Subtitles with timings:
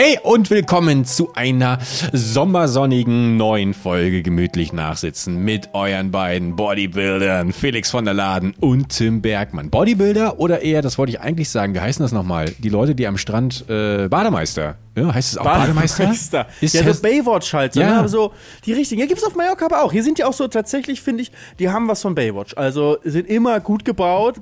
[0.00, 1.80] Hey und willkommen zu einer
[2.12, 9.20] sommersonnigen neuen Folge Gemütlich Nachsitzen mit euren beiden Bodybuildern Felix von der Laden und Tim
[9.22, 9.70] Bergmann.
[9.70, 12.54] Bodybuilder oder eher, das wollte ich eigentlich sagen, wie heißen das nochmal?
[12.58, 14.76] Die Leute, die am Strand äh, Bademeister.
[14.94, 16.04] Ja, heißt es auch Bademeister?
[16.04, 16.46] Bademeister.
[16.60, 17.74] Ist ja, so Baywatch halt.
[17.74, 18.02] Ja.
[18.02, 18.08] ne?
[18.08, 18.32] So
[18.66, 19.00] die richtigen.
[19.00, 19.90] Ja, gibt's auf Mallorca aber auch.
[19.90, 22.56] Hier sind die auch so tatsächlich, finde ich, die haben was von Baywatch.
[22.56, 24.36] Also sind immer gut gebaut,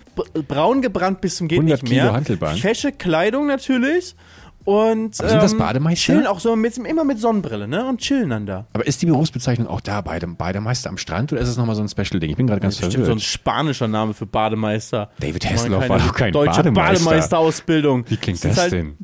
[0.48, 2.02] braun gebrannt bis zum geht 100 nicht mehr.
[2.02, 2.58] Kilo Hantelbank.
[2.58, 4.14] Fesche Kleidung natürlich.
[4.66, 6.12] Und Aber sind das ähm, Bademeister?
[6.12, 7.86] chillen auch so mit, immer mit Sonnenbrille, ne?
[7.86, 8.66] Und chillen dann da.
[8.72, 11.82] Aber ist die Berufsbezeichnung auch da Badem Bademeister am Strand oder ist es nochmal so
[11.82, 12.30] ein Special-Ding?
[12.30, 13.22] Ich bin gerade ganz Bestimmt so ein verwirrt.
[13.22, 15.10] spanischer Name für Bademeister.
[15.20, 17.04] David Hasselhoff war doch kein deutsche Bademeister.
[17.04, 18.04] Bademeisterausbildung.
[18.08, 18.96] Wie klingt Das das halt denn?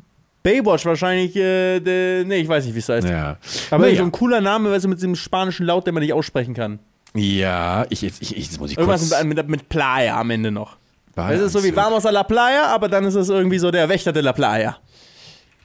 [0.43, 3.07] Baywatch wahrscheinlich, äh, de, nee, ich weiß nicht, wie es heißt.
[3.07, 3.37] Ja.
[3.71, 3.95] Aber Naja.
[3.99, 6.79] so ein cooler Name, weißt du, mit diesem spanischen Laut, den man nicht aussprechen kann.
[7.15, 9.23] Ja, ich, ich, ich, jetzt muss ich Irgendwas kurz...
[9.23, 10.75] mit, mit, mit Playa am Ende noch.
[11.15, 13.87] Das ist so wie Vamos a la Playa, aber dann ist es irgendwie so der
[13.87, 14.77] Wächter de la Playa.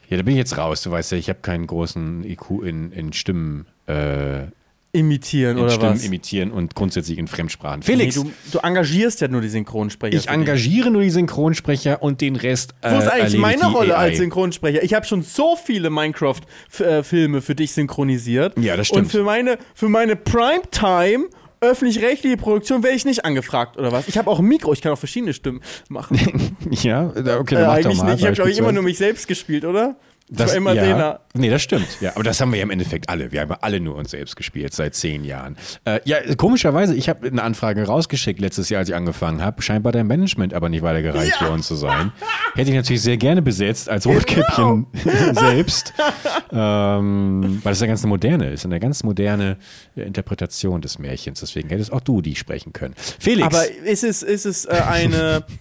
[0.09, 0.83] Ja, da bin ich jetzt raus.
[0.83, 4.45] Du weißt ja, ich habe keinen großen IQ in, in Stimmen, äh,
[4.91, 6.05] in Imitieren oder Stimmen was?
[6.05, 7.81] imitieren und grundsätzlich in Fremdsprachen.
[7.81, 10.17] Nee, Felix, du, du engagierst ja nur die Synchronsprecher.
[10.17, 14.09] ich engagiere nur die Synchronsprecher und den Rest äh, Wo ist eigentlich meine Rolle AI.
[14.09, 14.83] als Synchronsprecher?
[14.83, 18.59] Ich habe schon so viele Minecraft-Filme für dich synchronisiert.
[18.59, 19.05] Ja, das stimmt.
[19.05, 21.27] Und für meine, für meine Primetime
[21.61, 24.09] öffentlich-rechtliche Produktion werde ich nicht angefragt oder was?
[24.09, 26.56] Ich habe auch ein Mikro, ich kann auch verschiedene Stimmen machen.
[26.70, 28.05] Ja, okay, Äh, dann mach doch eigentlich mal.
[28.12, 28.20] nicht.
[28.20, 29.97] Ich habe, glaube ich, immer nur mich selbst gespielt, oder?
[30.31, 31.21] Das, war immer ja, der.
[31.34, 31.87] Nee, das stimmt.
[32.01, 33.33] Ja, aber das haben wir ja im Endeffekt alle.
[33.33, 35.57] Wir haben ja alle nur uns selbst gespielt seit zehn Jahren.
[35.84, 39.62] Äh, ja, komischerweise, ich habe eine Anfrage rausgeschickt letztes Jahr, als ich angefangen habe.
[39.62, 41.47] Scheinbar dein Management aber nicht weitergereicht Ja.
[41.47, 42.12] für uns zu sein.
[42.55, 44.87] Hätte ich natürlich sehr gerne besetzt als Rotkäppchen
[45.33, 45.95] selbst.
[46.53, 49.56] ähm, weil das ist eine ganz moderne, ist eine ganz moderne
[49.97, 51.41] Interpretation des Märchens.
[51.41, 52.95] Deswegen hättest auch du die sprechen können.
[53.19, 53.47] Felix.
[53.47, 55.45] Aber ist es, ist es äh, eine.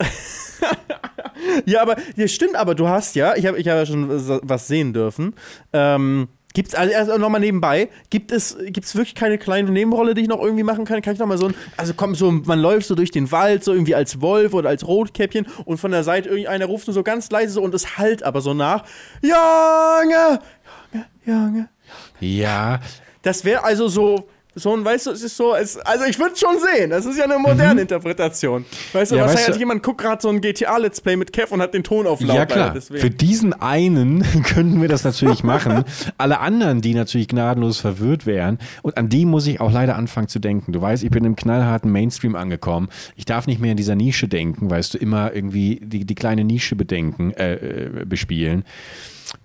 [1.66, 4.68] ja, aber ja, stimmt, aber du hast ja, ich habe ich hab ja schon was-
[4.68, 5.34] sehen dürfen.
[5.72, 10.28] Ähm, Gibt's, also erst nochmal nebenbei, gibt es, gibt's wirklich keine kleine Nebenrolle, die ich
[10.28, 11.02] noch irgendwie machen kann?
[11.02, 13.64] Kann ich noch mal so ein, also komm, so, man läuft so durch den Wald,
[13.64, 17.02] so irgendwie als Wolf oder als Rotkäppchen und von der Seite irgendeiner ruft nur so
[17.02, 18.84] ganz leise so und es halt aber so nach.
[19.20, 20.38] Junge!
[20.92, 21.68] Junge, Junge.
[22.20, 22.78] ja,
[23.22, 26.36] Das wäre also so, so ein, weißt du, es ist so, es, also ich würde
[26.36, 28.64] schon sehen, das ist ja eine moderne Interpretation.
[28.92, 29.18] Weißt du, Mhm.
[29.18, 31.60] Ja, wahrscheinlich weißt du- hat jemand guckt gerade so ein GTA-Let's Play mit Kev und
[31.60, 32.36] hat den Ton auf laut.
[32.36, 32.64] Ja, klar.
[32.66, 33.00] Alter, deswegen.
[33.00, 35.84] Für diesen einen könnten wir das natürlich machen.
[36.18, 40.28] Alle anderen, die natürlich gnadenlos verwirrt wären, und an die muss ich auch leider anfangen
[40.28, 40.72] zu denken.
[40.72, 42.88] Du weißt, ich bin im knallharten Mainstream angekommen.
[43.16, 46.44] Ich darf nicht mehr in dieser Nische denken, weißt du, immer irgendwie die, die kleine
[46.44, 48.64] Nische bedenken, äh, äh, bespielen.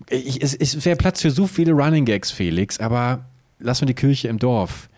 [0.10, 3.26] Ich, es es wäre Platz für so viele Running Gags, Felix, aber
[3.60, 4.90] lass mal die Kirche im Dorf.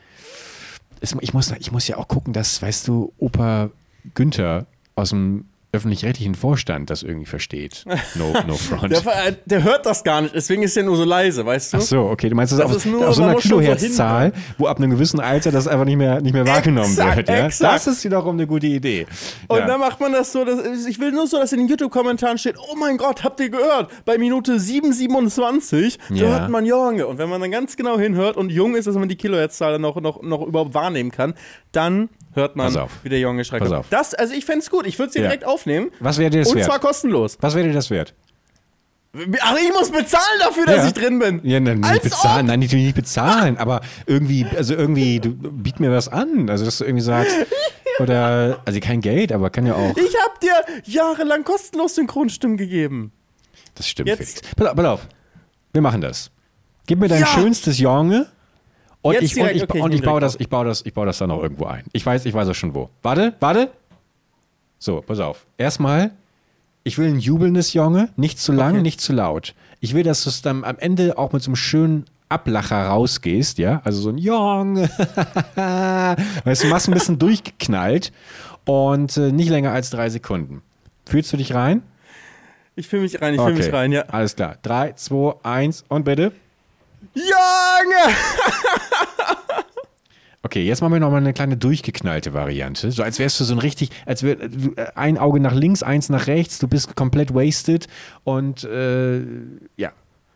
[1.01, 3.69] Ich, muss, ich muss ja auch gucken, dass, weißt du, Opa
[4.13, 7.86] Günther aus dem öffentlich-rechtlichen Vorstand das irgendwie versteht.
[8.16, 8.92] No, no front.
[8.92, 11.78] Der, ver- der hört das gar nicht, deswegen ist er nur so leise, weißt du?
[11.78, 12.30] Ach so, okay.
[12.30, 15.20] Du meinst das, Das auf, ist nur- auf so einer Kilohertzzahl, wo ab einem gewissen
[15.20, 17.30] Alter das einfach nicht mehr, nicht mehr wahrgenommen Exakt, wird.
[17.30, 17.46] Ja?
[17.46, 17.74] exakt.
[17.74, 19.08] Das ist wiederum eine gute Idee.
[19.48, 19.66] Und ja.
[19.66, 22.56] dann macht man das so, dass, ich will nur so, dass in den YouTube-Kommentaren steht,
[22.58, 23.90] oh mein Gott, habt ihr gehört?
[24.06, 26.28] Bei Minute 7,27, da Ja.
[26.28, 27.08] hört man Junge.
[27.08, 29.81] Und wenn man dann ganz genau hinhört und jung ist, dass man die Kilohertzzahl dann
[29.81, 31.34] noch, noch, noch überhaupt wahrnehmen kann,
[31.72, 33.59] dann hört man, wie der Junge schreit.
[33.62, 33.88] Pass auf.
[33.90, 35.28] Das, also ich fände es gut, ich würde es dir Ja.
[35.28, 35.92] direkt aufnehmen.
[36.00, 36.66] Was wäre dir das Und wert?
[36.68, 37.38] zwar kostenlos.
[37.42, 38.14] Was wäre dir das wert?
[39.42, 40.88] Ach, ich muss bezahlen dafür, dass Ja.
[40.88, 41.42] ich drin bin.
[41.44, 45.81] Ja, nein, Als nicht bezahlen, nein, natürlich nicht bezahlen, aber irgendwie, also irgendwie, du biet
[45.81, 46.50] mir was an.
[46.50, 47.36] Also, dass du irgendwie sagst,
[48.00, 49.98] oder, also kein Geld, aber kann ja auch.
[49.98, 50.53] Ich habe dir
[50.86, 53.12] jahrelang kostenlos Synchronstimmen gegeben.
[53.75, 54.56] Das stimmt, Jetzt- Felix.
[54.56, 55.08] Pass auf, pass auf.
[55.74, 56.31] Wir machen das.
[56.88, 57.28] Gib mir dein Ja.
[57.28, 58.28] schönstes Junge.
[59.01, 60.94] Und Jetzt ich, und direkt, ich, okay, und ich baue das, ich baue das, ich
[60.94, 61.84] baue das dann noch irgendwo ein.
[61.91, 62.89] Ich weiß, ich weiß auch schon wo.
[63.01, 63.72] Warte, warte.
[64.78, 65.45] So, pass auf.
[65.57, 66.12] Erstmal,
[66.84, 68.81] ich will ein jubelndes Junge, nicht zu lang, Okay.
[68.81, 69.56] nicht zu laut.
[69.79, 73.57] Ich will, dass du es dann am Ende auch mit so einem schönen Ablacher rausgehst,
[73.57, 73.81] ja?
[73.84, 74.89] Also so ein Junge.
[75.56, 78.12] weißt du, machst ein bisschen durchgeknallt
[78.66, 80.62] und äh, nicht länger als drei Sekunden.
[81.06, 81.81] Fühlst du dich rein?
[82.75, 84.04] Ich fühle mich rein, ich fühle mich rein, ja.
[84.04, 84.57] Alles klar.
[84.62, 86.31] Drei, zwei, eins und bitte.
[87.13, 88.16] Junge!
[90.44, 92.90] Okay, jetzt machen wir nochmal eine kleine durchgeknallte Variante.
[92.92, 95.84] So als wärst du so ein richtig, als wär du, äh, ein Auge nach links,
[95.84, 97.88] eins nach rechts, du bist komplett wasted
[98.24, 99.19] und äh,
[99.78, 99.92] ja,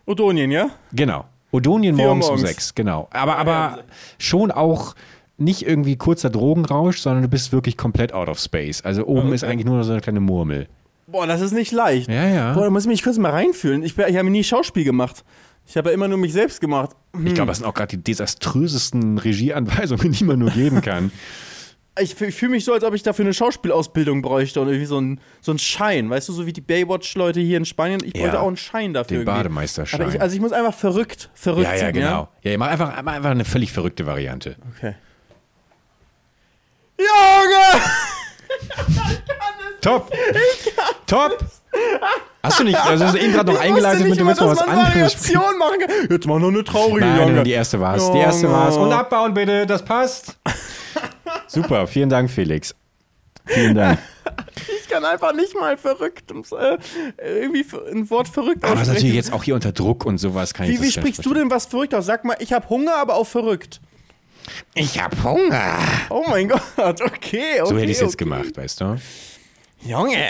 [0.06, 0.69] Odonien, ja?
[0.94, 1.25] genau.
[1.51, 2.50] Odonien Uhr morgens um morgens.
[2.50, 3.07] sechs, genau.
[3.12, 3.80] Aber, ja, aber
[4.19, 4.94] schon auch
[5.38, 8.83] nicht irgendwie kurzer Drogenrausch, sondern du bist wirklich komplett out of space.
[8.83, 9.54] Also oben ist Okay.
[9.54, 10.68] eigentlich nur so eine kleine Murmel.
[11.07, 12.10] Boah, das ist nicht leicht.
[12.10, 12.54] Ja, ja.
[12.54, 13.83] Boah, da muss ich mich kurz mal reinfühlen.
[13.83, 15.24] Ich, ich habe nie Schauspiel gemacht.
[15.67, 16.91] Ich habe ja immer nur mich selbst gemacht.
[17.23, 21.12] Ich glaube, das sind auch gerade die desaströsesten Regieanweisungen, die man nur geben kann.
[22.00, 25.00] ich, ich fühle mich so, als ob ich dafür eine Schauspielausbildung bräuchte und irgendwie so
[25.00, 28.01] ein, so ein Schein, weißt du, so wie die Baywatch-Leute hier in Spanien.
[28.03, 28.23] Ich Ja.
[28.23, 29.19] wollte auch einen Schein dafür.
[29.19, 29.25] Den.
[29.25, 30.09] Bademeisterschein.
[30.09, 32.29] Ich, also ich muss einfach verrückt, verrückt ja, ja, sein, genau.
[32.41, 34.56] Ja, mach einfach, mach einfach eine völlig verrückte Variante.
[34.77, 34.95] Okay.
[36.97, 37.81] Junge!
[39.81, 40.11] Top!
[41.07, 41.44] Top!
[42.44, 44.42] Hast du nicht, also hast du eben gerade noch Ich eingeleitet wusste mit, du willst
[44.42, 44.94] mal, was anderes.
[44.94, 45.89] Variation machen kann.
[46.10, 47.31] Jetzt mach noch eine traurige Nein, Junge.
[47.33, 48.12] nein, die erste war es.
[48.12, 48.56] Die erste Junge.
[48.56, 48.77] war es.
[48.77, 50.38] Und abbauen bitte, das passt.
[51.48, 52.75] Super, vielen Dank, Felix.
[53.45, 54.00] Vielen Dank.
[54.81, 56.77] Ich kann einfach nicht mal verrückt äh,
[57.42, 58.94] irgendwie ein Wort verrückt Aber das ist aussprechen.
[58.94, 61.25] natürlich jetzt auch hier unter Druck und sowas kann ich Wie, das wie schlecht sprichst
[61.25, 62.06] du denn was verrückt aus?
[62.06, 63.81] Sag mal, ich habe Hunger, aber auch verrückt.
[64.74, 65.78] Ich hab Hunger.
[66.10, 67.60] Oh mein Gott, okay, okay.
[67.66, 68.24] So hätte ich es jetzt okay.
[68.24, 68.98] gemacht, weißt du?
[69.85, 70.29] Junge.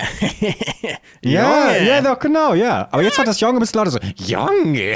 [1.24, 1.88] Ja, Junge.
[1.88, 2.88] ja, doch, genau, ja.
[2.92, 4.00] Aber jetzt hat das Junge ein bisschen lauter so.
[4.18, 4.96] Junge.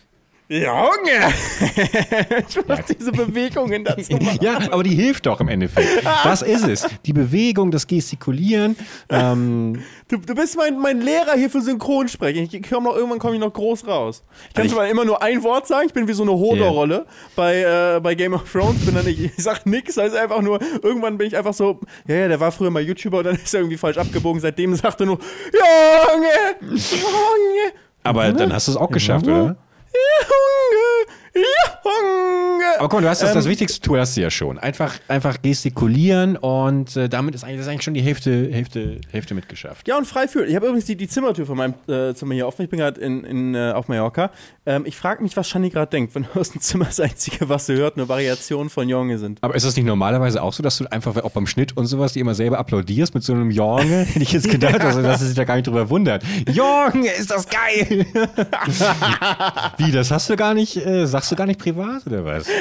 [0.48, 1.32] Junge.
[2.48, 4.38] ich muss diese Bewegungen dazu machen.
[4.40, 6.06] Ja, aber die hilft doch im Endeffekt.
[6.24, 6.86] Das ist es.
[7.04, 8.76] Die Bewegung, das Gestikulieren.
[9.10, 12.48] Ähm, Du, du bist mein, mein Lehrer hier für Synchronsprechen.
[12.50, 14.24] Ich komm noch, irgendwann komme ich noch groß raus.
[14.48, 17.04] Ich kann Also zwar immer nur ein Wort sagen, ich bin wie so eine Hodor-Rolle
[17.36, 17.60] bei,
[17.96, 18.86] äh, bei Game of Thrones.
[18.86, 22.14] Bin dann nicht, ich sag nix, heißt einfach nur, irgendwann bin ich einfach so, ja,
[22.14, 24.40] ja, der war früher mal YouTuber und dann ist er irgendwie falsch abgebogen.
[24.40, 25.18] Seitdem sagt er nur,
[25.52, 27.72] Junge, Junge,
[28.02, 29.56] aber dann hast du es auch geschafft, oder?
[30.28, 31.06] Junge, Junge.
[32.78, 34.58] Aber mal, du hast das, Ähm, das wichtigste Tool hast du ja schon.
[34.58, 39.34] Einfach, einfach gestikulieren und äh, damit ist eigentlich, ist eigentlich schon die Hälfte, Hälfte, Hälfte
[39.34, 39.86] mitgeschafft.
[39.88, 40.48] Ja, und frei fühlen.
[40.48, 42.62] Ich habe übrigens die, die Zimmertür von meinem äh, Zimmer hier offen.
[42.62, 44.30] Ich bin gerade in, in, äh, auf Mallorca.
[44.66, 47.66] Ähm, ich frage mich, was Shani gerade denkt, wenn aus dem Zimmer das Einzige, was
[47.66, 49.38] sie hört, eine Variation von Junge sind.
[49.42, 52.12] Aber ist das nicht normalerweise auch so, dass du einfach auch beim Schnitt und sowas
[52.12, 54.04] die immer selber applaudierst mit so einem Junge?
[54.08, 56.22] Hätte ich jetzt gedacht, also, dass sie sich da gar nicht drüber wundert.
[56.50, 58.06] Junge, ist das geil!
[59.78, 62.48] Wie, das hast du gar nicht, äh, sagst du gar nicht privat oder was?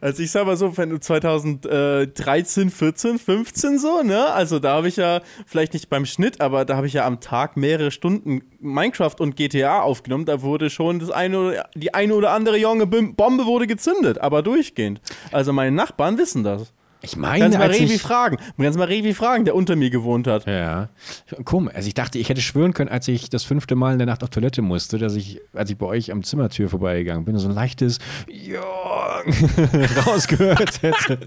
[0.00, 4.26] Also ich sag mal so, wenn du 2013, 14, 15 so, ne?
[4.32, 7.20] Also da habe ich ja, vielleicht nicht beim Schnitt, aber da habe ich ja am
[7.20, 10.24] Tag mehrere Stunden Minecraft und GTA aufgenommen.
[10.24, 14.42] Da wurde schon das eine oder, die eine oder andere junge Bombe wurde gezündet, aber
[14.42, 15.00] durchgehend.
[15.30, 16.72] Also meine Nachbarn wissen das.
[17.04, 18.38] Ich meine, Kannst mal Revi ich, fragen.
[18.56, 20.46] Kannst mal Revi fragen, der unter mir gewohnt hat.
[20.46, 20.88] Ja.
[21.44, 21.74] Komisch.
[21.74, 24.22] Also ich dachte, ich hätte schwören können, als ich das fünfte Mal in der Nacht
[24.22, 27.54] auf Toilette musste, dass ich, als ich bei euch am Zimmertür vorbeigegangen bin, so ein
[27.54, 28.62] leichtes Jung
[30.06, 31.18] rausgehört hätte.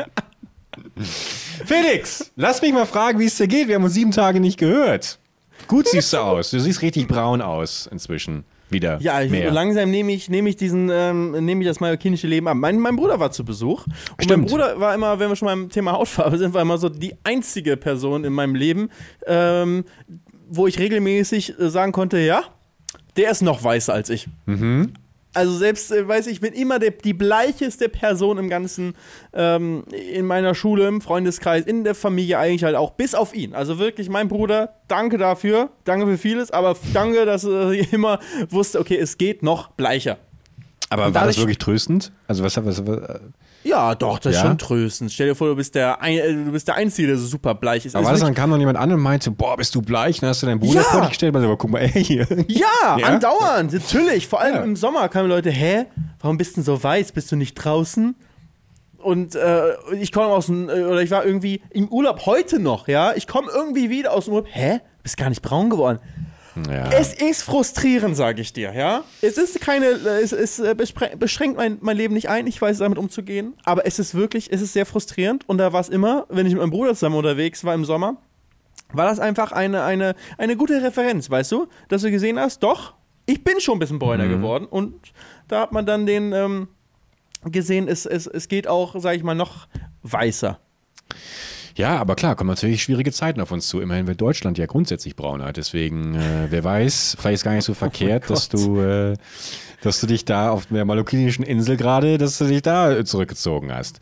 [1.65, 3.67] Felix, lass mich mal fragen, wie es dir geht.
[3.67, 5.19] Wir haben uns sieben Tage nicht gehört.
[5.67, 6.51] Gut siehst du aus.
[6.51, 8.45] Du siehst richtig braun aus inzwischen.
[8.69, 8.99] Wieder.
[8.99, 12.57] Ja, ich, langsam nehme ich, nehme ich diesen, ähm, nehme ich das mallorquinische Leben ab.
[12.57, 13.85] Mein, mein Bruder war zu Besuch.
[13.85, 14.49] Und mein Stimmt.
[14.49, 17.77] Bruder war immer, wenn wir schon beim Thema Hautfarbe sind, war immer so die einzige
[17.77, 18.89] Person in meinem Leben,
[19.27, 19.85] ähm,
[20.49, 22.43] wo ich regelmäßig äh, sagen konnte, ja,
[23.17, 24.27] der ist noch weißer als ich.
[25.35, 28.95] Also selbst, äh, weiß ich, bin immer der, die bleicheste Person im ganzen,
[29.33, 33.53] ähm, in meiner Schule, im Freundeskreis, in der Familie eigentlich halt auch, bis auf ihn.
[33.53, 38.79] Also wirklich, mein Bruder, danke dafür, danke für vieles, aber danke, dass er immer wusste,
[38.79, 40.17] okay, es geht noch bleicher.
[40.89, 42.11] Aber war das wirklich tröstend?
[42.27, 42.99] Also was, was, was
[43.63, 44.47] Ja, doch, das ist Ja?
[44.47, 45.11] schon tröstend.
[45.11, 47.55] Stell dir vor, du bist der, ein, äh, du bist der Einzige, der so super
[47.55, 47.95] bleich ist.
[47.95, 50.19] aber Ist war das, dann kam noch jemand an und meinte, boah, bist du bleich?
[50.19, 50.83] Dann hast du deinen Bruder Ja.
[50.83, 52.27] vor dich gestellt, aber guck mal, ey, hier.
[52.47, 53.07] Ja, Ja?
[53.07, 54.27] andauernd, natürlich.
[54.27, 54.61] Vor allem Ja.
[54.63, 55.85] im Sommer kamen Leute, hä,
[56.21, 57.11] warum bist du denn so weiß?
[57.13, 58.15] Bist du nicht draußen?
[58.99, 62.87] Und äh, ich komme aus dem, äh, oder ich war irgendwie im Urlaub heute noch,
[62.87, 63.13] ja.
[63.15, 64.79] Ich komme irgendwie wieder aus dem Urlaub, hä?
[65.03, 65.99] Bist gar nicht braun geworden.
[66.69, 66.89] Ja.
[66.91, 69.03] Es ist frustrierend, sage ich dir, ja.
[69.21, 72.77] Es ist keine, es, es äh, bespre- beschränkt mein, mein Leben nicht ein, ich weiß
[72.77, 76.25] damit umzugehen, aber es ist wirklich, es ist sehr frustrierend und da war es immer,
[76.29, 78.17] wenn ich mit meinem Bruder zusammen unterwegs war im Sommer,
[78.93, 82.93] war das einfach eine, eine, eine gute Referenz, weißt du, dass du gesehen hast, doch,
[83.25, 84.93] ich bin schon ein bisschen bräuner geworden und
[85.47, 86.67] da hat man dann den ähm,
[87.43, 89.67] gesehen, es, es, es geht auch, sage ich mal, noch
[90.03, 90.59] weißer.
[91.75, 93.81] Ja, aber klar, kommen natürlich schwierige Zeiten auf uns zu.
[93.81, 95.51] Immerhin wird Deutschland ja grundsätzlich brauner.
[95.51, 99.15] Deswegen, äh, wer weiß, vielleicht ist gar nicht so verkehrt, dass du, äh,
[99.81, 103.99] dass du dich da auf der malokinischen Insel gerade, dass du dich da zurückgezogen hast.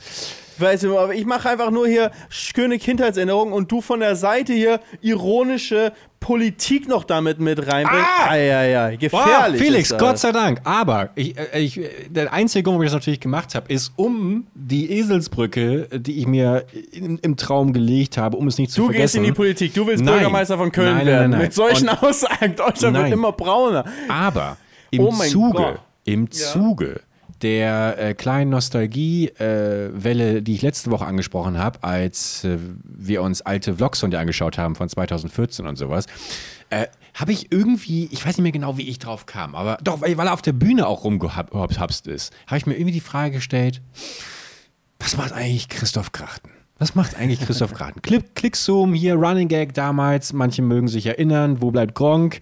[0.60, 4.54] Weißt du, aber ich mache einfach nur hier schöne Kindheitserinnerungen und du von der Seite
[4.54, 8.08] hier ironische Politik noch damit mit reinbringst.
[8.20, 8.30] Ah!
[8.30, 9.62] Eieiei, Wow, gefährlich.
[9.62, 10.00] Felix, ist das.
[10.00, 10.62] Gott sei Dank.
[10.64, 14.48] Aber ich, äh, ich, der einzige Grund, warum ich das natürlich gemacht habe, ist, um
[14.54, 18.86] die Eselsbrücke, die ich mir in, im Traum gelegt habe, um es nicht zu Du
[18.86, 19.02] vergessen.
[19.04, 20.14] gehst in die Politik, du willst Nein.
[20.16, 21.38] Bürgermeister von Köln Nein, nein, werden.
[21.40, 23.84] Mit solchen Und- Aussagen, Deutschland wird immer brauner.
[24.08, 24.56] Aber
[24.92, 25.80] im Oh Zuge, Gott.
[26.06, 27.02] im Zuge
[27.44, 33.42] der äh, kleinen Nostalgie-Welle, äh, die ich letzte Woche angesprochen habe, als äh, wir uns
[33.42, 36.06] alte Vlogs von dir angeschaut haben von 2014 und sowas,
[36.70, 40.02] äh, habe ich irgendwie, ich weiß nicht mehr genau, wie ich drauf kam, aber doch,
[40.02, 43.36] weil, weil er auf der Bühne auch rumgehapst ist, habe ich mir irgendwie die Frage
[43.36, 43.82] gestellt,
[45.00, 46.50] was macht eigentlich Christoph Krachten?
[46.80, 48.02] Was macht eigentlich Christoph Krachten?
[48.02, 52.40] Click, Clickzoom, hier Running Gag damals, manche mögen sich erinnern, wo bleibt Gronk?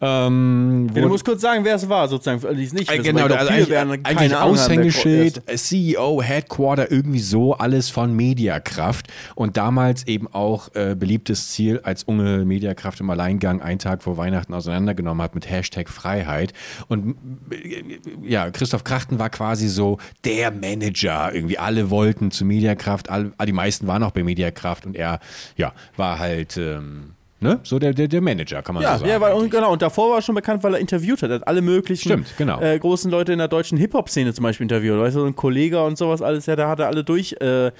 [0.00, 3.24] Ähm, Ja, du musst kurz sagen, wer es war, sozusagen, die es nicht äh, genau,
[3.24, 9.08] also glaub, viele eigentlich, werden eigentlich Aushängeschild, CEO, Headquarter, irgendwie so, alles von Mediakraft.
[9.34, 14.16] Und damals eben auch äh, beliebtes Ziel, als Unge Mediakraft im Alleingang einen Tag vor
[14.16, 16.52] Weihnachten auseinandergenommen hat mit Hashtag Freiheit.
[16.86, 17.16] Und
[17.50, 23.32] äh, ja, Christoph Krachten war quasi so der Manager, irgendwie alle wollten zu Mediakraft, alle,
[23.44, 24.86] die meisten waren auch bei Mediakraft.
[24.86, 25.18] Und er,
[25.56, 27.60] ja, war halt ähm, Ne?
[27.62, 29.10] So der, der, der Manager, kann man Ja, so sagen.
[29.10, 29.72] ja weil, und, genau.
[29.72, 31.30] Und davor war er schon bekannt, weil er interviewt hat.
[31.30, 32.60] Er hat alle möglichen Stimmt, genau.
[32.60, 34.98] äh, großen Leute in der deutschen Hip-Hop-Szene zum Beispiel interviewt.
[34.98, 37.36] Weißt du, so ein Kollege und sowas alles, ja, da hat er alle durch.
[37.40, 37.70] Äh,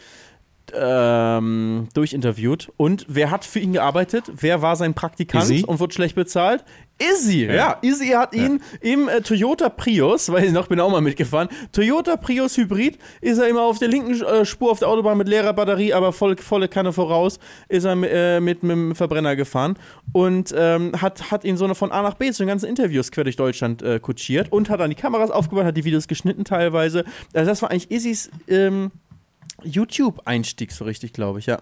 [0.75, 2.71] ähm, durchinterviewt.
[2.77, 4.25] Und wer hat für ihn gearbeitet?
[4.39, 5.65] Wer war sein Praktikant Izzy?
[5.67, 6.63] und wird schlecht bezahlt?
[6.99, 7.55] Izzy, ja.
[7.55, 7.79] Ja.
[7.83, 11.49] Izzy hat ihn im äh, Toyota Prius, weiß ich noch, bin auch mal mitgefahren.
[11.73, 15.29] Toyota Prius Hybrid ist er immer auf der linken äh, Spur auf der Autobahn mit
[15.29, 17.39] leerer Batterie, aber voll, volle Kanne voraus,
[17.69, 19.77] ist er äh, mit, mit dem Verbrenner gefahren
[20.13, 23.13] und ähm, hat, hat ihn so eine von A nach B zu den ganzen Interviews
[23.13, 26.45] quer durch Deutschland äh, kutschiert und hat dann die Kameras aufgebaut, hat die Videos geschnitten
[26.45, 27.05] teilweise.
[27.33, 28.91] Also das war eigentlich Izzys ähm,
[29.63, 31.59] YouTube-Einstieg so richtig, glaube ich, ja.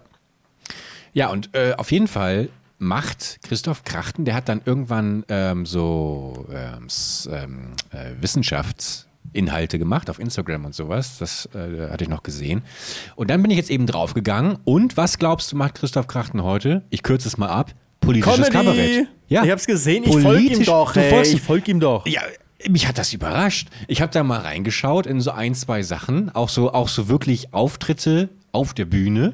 [1.13, 6.45] Ja, und äh, auf jeden Fall macht Christoph Krachten, der hat dann irgendwann ähm, so
[6.51, 6.87] ähm,
[7.31, 11.17] ähm, äh, Wissenschaftsinhalte gemacht auf Instagram und sowas.
[11.17, 12.61] Das äh, hatte ich noch gesehen.
[13.15, 14.57] Und dann bin ich jetzt eben draufgegangen.
[14.63, 16.83] Und was glaubst du, macht Christoph Krachten heute?
[16.89, 17.71] Ich kürze es mal ab.
[17.99, 19.07] Politisches Kabarett.
[19.27, 19.43] Ja.
[19.43, 20.93] Ich hab's gesehen, ich folge ihm doch.
[20.93, 22.05] du folgst- ich folge ihm doch.
[22.05, 22.21] Ja,
[22.69, 23.69] mich hat das überrascht.
[23.87, 27.53] Ich habe da mal reingeschaut in so ein, zwei Sachen, auch so, auch so wirklich
[27.53, 29.33] Auftritte auf der Bühne.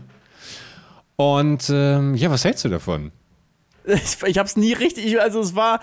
[1.16, 3.12] Und ähm, ja, was hältst du davon?
[3.86, 5.80] Ich, ich hab's nie richtig, also es war,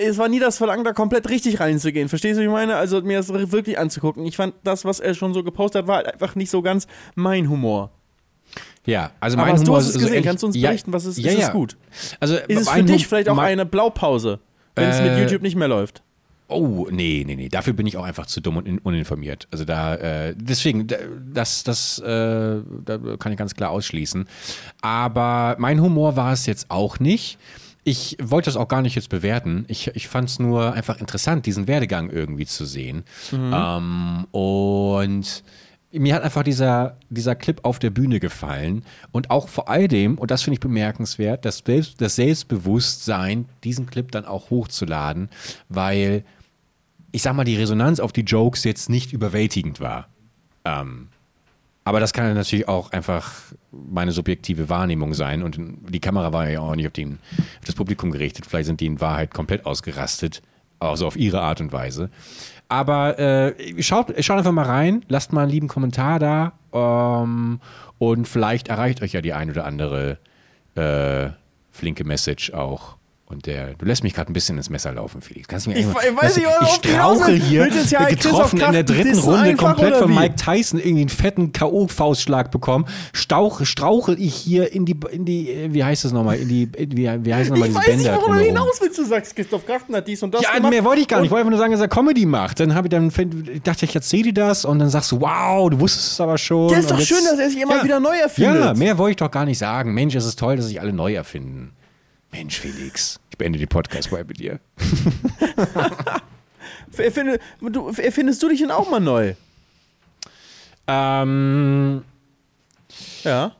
[0.00, 2.08] es war nie das Verlangen, da komplett richtig reinzugehen.
[2.08, 2.76] Verstehst du, wie ich meine?
[2.76, 4.24] Also mir das wirklich anzugucken.
[4.26, 6.86] Ich fand das, was er schon so gepostet hat, war halt einfach nicht so ganz
[7.16, 7.90] mein Humor.
[8.86, 10.08] Ja, also Aber mein du Humor hast es gesehen?
[10.14, 11.46] ehrlich- Kannst du uns ja, berichten, was ist, ja, ist ja.
[11.46, 11.76] es gut?
[12.20, 14.40] Also Ist es für dich vielleicht auch eine Blaupause,
[14.74, 16.02] wenn es mit Äh, YouTube nicht mehr läuft?
[16.52, 17.48] Oh, nee, nee, nee.
[17.48, 19.48] Dafür bin ich auch einfach zu dumm und in- uninformiert.
[19.50, 20.96] Also da, äh, deswegen, da-
[21.32, 24.26] das, das äh, da kann ich ganz klar ausschließen.
[24.80, 27.38] Aber mein Humor war es jetzt auch nicht.
[27.84, 29.64] Ich wollte das auch gar nicht jetzt bewerten.
[29.68, 33.02] Ich, ich fand es nur einfach interessant, diesen Werdegang irgendwie zu sehen.
[33.32, 35.42] Ähm, und
[35.94, 38.84] mir hat einfach dieser, dieser Clip auf der Bühne gefallen.
[39.10, 43.86] Und auch vor all dem, und das finde ich bemerkenswert, das, Selbst, das Selbstbewusstsein, diesen
[43.86, 45.28] Clip dann auch hochzuladen,
[45.68, 46.24] weil
[47.12, 50.08] ich sag mal, die Resonanz auf die Jokes jetzt nicht überwältigend war.
[50.64, 51.08] Ähm,
[51.84, 53.32] aber das kann natürlich auch einfach
[53.70, 55.42] meine subjektive Wahrnehmung sein.
[55.42, 58.46] Und die Kamera war ja auch nicht auf, den, auf das Publikum gerichtet.
[58.46, 60.42] Vielleicht sind die in Wahrheit komplett ausgerastet.
[60.78, 62.10] Also auf ihre Art und Weise.
[62.68, 66.52] Aber äh, schaut, schaut einfach mal rein, lasst mal einen lieben Kommentar da.
[66.72, 67.60] Ähm,
[67.98, 70.18] und vielleicht erreicht euch ja die ein oder andere
[70.74, 71.30] äh,
[71.70, 72.96] flinke Message auch.
[73.32, 75.48] Und der, du lässt mich gerade ein bisschen ins Messer laufen, Felix.
[75.48, 77.44] Kannst du mir Ich irgendwann- we- weiß nicht, ich willst.
[77.48, 80.14] hier, Willst du jetzt ja getroffen in der dritten dissen Runde komplett von?
[80.14, 82.84] Mike Tyson irgendwie einen fetten K.O.-Faustschlag bekommen.
[83.14, 86.64] Stauch, strauchel ich hier in die, in die, äh, wie heißt das nochmal, in die,
[86.76, 88.98] in, wie, wie heißt nochmal Ich diese weiß nicht, Bänder worauf du hinaus willst.
[88.98, 90.70] Du sagst, Christoph Krachten hat dies und das Ja, gemacht.
[90.70, 91.26] mehr wollte ich gar nicht.
[91.26, 92.60] Ich wollte einfach nur sagen, dass er Comedy macht.
[92.60, 95.70] Dann habe ich dann ich dachte ich, erzähle dir das und dann sagst du, wow,
[95.70, 96.68] du wusstest es aber schon.
[96.70, 97.84] Ja, ist doch Und schön, dass er sich immer Ja.
[97.84, 98.60] wieder neu erfindet.
[98.62, 99.94] Ja, mehr wollte ich doch gar nicht sagen.
[99.94, 101.72] Mensch, es ist toll, dass sich alle neu erfinden.
[102.32, 104.58] Mensch, Felix, ich beende die Podcast-Folge mit dir.
[106.96, 109.34] Erfinde, du, erfindest du dich denn auch mal neu?
[110.86, 112.02] Ähm,
[113.22, 113.52] Ja.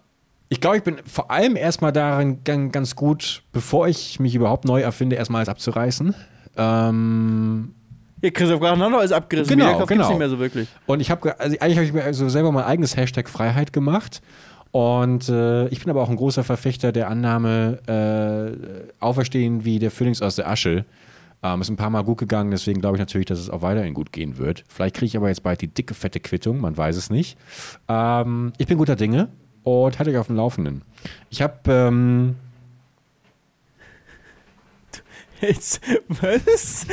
[0.48, 4.64] ich glaube, ich bin vor allem erstmal darin gan- ganz gut, bevor ich mich überhaupt
[4.64, 6.14] neu erfinde, erstmal alles abzureißen.
[6.56, 7.74] Ähm,
[8.22, 9.56] Ja, Christoph Krachten hat alles abgerissen.
[9.56, 10.08] Genau, Wiederkauf genau.
[10.08, 10.68] nicht mehr so wirklich.
[10.86, 14.20] Und ich habe, also eigentlich habe ich mir also selber mein eigenes Hashtag Freiheit gemacht.
[14.72, 19.90] Und äh, ich bin aber auch ein großer Verfechter der Annahme, äh, auferstehen wie der
[19.90, 20.84] Phönix aus der Asche.
[21.42, 23.94] Ähm, ist ein paar Mal gut gegangen, deswegen glaube ich natürlich, dass es auch weiterhin
[23.94, 24.64] gut gehen wird.
[24.68, 27.36] Vielleicht kriege ich aber jetzt bald die dicke, fette Quittung, man weiß es nicht.
[27.88, 29.28] Ähm, ich bin guter Dinge
[29.62, 30.82] und halte euch auf dem Laufenden.
[31.30, 32.36] Ich habe, ähm,
[35.42, 36.86] Jetzt, was?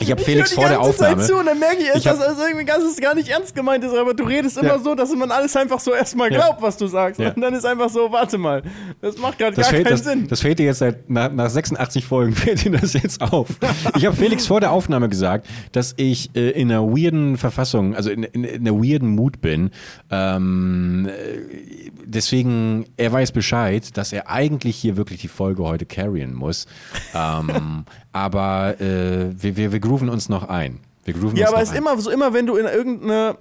[0.00, 1.26] Ich habe Ich Felix höre vor der ganze Zeit Aufnahme.
[1.28, 3.84] zu und dann merke ich erst, Ich dass das irgendwie ganz, gar nicht ernst gemeint
[3.84, 4.78] ist, aber du redest immer Ja.
[4.78, 6.38] so, dass man alles einfach so erstmal Ja.
[6.38, 7.20] glaubt, was du sagst.
[7.20, 7.32] Ja.
[7.32, 8.62] Und dann ist einfach so, warte mal,
[9.00, 10.28] das macht gerade gar fällt, keinen das, Sinn.
[10.28, 13.48] das fällt dir jetzt seit nach, nach 86 Folgen fällt dir das jetzt auf.
[13.96, 18.10] Ich habe Felix vor der Aufnahme gesagt, dass ich äh, in einer weirden Verfassung, also
[18.10, 19.70] in, in, in einer weirden Mut bin.
[20.10, 26.34] Ähm, äh, deswegen, er weiß Bescheid, dass er eigentlich hier wirklich die Folge heute carryen
[26.34, 26.66] muss.
[27.14, 27.84] ähm,
[28.18, 30.80] aber äh, wir, wir, wir grooven uns noch ein.
[31.04, 31.82] Wir grooven Ja, uns aber es ist ein.
[31.82, 33.36] immer so, immer wenn du in irgendeine.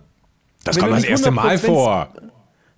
[0.63, 2.09] Das kommt das erste Mal 100% vor.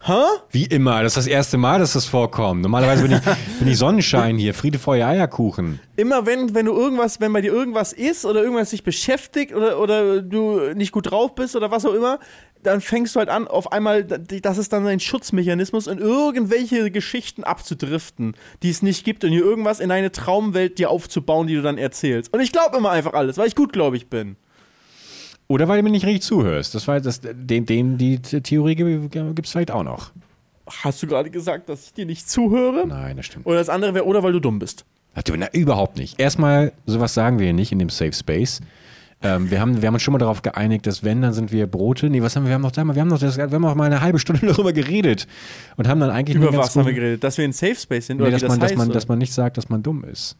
[0.02, 0.14] Hä?
[0.52, 2.62] Wie immer, das ist das erste Mal, dass das vorkommt.
[2.62, 3.20] Normalerweise bin ich,
[3.60, 5.82] bin ich Sonnenschein hier, Friede, Feuer, Eierkuchen.
[5.98, 9.78] Immer wenn, wenn du irgendwas, wenn bei dir irgendwas ist oder irgendwas dich beschäftigt oder,
[9.78, 12.20] oder du nicht gut drauf bist oder was auch immer,
[12.64, 17.44] dann fängst du halt an, auf einmal, das ist dann ein Schutzmechanismus, in irgendwelche Geschichten
[17.44, 21.62] abzudriften, die es nicht gibt und hier irgendwas in eine Traumwelt dir aufzubauen, die du
[21.62, 22.34] dann erzählst.
[22.34, 24.36] Und ich glaube immer einfach alles, weil ich gut, glaube ich, bin.
[25.48, 26.76] Oder weil du mir nicht richtig zuhörst.
[26.76, 30.12] Das war das, den, den, die Theorie gibt es vielleicht auch noch.
[30.84, 32.86] Hast du gerade gesagt, dass ich dir nicht zuhöre?
[32.86, 33.48] Nein, das stimmt.
[33.48, 34.86] Oder das andere wäre, oder weil du dumm bist.
[35.36, 36.20] Na, überhaupt nicht.
[36.20, 38.62] Erstmal, sowas sagen wir hier nicht in dem Safe Space.
[39.22, 41.68] Ähm, wir, haben, wir haben uns schon mal darauf geeinigt, dass wenn, dann sind wir
[41.68, 42.10] Brote.
[42.10, 42.50] Nee, was haben wir?
[42.50, 44.72] Wir haben noch, wir haben noch, das, wir haben noch mal eine halbe Stunde darüber
[44.72, 45.28] geredet
[45.76, 47.24] und haben dann eigentlich Über was haben wir geredet?
[47.24, 48.18] Dass wir in Safe Space sind?
[48.18, 50.06] Nee, oder dass, wie das man, dass, man, dass man nicht sagt, dass man dumm
[50.06, 50.38] ist.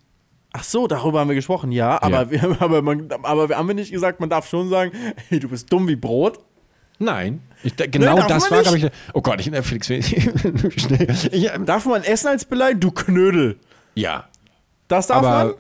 [0.54, 2.02] Ach so, darüber haben wir gesprochen, ja.
[2.02, 2.32] Aber, Ja.
[2.32, 4.92] Wir, aber, man, aber haben wir nicht gesagt, man darf schon sagen,
[5.28, 6.40] hey, du bist dumm wie Brot.
[7.00, 7.42] Nein.
[7.64, 8.88] Ich, genau darf das man war, glaube ich.
[9.14, 9.90] Oh Gott, ich, äh, Felix.
[11.32, 12.80] Ich, Darf man essen als Beleidigung?
[12.82, 13.58] Du Knödel.
[13.96, 14.26] ja,
[14.88, 15.54] Das darf aber, man?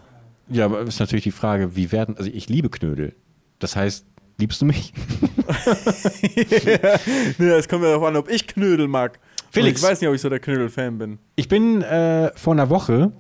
[0.49, 3.15] Ja, aber ist natürlich die Frage, wie werden, also ich liebe Knödel.
[3.59, 4.05] Das heißt,
[4.37, 4.93] liebst du mich?
[7.37, 9.19] Nee, es kommt ja darauf an, ob ich Knödel mag.
[9.51, 9.81] Felix.
[9.81, 11.19] Und Ich weiß nicht, ob ich so der Knödel-Fan bin.
[11.35, 13.11] Ich bin äh, vor einer Woche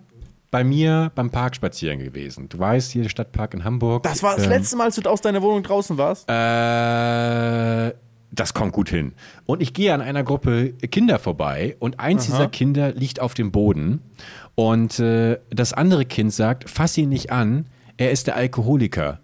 [0.51, 2.49] bei mir beim Park spazieren gewesen.
[2.49, 4.03] Du weißt, hier der Stadtpark in Hamburg.
[4.03, 6.29] Das war das ähm, letzte Mal, als du aus deiner Wohnung draußen warst?
[6.29, 7.93] Äh,
[8.31, 9.13] das kommt gut hin.
[9.45, 13.51] Und ich gehe an einer Gruppe Kinder vorbei und eins dieser Kinder liegt auf dem
[13.51, 14.01] Boden
[14.55, 17.65] und äh, das andere Kind sagt, fass ihn nicht an,
[17.97, 19.19] er ist der Alkoholiker.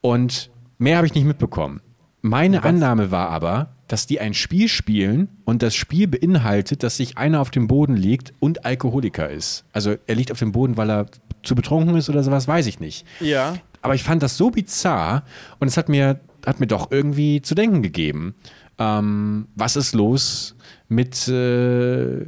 [0.00, 1.80] Und mehr habe ich nicht mitbekommen.
[2.22, 7.18] Meine Annahme war aber, dass die ein Spiel spielen und das Spiel beinhaltet, dass sich
[7.18, 9.64] einer auf dem Boden liegt und Alkoholiker ist.
[9.72, 11.06] Also er liegt auf dem Boden, weil er
[11.42, 13.06] zu betrunken ist oder sowas, weiß ich nicht.
[13.20, 13.54] Ja.
[13.82, 15.22] Aber ich fand das so bizarr
[15.60, 18.34] und es hat mir, hat mir doch irgendwie zu denken gegeben.
[18.78, 20.54] Ähm, was ist los
[20.88, 22.26] mit äh,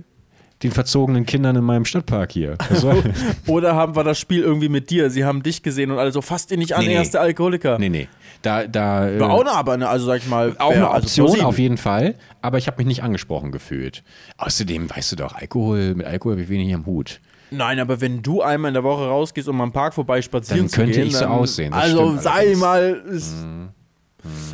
[0.62, 2.56] den verzogenen Kindern in meinem Stadtpark hier?
[2.72, 3.02] Soll-
[3.46, 5.11] Oder haben wir das Spiel irgendwie mit dir?
[5.11, 7.04] Sie haben dich gesehen und alle so, fass ihn nicht an, Nee, er nee.
[7.04, 7.78] ist der Alkoholiker.
[7.78, 8.09] nee, nee.
[8.42, 11.04] Da, da, äh, War auch eine, aber eine, also sag ich mal, auch eine also
[11.07, 11.46] Option plausibel.
[11.46, 14.02] auf jeden Fall, aber ich habe mich nicht angesprochen gefühlt.
[14.37, 17.20] Außerdem, weißt du doch, Alkohol, mit Alkohol habe ich wenig am Hut.
[17.50, 20.68] Nein, aber wenn du einmal in der Woche rausgehst, um am Park vorbei spazieren Dann
[20.68, 22.59] zu könnte gehen, ich so dann, aussehen, Also stimmt sei allerdings.
[22.61, 23.02] mal.
[23.09, 23.35] Ist,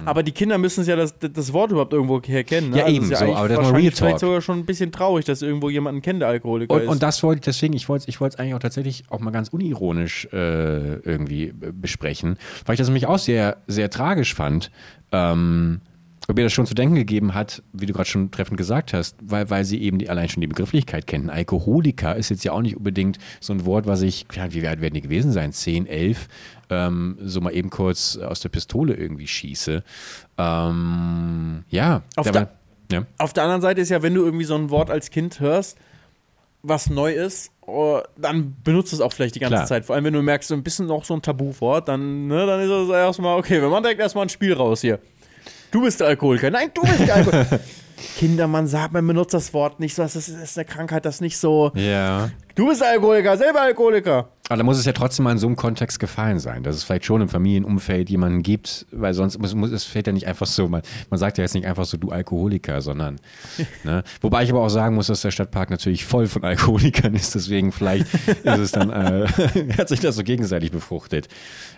[0.05, 2.71] Aber die Kinder müssen ja das, das Wort überhaupt irgendwo herkennen.
[2.71, 2.79] Ne?
[2.79, 3.99] Ja, also eben ja so, aber das wahrscheinlich Real Talk.
[3.99, 6.89] vielleicht sogar schon ein bisschen traurig, dass irgendwo jemanden kennt, der Alkoholiker Und, ist.
[6.89, 9.49] und das wollte ich deswegen, ich wollte es ich eigentlich auch tatsächlich auch mal ganz
[9.49, 14.71] unironisch äh, irgendwie besprechen, weil ich das nämlich auch sehr, sehr tragisch fand.
[15.13, 15.81] Ähm,
[16.27, 19.17] ob mir das schon zu denken gegeben hat, wie du gerade schon treffend gesagt hast,
[19.23, 21.29] weil, weil sie eben die, allein schon die Begrifflichkeit kennen.
[21.29, 24.81] Alkoholiker ist jetzt ja auch nicht unbedingt so ein Wort, was ich, ja, wie weit
[24.81, 25.53] werden die gewesen sein?
[25.53, 26.29] 10, 11,
[26.75, 29.83] ähm, so mal eben kurz aus der Pistole irgendwie schieße.
[30.39, 32.49] Ähm, ja, Auf der- war-
[32.93, 33.05] ja.
[33.19, 35.79] Auf der anderen Seite ist ja, wenn du irgendwie so ein Wort als Kind hörst,
[36.63, 39.67] was neu ist, oh, dann benutzt es auch vielleicht die ganze Klar.
[39.67, 39.85] Zeit.
[39.85, 42.61] Vor allem, wenn du merkst, so ein bisschen noch so ein Tabuwort, dann, ne, dann
[42.61, 44.99] ist es erstmal, okay, wir machen direkt erstmal ein Spiel raus hier.
[45.71, 46.51] Du bist der Alkoholiker.
[46.51, 47.61] Nein, du bist der Alkoholiker.
[48.19, 50.03] Kinder, man sagt, man benutzt das Wort nicht so.
[50.03, 51.73] Das ist, ist eine Krankheit, das nicht so.
[51.75, 52.31] ja.
[52.55, 54.29] Du bist Alkoholiker, selber Alkoholiker.
[54.51, 56.85] Aber da muss es ja trotzdem mal in so einem Kontext gefallen sein, dass es
[56.85, 60.47] vielleicht schon im Familienumfeld jemanden gibt, weil sonst muss, muss es fällt ja nicht einfach
[60.47, 63.17] so, man, man sagt ja jetzt nicht einfach so, du Alkoholiker, sondern,
[63.85, 64.05] ne?
[64.21, 67.73] Wobei ich aber auch sagen muss, dass der Stadtpark natürlich voll von Alkoholikern ist, deswegen
[67.73, 69.27] vielleicht ist es dann, äh,
[69.79, 71.29] hat sich das so gegenseitig befruchtet.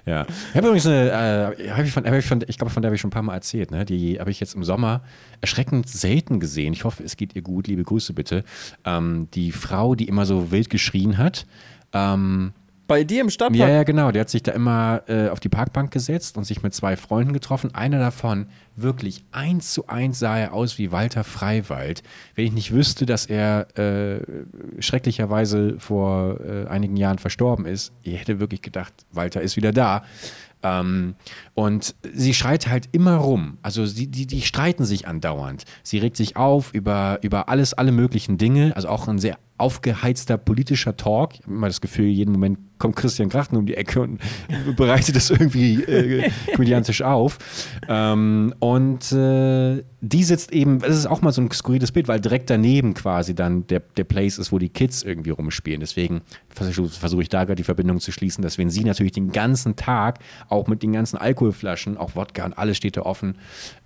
[0.04, 0.26] Ja.
[0.50, 2.88] Ich habe übrigens eine, äh, hab ich, von, hab ich, von, ich glaube, von der
[2.88, 3.84] habe ich schon ein paar Mal erzählt, ne?
[3.84, 5.04] Die habe ich jetzt im Sommer
[5.40, 6.72] erschreckend selten gesehen.
[6.72, 8.42] Ich hoffe, es geht ihr gut, liebe Grüße bitte.
[8.84, 11.46] Ähm, die Frau, die immer so wild geschrien hat,
[11.92, 12.52] ähm,
[12.86, 13.58] Bei dir im Stadtpark?
[13.58, 14.12] ja, ja, genau.
[14.12, 17.32] Der hat sich da immer äh, auf die Parkbank gesetzt und sich mit zwei Freunden
[17.32, 17.74] getroffen.
[17.74, 18.46] Einer davon,
[18.76, 22.02] wirklich eins zu eins sah er aus wie Walter Freiwald.
[22.34, 24.20] Wenn ich nicht wüsste, dass er äh,
[24.78, 30.04] schrecklicherweise vor äh, einigen Jahren verstorben ist, ich hätte wirklich gedacht, Walter ist wieder da.
[30.62, 31.16] Ähm,
[31.54, 33.58] und sie schreit halt immer rum.
[33.62, 35.64] Also sie, die, die streiten sich andauernd.
[35.82, 38.74] Sie regt sich auf über, über alles, alle möglichen Dinge.
[38.74, 41.34] Also auch ein sehr aufgeheizter politischer Talk.
[41.34, 44.20] Ich habe immer das Gefühl, jeden Moment kommt Christian Krachten um die Ecke und
[44.76, 47.38] bereitet das irgendwie äh, komödiantisch auf.
[47.88, 52.20] Ähm, und äh, die sitzt eben, das ist auch mal so ein skurriles Bild, weil
[52.20, 55.80] direkt daneben quasi dann der, der Place ist, wo die Kids irgendwie rumspielen.
[55.80, 59.32] Deswegen versuche versuch ich da gerade die Verbindung zu schließen, dass wenn sie natürlich den
[59.32, 63.38] ganzen Tag auch mit den ganzen Alkoholflaschen, auch Wodka und alles steht da offen,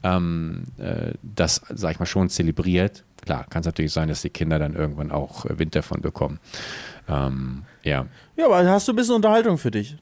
[0.02, 3.04] ähm, äh, das, sag ich mal, schon zelebriert.
[3.22, 6.40] Klar, kann es natürlich sein, dass die Kinder dann irgendwann auch äh, Wind davon bekommen.
[7.09, 8.06] Ähm, ja.
[8.37, 9.96] Ja, aber hast du ein bisschen Unterhaltung für dich.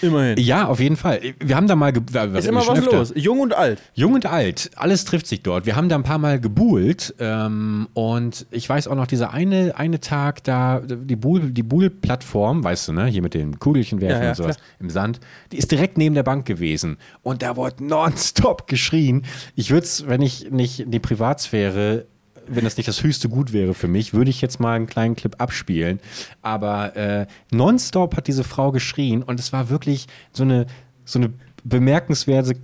[0.00, 0.38] Immerhin.
[0.38, 1.20] Ja, auf jeden Fall.
[1.38, 1.92] Wir haben da mal.
[1.92, 2.02] Ge
[2.34, 3.12] Ist immer was los.
[3.14, 3.82] Jung und alt.
[3.92, 5.66] Jung und alt, alles trifft sich dort.
[5.66, 9.74] Wir haben da ein paar Mal gebuhlt ähm, und ich weiß auch noch, dieser eine,
[9.76, 14.16] eine Tag da, die Buhl, die Buhl-Plattform, weißt du, ne, hier mit den Kugelchen werfen
[14.16, 15.20] Ja, ja, und sowas im Sand,
[15.52, 19.24] die ist direkt neben der Bank gewesen und da wurde nonstop geschrien.
[19.54, 22.06] Ich würde es, wenn ich nicht die Privatsphäre
[22.46, 25.16] wenn das nicht das höchste Gut wäre für mich, würde ich jetzt mal einen kleinen
[25.16, 26.00] Clip abspielen.
[26.42, 30.66] Aber äh, nonstop hat diese Frau geschrien und es war wirklich so eine,
[31.04, 31.32] so eine
[31.64, 32.54] bemerkenswerte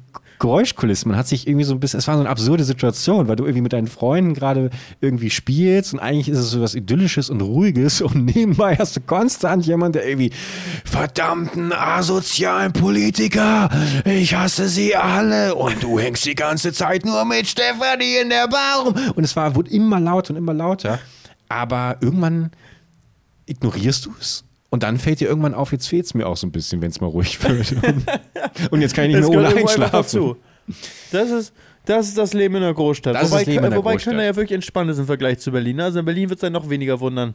[0.40, 1.06] Geräuschkulisse.
[1.06, 3.44] Man hat sich irgendwie so ein bisschen, es war so eine absurde Situation, weil du
[3.44, 7.40] irgendwie mit deinen Freunden gerade irgendwie spielst und eigentlich ist es so was Idyllisches und
[7.42, 10.32] Ruhiges und nebenbei hast du konstant jemand, der irgendwie
[10.84, 13.70] verdammten asozialen Politiker,
[14.04, 18.48] ich hasse sie alle und du hängst die ganze Zeit nur mit Stefanie in der
[18.48, 18.94] Bar rum.
[19.14, 20.98] Und es war, wurde immer lauter und immer lauter.
[21.48, 22.50] Aber irgendwann
[23.46, 26.46] ignorierst du es und dann fällt dir irgendwann auf, jetzt fehlt es mir auch so
[26.46, 27.74] ein bisschen, wenn es mal ruhig wird.
[28.70, 30.36] Und jetzt kann ich nicht mehr ohne einschlafen.
[31.10, 31.52] Das ist,
[31.84, 33.16] das ist das Leben in der Großstadt.
[33.16, 34.14] Das ist wobei das Leben in der wobei Großstadt.
[34.14, 35.80] Köln ja wirklich entspannt ist im Vergleich zu Berlin.
[35.80, 37.34] Also in Berlin wird es dann noch weniger wundern.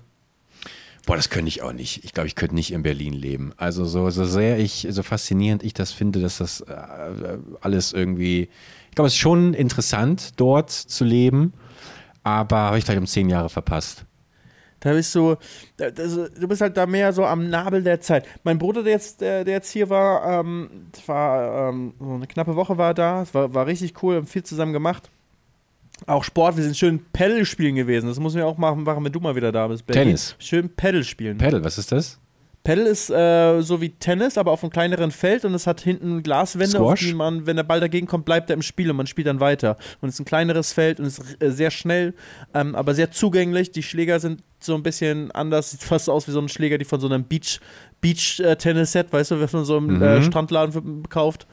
[1.06, 2.06] Boah, das könnte ich auch nicht.
[2.06, 3.52] Ich glaube, ich könnte nicht in Berlin leben.
[3.58, 6.74] Also so, so sehr ich, so faszinierend ich das finde, dass das äh,
[7.60, 8.50] alles irgendwie,
[8.89, 11.54] ich glaube, es ist schon interessant, dort zu leben,
[12.24, 14.05] aber habe ich vielleicht um zehn Jahre verpasst.
[14.86, 15.36] Da bist du,
[15.78, 18.24] da- das, du bist halt da mehr so am Nabel der Zeit.
[18.43, 20.69] Mein Bruder, der jetzt, der, der jetzt hier war, ähm,
[21.08, 24.43] war ähm, so eine knappe Woche war da, es war, war richtig cool, haben viel
[24.43, 25.10] zusammen gemacht.
[26.06, 28.08] Auch Sport, wir sind schön Paddle spielen gewesen.
[28.08, 29.88] Das müssen wir auch machen, machen wenn du mal wieder da bist.
[29.88, 30.04] Berlin.
[30.04, 30.36] Tennis.
[30.38, 31.39] Schön Paddle spielen.
[31.39, 32.19] Pedal, was ist das?
[32.65, 36.24] Paddle ist äh, so wie Tennis, aber auf einem kleineren Feld und es hat hinten
[36.24, 37.08] Glaswände, auf Squash?
[37.08, 39.39] die man, wenn der Ball dagegen kommt, bleibt er im Spiel und man spielt dann
[39.39, 39.78] weiter.
[40.02, 42.15] Und es ist ein kleineres Feld und es ist äh, sehr schnell,
[42.56, 43.71] ähm, aber sehr zugänglich.
[43.71, 46.86] Die Schläger sind so ein bisschen anders, sieht fast aus wie so ein Schläger, die
[46.86, 47.60] von so einem Beach,
[48.01, 50.23] Beach äh, Tennis Set, weißt du, was man so im äh, Mhm.
[50.23, 51.47] Strandladen für- kauft.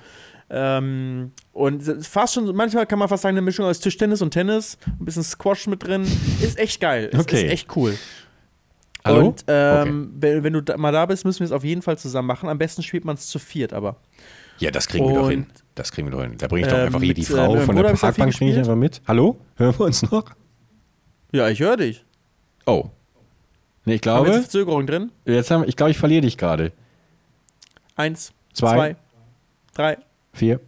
[0.55, 4.77] Ähm, und fast schon, manchmal kann man fast sagen, eine Mischung aus Tischtennis und Tennis,
[4.99, 6.03] ein bisschen Squash mit drin.
[6.43, 7.07] Ist echt geil.
[7.13, 7.47] Ist, Okay.
[7.47, 7.97] ist echt cool.
[9.05, 9.29] Hallo?
[9.29, 11.97] Und ähm, wenn, wenn du da, mal da bist, müssen wir es auf jeden Fall
[11.99, 12.49] zusammen machen.
[12.49, 13.97] Am besten spielt man es zu viert, aber.
[14.59, 15.47] Ja, das kriegen wir doch Und- hin.
[15.75, 16.35] Das kriegen wir doch hin.
[16.37, 18.53] Da bringe ich doch Ähm, einfach hier die äh, Frau meinem von der Parkbank, bringe
[18.53, 19.01] ich einfach mit.
[19.09, 19.39] Hallo?
[19.57, 20.25] Hören wir uns noch?
[21.33, 22.05] Ja, ich höre dich.
[22.67, 22.91] Oh.
[23.85, 25.11] Nee, ich Haben wir glaube, Verzögerung drin?
[25.25, 26.73] jetzt haben, ich glaube, ich verliere dich gerade.
[27.97, 28.75] Eins, Zwei.
[28.75, 28.97] zwei,
[29.75, 29.99] drei,
[30.33, 30.61] Vier,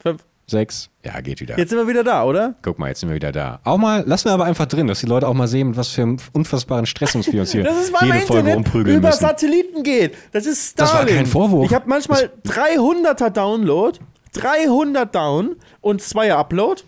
[0.00, 0.22] fünf.
[0.46, 0.90] sechs.
[1.04, 1.58] Ja, geht wieder.
[1.58, 2.54] Jetzt sind wir wieder da, oder?
[2.62, 3.58] Guck mal, jetzt sind wir wieder da.
[3.64, 5.88] Auch mal, lassen wir aber einfach drin, dass die Leute auch mal sehen, mit was
[5.88, 9.08] für einem unfassbaren Stress uns wir uns hier Das ist, jede Folge Internet rumprügeln über
[9.08, 9.20] müssen.
[9.20, 10.14] Satelliten geht.
[10.32, 11.16] Das ist Das war Starlink.
[11.16, 11.66] kein Vorwurf.
[11.66, 13.98] Ich habe manchmal 300er Download,
[14.34, 16.82] 300 Down und 2er Upload.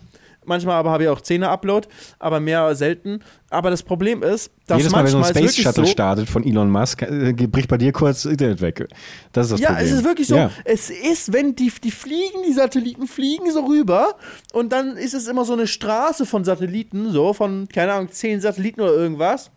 [0.46, 3.20] Manchmal aber habe ich auch 10er Upload, aber mehr selten.
[3.50, 6.28] Aber das Problem ist, dass Jedes Mal, wenn so ein manchmal Space Shuttle so, startet
[6.28, 8.88] von Elon Musk, äh, bricht bei dir kurz das Internet weg.
[9.33, 9.87] Das ist das Ja, Problem.
[9.87, 10.37] es ist wirklich so.
[10.37, 10.50] Ja.
[10.64, 14.16] Es ist, wenn die, die fliegen, die Satelliten fliegen so rüber
[14.52, 18.40] und dann ist es immer so eine Straße von Satelliten, so von, keine Ahnung, zehn
[18.40, 19.50] Satelliten oder irgendwas.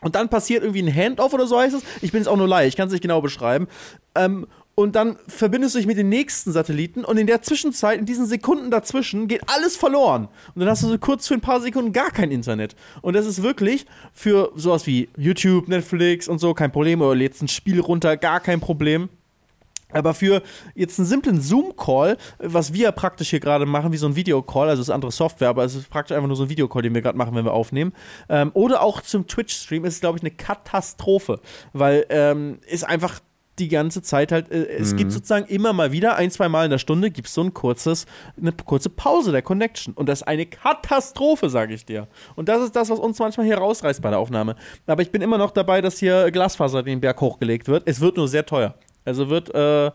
[0.00, 1.82] Und dann passiert irgendwie ein Handoff oder so heißt es.
[2.02, 3.66] Ich bin jetzt auch nur leicht, ich kann es nicht genau beschreiben.
[4.14, 4.46] Ähm,
[4.78, 8.26] und dann verbindest du dich mit den nächsten Satelliten und in der Zwischenzeit, in diesen
[8.26, 10.28] Sekunden dazwischen, geht alles verloren.
[10.54, 12.76] Und dann hast du so kurz für ein paar Sekunden gar kein Internet.
[13.02, 17.02] Und das ist wirklich für sowas wie YouTube, Netflix und so kein Problem.
[17.02, 19.08] Oder lädst ein Spiel runter, gar kein Problem.
[19.90, 20.42] Aber für
[20.76, 24.82] jetzt einen simplen Zoom-Call, was wir praktisch hier gerade machen, wie so ein Videocall, also
[24.82, 27.02] es ist andere Software, aber es ist praktisch einfach nur so ein Videocall, den wir
[27.02, 27.92] gerade machen, wenn wir aufnehmen.
[28.28, 31.40] Ähm, oder auch zum Twitch-Stream ist es, glaube ich, eine Katastrophe,
[31.72, 33.18] weil ähm, ist einfach
[33.58, 36.70] die ganze Zeit halt, äh, es gibt sozusagen immer mal wieder, ein, zwei Mal in
[36.70, 38.06] der Stunde, gibt es so ein kurzes,
[38.40, 39.94] eine kurze Pause der Connection.
[39.94, 42.06] Und das ist eine Katastrophe, sage ich dir.
[42.36, 44.56] Und das ist das, was uns manchmal hier rausreißt bei der Aufnahme.
[44.86, 47.82] Aber ich bin immer noch dabei, dass hier Glasfaser den Berg hochgelegt wird.
[47.86, 48.74] Es wird nur sehr teuer.
[49.04, 49.90] Also wird äh,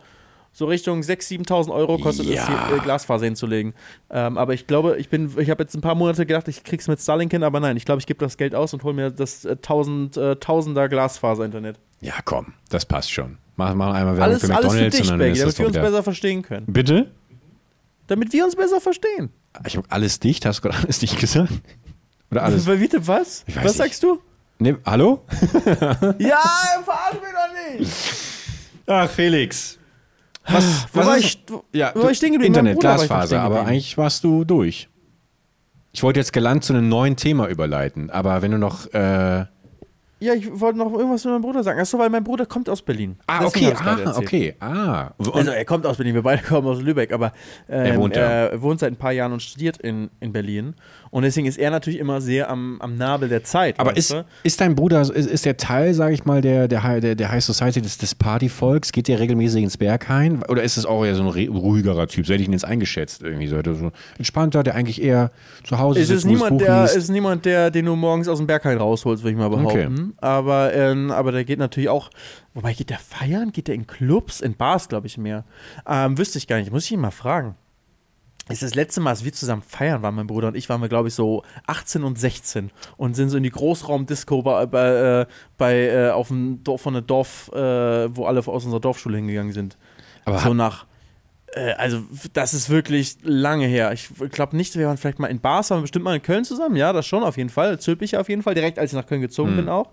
[0.56, 2.67] so Richtung 6.000, 7.000 Euro kostet es, Ja.
[2.69, 3.73] hier äh, Glasfaser hinzulegen.
[4.12, 6.88] Ähm, aber ich glaube, ich bin, ich habe jetzt ein paar Monate gedacht, ich krieg's
[6.88, 9.10] mit Starlink hin, aber nein, ich glaube, ich gebe das Geld aus und hole mir
[9.12, 11.80] das äh, 1000, äh, Tausender Glasfaser-Internet.
[12.02, 13.38] ja, komm, das passt schon.
[13.55, 15.65] Mach mal einmal Werbung Alles, für alles für McDonalds dich, und dann das damit wir
[15.67, 15.83] uns wieder.
[15.83, 16.65] besser verstehen können.
[16.67, 17.11] Bitte?
[18.07, 19.29] Damit wir uns besser verstehen.
[19.65, 21.51] Ich habe alles dicht, hast du gerade alles dicht gesagt?
[22.31, 22.65] Oder alles?
[22.79, 23.45] Bitte, was?
[23.53, 23.75] Was nicht.
[23.75, 24.19] sagst du?
[24.59, 25.21] Nee, hallo?
[26.19, 26.41] ja,
[26.83, 27.91] verarsch mich doch nicht!
[28.87, 29.77] Ach, Felix.
[30.45, 32.53] Was, Wo war ich, Ja, wo war ich stehen geblieben?
[32.53, 34.89] Internet, Glasfaser, aber eigentlich warst du durch.
[35.93, 39.45] Ich wollte jetzt galant zu einem neuen Thema überleiten, aber wenn du noch, äh,
[40.23, 41.79] Ja, ich wollte noch irgendwas mit meinem Bruder sagen.
[41.79, 43.17] Achso, weil mein Bruder kommt aus Berlin.
[43.27, 45.12] Ah, Deswegen okay, ich's gerade ah, okay, ah.
[45.17, 47.33] Und, Also er kommt aus Berlin, wir beide kommen aus Lübeck, aber
[47.67, 48.19] ähm, Er wohnt da.
[48.21, 50.75] er wohnt seit ein paar Jahren und studiert in, in Berlin.
[51.13, 53.80] Und deswegen ist er natürlich immer sehr am, am Nabel der Zeit.
[53.80, 54.26] aber ist, du?
[54.41, 57.32] ist dein Bruder, ist, ist der Teil, sage ich mal, der, der, High- der, der
[57.32, 58.91] High Society des, des Partyvolks?
[58.91, 60.41] Geht der regelmäßig ins Berghain?
[60.49, 62.26] Oder ist es auch eher so ein re- ruhigerer Typ?
[62.26, 63.45] So hätte ich ihn jetzt eingeschätzt irgendwie.
[63.47, 65.30] So, so entspannter, der eigentlich eher
[65.63, 66.95] zu Hause Es sitzt, ist ein gutes niemand, der, liest?
[66.97, 70.13] ist niemand, der, den du morgens aus dem Berghain rausholst, würde ich mal behaupten.
[70.17, 72.10] Aber, ähm, aber der geht natürlich auch.
[72.56, 73.52] Wobei, geht der feiern?
[73.52, 74.41] Geht der in Clubs?
[74.41, 75.43] In Bars, glaube ich, mehr.
[75.88, 76.71] Ähm, wüsste ich gar nicht.
[76.71, 77.54] Muss ich ihn mal fragen.
[78.49, 80.89] Ist das letzte Mal, als wir zusammen feiern waren, mein Bruder und ich, waren wir,
[80.89, 85.25] glaube ich, so 18 und 16 und sind so in die Großraumdisco bei, bei, äh,
[85.58, 89.53] bei äh, auf dem Dorf, von der Dorf, äh, wo alle aus unserer Dorfschule hingegangen
[89.53, 89.77] sind.
[90.25, 90.86] Aber so nach.
[91.53, 92.03] Äh, also,
[92.34, 93.93] das ist wirklich lange her.
[93.93, 96.43] Ich glaube nicht, wir waren vielleicht mal in Bars, waren wir bestimmt mal in Köln
[96.43, 96.75] zusammen.
[96.75, 97.79] Ja, das schon auf jeden Fall.
[97.79, 99.56] Zülpich auf jeden Fall, direkt als ich nach Köln gezogen Hm.
[99.58, 99.89] bin auch.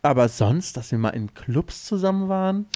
[0.00, 2.66] Aber sonst, dass wir mal in Clubs zusammen waren.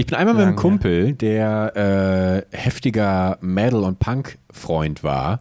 [0.00, 0.62] Ich bin einmal mit einem Lange.
[0.62, 5.40] Kumpel, der äh, heftiger Metal- und Punk-Freund war,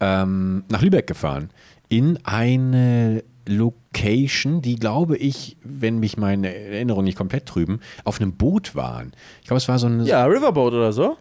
[0.00, 1.50] ähm, nach Lübeck gefahren.
[1.88, 8.32] In eine Location, die, glaube ich, wenn mich meine Erinnerungen nicht komplett trüben, auf einem
[8.32, 9.12] Boot waren.
[9.42, 10.04] Ich glaube, es war so ein.
[10.04, 11.16] Ja, Riverboat oder so.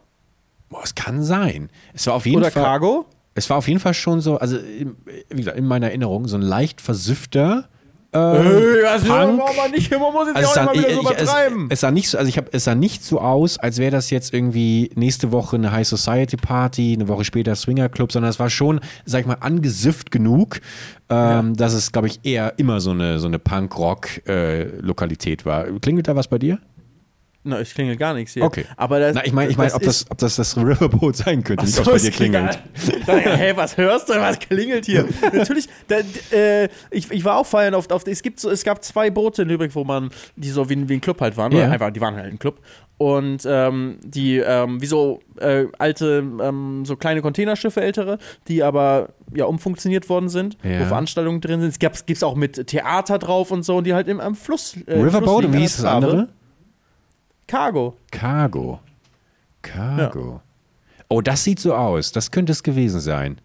[0.69, 1.69] Boah, es kann sein.
[1.93, 2.63] Es war auf jeden Oder Fall.
[2.63, 3.05] Cargo.
[3.35, 6.41] Es war auf jeden Fall schon so, also wie gesagt, in meiner Erinnerung, so ein
[6.41, 7.69] leicht versüffter.
[8.11, 9.39] Äh, Ey, das Punk.
[9.71, 11.67] nicht, man muss jetzt Also es, auch sah, nicht mal wieder so es, übertreiben.
[11.69, 14.09] es sah nicht so, also ich habe, es sah nicht so aus, als wäre das
[14.09, 18.39] jetzt irgendwie nächste Woche eine High Society Party, eine Woche später Swinger Club, sondern es
[18.39, 20.59] war schon, sag ich mal, angesifft genug,
[21.09, 25.65] ähm, dass es, glaube ich, eher immer so eine so eine Punk-Rock-Lokalität war.
[25.79, 26.57] Klingelt da was bei dir?
[27.41, 28.43] Na, ich klingel gar nichts hier.
[28.43, 28.65] Okay.
[28.75, 31.63] Aber das, Na, ich meine, ich mein, ob, das, ob das das Riverboot sein könnte,
[31.63, 32.59] nicht, So, ob bei dir klingelt.
[33.07, 34.13] Hä, was hörst du?
[34.15, 35.05] Was klingelt hier?
[35.33, 35.99] Natürlich, da,
[36.35, 39.43] äh, ich, ich war auch feiern auf, auf es gibt so, es gab zwei Boote
[39.43, 41.59] in Lübeck, wo man, die so wie, wie ein Club halt waren, Ja.
[41.59, 42.59] oder einfach, die waren halt ein Club.
[42.97, 48.17] Und ähm, die, ähm, wie so äh, alte, ähm, so kleine Containerschiffe, ältere,
[48.49, 50.81] die aber ja umfunktioniert worden sind, Ja.
[50.81, 51.69] wo Veranstaltungen drin sind.
[51.69, 54.75] Es gibt's, gibt's auch mit Theater drauf und so, und die halt im, am Fluss.
[54.75, 56.27] Äh, im Fluss Riverboat liegen wie hieß das andere?
[57.49, 57.95] Cargo.
[58.11, 58.79] Cargo.
[59.63, 60.41] Cargo.
[61.07, 62.11] Oh, das sieht so aus.
[62.11, 63.41] Das könnte es gewesen sein.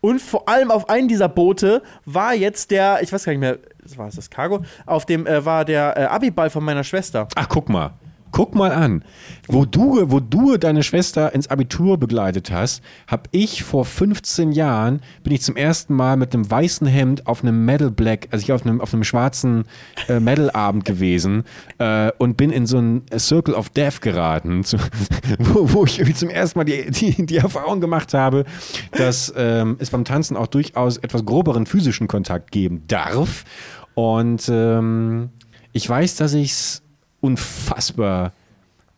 [0.00, 3.60] Und vor allem auf einem dieser Boote war jetzt der, ich weiß gar nicht mehr,
[3.96, 4.64] war es das Cargo?
[4.86, 7.28] Auf dem äh, war der äh, Abiball von meiner Schwester.
[7.36, 7.92] Ach, guck mal.
[8.32, 9.04] Guck mal an.
[9.46, 15.00] Wo du, wo du deine Schwester ins Abitur begleitet hast, habe ich vor 15 Jahren,
[15.22, 18.52] bin ich zum ersten Mal mit einem weißen Hemd auf einem Metal Black, also ich
[18.52, 19.64] auf einem, auf einem schwarzen
[20.08, 21.44] äh, Metal-Abend gewesen
[21.78, 24.76] äh, und bin in so einen Circle of Death geraten, zu,
[25.38, 28.44] wo, wo ich irgendwie zum ersten Mal die, die, die Erfahrung gemacht habe,
[28.92, 33.44] dass ähm, es beim Tanzen auch durchaus etwas groberen physischen Kontakt geben darf.
[33.94, 35.30] Und ähm,
[35.72, 36.82] ich weiß, dass ich es
[37.20, 38.32] unfassbar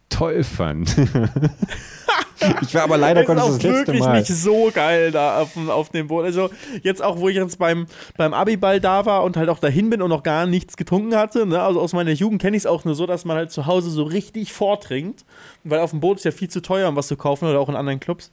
[0.08, 0.96] toll fand.
[2.62, 4.18] ich war aber leider auch das letzte wirklich Mal.
[4.20, 6.24] nicht so geil da auf, dem- auf dem Boot.
[6.24, 6.50] Also
[6.82, 10.02] jetzt auch, wo ich jetzt beim, beim Abiball da war und halt auch dahin bin
[10.02, 11.46] und noch gar nichts getrunken hatte.
[11.46, 11.62] Ne?
[11.62, 13.90] Also aus meiner Jugend kenne ich es auch nur so, dass man halt zu Hause
[13.90, 15.24] so richtig vortrinkt.
[15.64, 17.68] Weil auf dem Boot ist ja viel zu teuer, um was zu kaufen oder auch
[17.68, 18.32] in anderen Clubs.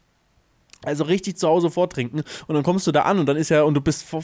[0.84, 2.24] Also richtig zu Hause vortrinken.
[2.48, 4.24] Und dann kommst du da an und dann ist ja, und du bist vo-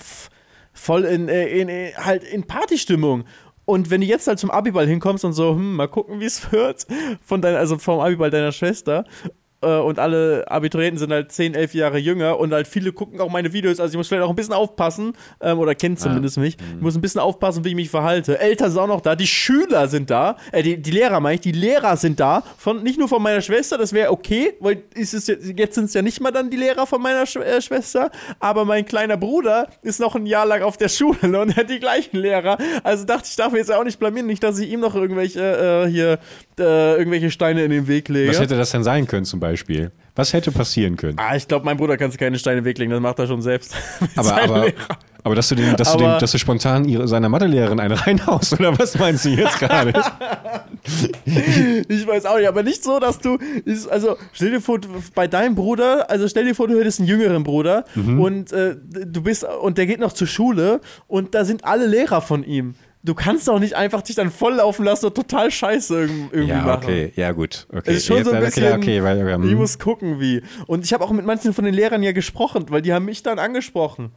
[0.73, 3.25] voll in, äh, in, in halt in Partystimmung.
[3.65, 6.51] Und wenn du jetzt halt zum Abiball hinkommst und so, hm, mal gucken, wie es
[6.51, 6.85] wird,
[7.21, 9.05] von deiner, also vom Abiball deiner Schwester,
[9.63, 13.29] äh, und alle Abiturienten sind halt 10, 11 Jahre jünger und halt viele gucken auch
[13.29, 16.57] meine Videos, also ich muss vielleicht auch ein bisschen aufpassen, ähm, oder kennen zumindest mich,
[16.57, 18.39] ich muss ein bisschen aufpassen, wie ich mich verhalte.
[18.39, 21.41] Eltern sind auch noch da, die Schüler sind da, äh, die, die Lehrer meine ich,
[21.41, 25.13] die Lehrer sind da, von, nicht nur von meiner Schwester, das wäre okay, weil ist
[25.13, 27.61] es jetzt, jetzt sind es ja nicht mal dann die Lehrer von meiner Sch äh,
[27.61, 31.69] Schwester, aber mein kleiner Bruder ist noch ein Jahr lang auf der Schule und hat
[31.69, 34.79] die gleichen Lehrer, also dachte ich, darf jetzt auch nicht blamieren, nicht, dass ich ihm
[34.79, 36.19] noch irgendwelche, äh, hier,
[36.59, 38.29] äh, irgendwelche Steine in den Weg lege.
[38.29, 39.52] Was hätte das denn sein können zum Beispiel?
[40.15, 41.17] Was hätte passieren können?
[41.19, 43.17] Ah, ich glaube, mein Bruder kann sich keine Steine in den Weg legen, das macht
[43.19, 43.75] er schon selbst.
[44.15, 44.67] Aber, aber,
[45.23, 47.99] aber dass du, den, dass, du den, Aber- dass du spontan ihre, seiner Mathelehrerin eine
[48.05, 49.93] reinhaust, oder was meinst du jetzt gerade?
[51.87, 53.37] Ich weiß auch nicht, aber nicht so, dass du.
[53.89, 57.07] Also, stell dir vor, du- bei deinem Bruder, also stell dir vor, du hättest einen
[57.09, 58.19] jüngeren Bruder Mhm.
[58.19, 62.21] und äh, du bist, und der geht noch zur Schule und da sind alle Lehrer
[62.21, 62.75] von ihm.
[63.05, 66.61] Du kannst doch nicht einfach dich dann volllaufen lassen und total scheiße irg- irgendwie ja,
[66.61, 66.83] machen.
[66.85, 67.67] okay, ja, gut.
[67.69, 69.57] Okay, Es ist schon Jetzt- so ein okay, bisschen, okay, weil, okay, ich hm.
[69.57, 70.41] muss gucken, wie.
[70.67, 73.21] Und ich habe auch mit manchen von den Lehrern ja gesprochen, weil die haben mich
[73.21, 74.11] dann angesprochen.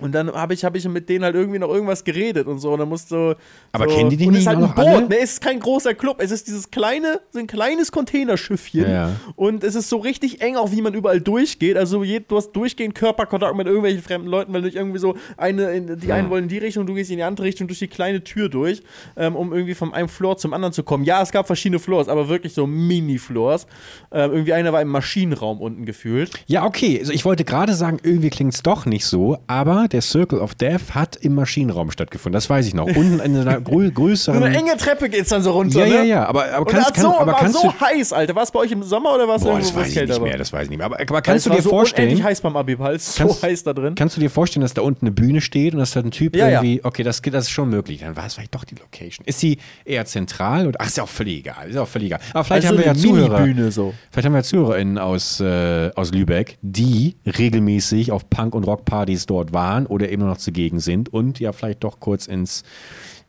[0.00, 2.72] Und dann habe ich, hab ich mit denen halt irgendwie noch irgendwas geredet und so.
[2.72, 3.34] Und dann musst du.
[3.72, 4.86] Aber so, kennen die die und es nicht ist halt ein Boot.
[4.86, 5.08] alle?
[5.08, 6.18] Ne, es ist kein großer Club.
[6.20, 8.90] Es ist dieses kleine, so ein kleines Containerschiffchen.
[8.90, 9.12] Ja.
[9.36, 11.76] Und es ist so richtig eng, auch wie man überall durchgeht.
[11.76, 15.72] Also je, du hast durchgehend Körperkontakt mit irgendwelchen fremden Leuten, weil du irgendwie so eine,
[15.72, 17.88] in, die einen wollen in die Richtung, du gehst in die andere Richtung durch die
[17.88, 18.82] kleine Tür durch,
[19.16, 21.04] ähm, um irgendwie von einem Floor zum anderen zu kommen.
[21.04, 23.66] Ja, es gab verschiedene Floors, aber wirklich so Mini-Floors.
[24.12, 26.30] Ähm, irgendwie einer war im Maschinenraum unten gefühlt.
[26.46, 26.98] Ja, okay.
[26.98, 30.54] Also ich wollte gerade sagen, irgendwie klingt es doch nicht so, aber der Circle of
[30.54, 32.34] Death hat im Maschinenraum stattgefunden.
[32.34, 32.86] Das weiß ich noch.
[32.86, 34.42] Unten in einer grö So größeren.
[34.42, 35.80] eine enge Treppe geht's dann so runter.
[35.80, 35.94] ja, ne?
[35.96, 36.26] ja, ja.
[36.26, 37.80] Aber, aber Und kannst, kann, so, aber war kannst so du.
[37.80, 38.34] heiß, Alter.
[38.34, 40.10] War es bei euch im Sommer oder war es irgendwo, das es weiß ich nicht
[40.10, 40.20] war?
[40.20, 40.86] mehr, das weiß ich nicht mehr.
[40.86, 42.94] Aber, aber kannst es du dir so vorstellen, unendlich heiß beim Abiball.
[42.94, 43.94] Es ist so Kannst- heiß da drin.
[43.94, 46.36] kannst du dir vorstellen, dass da unten eine Bühne steht und dass da ein Typ
[46.36, 46.60] Ja, ja.
[46.62, 48.00] irgendwie, okay, das, das ist schon möglich.
[48.00, 49.24] Dann war es vielleicht doch die Location.
[49.26, 52.20] Ist sie eher zentral oder, ach, ist ja auch völlig egal, ist auch völlig egal.
[52.32, 53.70] Aber vielleicht Also haben wir ja Zuhörer.
[53.70, 53.94] So.
[54.10, 59.26] Vielleicht haben wir ja ZuhörerInnen aus, äh, aus Lübeck, die regelmäßig auf Punk- und Rockpartys
[59.26, 62.64] dort waren oder eben noch zugegen sind und ja vielleicht doch kurz ins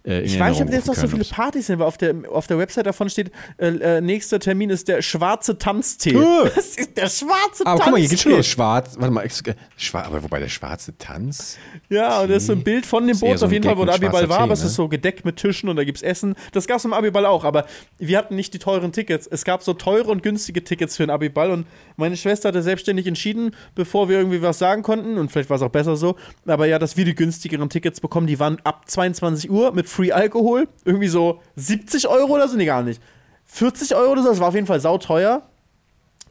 [0.10, 1.24] äh, Ich weiß nicht, ob jetzt noch so viele.
[1.24, 4.88] Partys sind, weil auf der, auf der Website davon steht, äh, äh, nächster Termin ist
[4.88, 6.12] der schwarze Tanztee.
[6.12, 6.50] Äh.
[6.56, 7.84] Das ist der schwarze Aber Tanztee.
[7.84, 8.48] guck mal, hier geht's schon los.
[8.48, 9.30] Schwarz, warte mal, äh,
[9.78, 11.58] schwarz, aber wobei der schwarze Tanz.
[11.89, 13.86] Ja, und das ist so ein Bild von dem Boot so auf jeden Fall, wo
[13.86, 16.02] der Abiball war, schwarzer aber es Tee, ist so gedeckt mit Tischen und da gibt's
[16.02, 16.36] Essen.
[16.52, 17.65] Das gab's im Abiball auch, aber
[17.98, 19.28] wir hatten nicht die teuren Tickets.
[19.28, 21.67] Es gab so teure und günstige Tickets für den Abiball und
[21.98, 25.62] meine Schwester hatte selbstständig entschieden, bevor wir irgendwie was sagen konnten und vielleicht war es
[25.62, 29.50] auch besser so, aber ja, dass wir die günstigeren Tickets bekommen, die waren ab 22
[29.50, 33.02] Uhr mit Free Alkohol, irgendwie so 70 Euro oder so, nee, gar nicht.
[33.48, 35.42] 40 Euro oder so, das war auf jeden Fall sauteuer.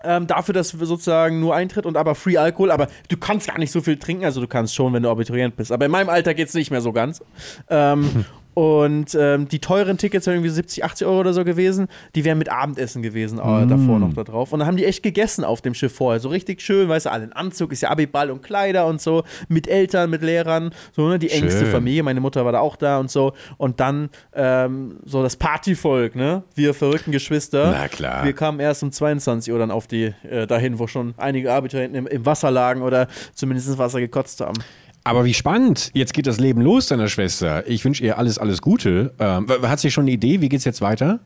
[0.03, 3.59] Ähm, dafür, dass wir sozusagen nur Eintritt und aber Free Alkohol, aber du kannst gar
[3.59, 5.71] nicht so viel trinken, also du kannst schon, wenn du Abiturient bist.
[5.71, 7.21] Aber in meinem Alter geht's nicht mehr so ganz.
[7.69, 8.25] Ähm,
[8.59, 11.87] und ähm, die teuren Tickets wären irgendwie 70, 80 Euro oder so gewesen.
[12.17, 14.53] Die wären mit Abendessen gewesen äh, davor noch da drauf.
[14.53, 16.19] Und dann haben die echt gegessen auf dem Schiff vorher.
[16.19, 19.23] So richtig schön, weißt du, alle in Anzug, ist ja Abiball und Kleider und so.
[19.47, 21.71] Mit Eltern, mit Lehrern, so, ne, die engste Schön.
[21.71, 22.03] Familie.
[22.03, 23.33] Meine Mutter war da auch da und so.
[23.59, 26.43] Und dann ähm, so das Partyvolk, ne?
[26.57, 27.71] Wir verrückten Geschwister.
[27.71, 28.25] Na klar.
[28.25, 31.97] Wir kamen erst um 22 Uhr dann auf die, äh, dahin, wo schon einige Abiturienten
[31.97, 34.59] im, im Wasser lagen oder zumindest ins Wasser gekotzt haben.
[35.05, 35.91] Aber wie spannend.
[35.95, 37.67] Jetzt geht das Leben los, deiner Schwester.
[37.67, 39.15] Ich wünsche ihr alles, alles Gute.
[39.19, 40.41] Ähm, hat sie schon eine Idee?
[40.41, 41.21] Wie geht's jetzt weiter?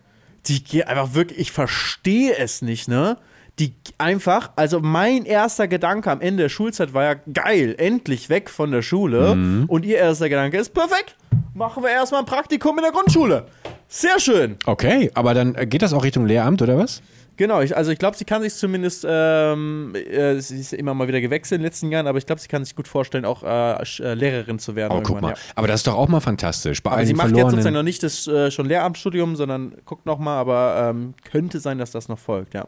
[0.47, 3.17] Die geht einfach wirklich, ich verstehe es nicht, ne?
[3.59, 8.49] Die einfach, also mein erster Gedanke am Ende der Schulzeit war ja geil, endlich weg
[8.49, 9.33] von der Schule.
[9.69, 11.17] Und ihr erster Gedanke ist perfekt.
[11.55, 13.47] Machen wir erstmal ein Praktikum in der Grundschule.
[13.89, 14.57] Sehr schön.
[14.65, 17.03] Okay, aber dann äh, geht das auch Richtung Lehramt oder was?
[17.39, 21.09] Genau, ich, also ich glaube, sie kann sich zumindest, ähm, äh, sie ist immer mal
[21.09, 23.43] wieder gewechselt in den letzten Jahren, aber ich glaube, sie kann sich gut vorstellen, auch
[23.43, 24.93] äh, äh, Lehrerin zu werden.
[24.93, 25.37] Aber Oh, guck irgendwann, mal.
[25.37, 25.53] ja.
[25.55, 26.83] Aber das ist doch auch mal fantastisch.
[26.83, 30.05] Bei Aber all sie macht jetzt sozusagen noch nicht das äh, schon Lehramtsstudium, sondern guckt
[30.05, 32.67] noch mal, aber ähm, könnte sein, dass das noch folgt, ja.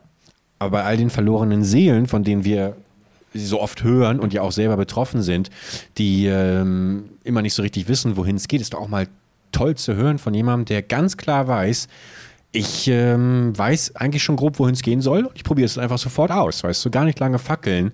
[0.58, 2.76] Aber bei all den verlorenen Seelen, von denen wir
[3.34, 5.50] so oft hören und ja auch selber betroffen sind,
[5.98, 9.08] die ähm, immer nicht so richtig wissen, wohin es geht, ist doch auch mal
[9.52, 11.88] toll zu hören von jemandem, der ganz klar weiß,
[12.54, 15.28] ich ähm, weiß eigentlich schon grob, wohin es gehen soll.
[15.34, 17.92] Ich probiere es einfach sofort aus, weißt du, gar nicht lange fackeln.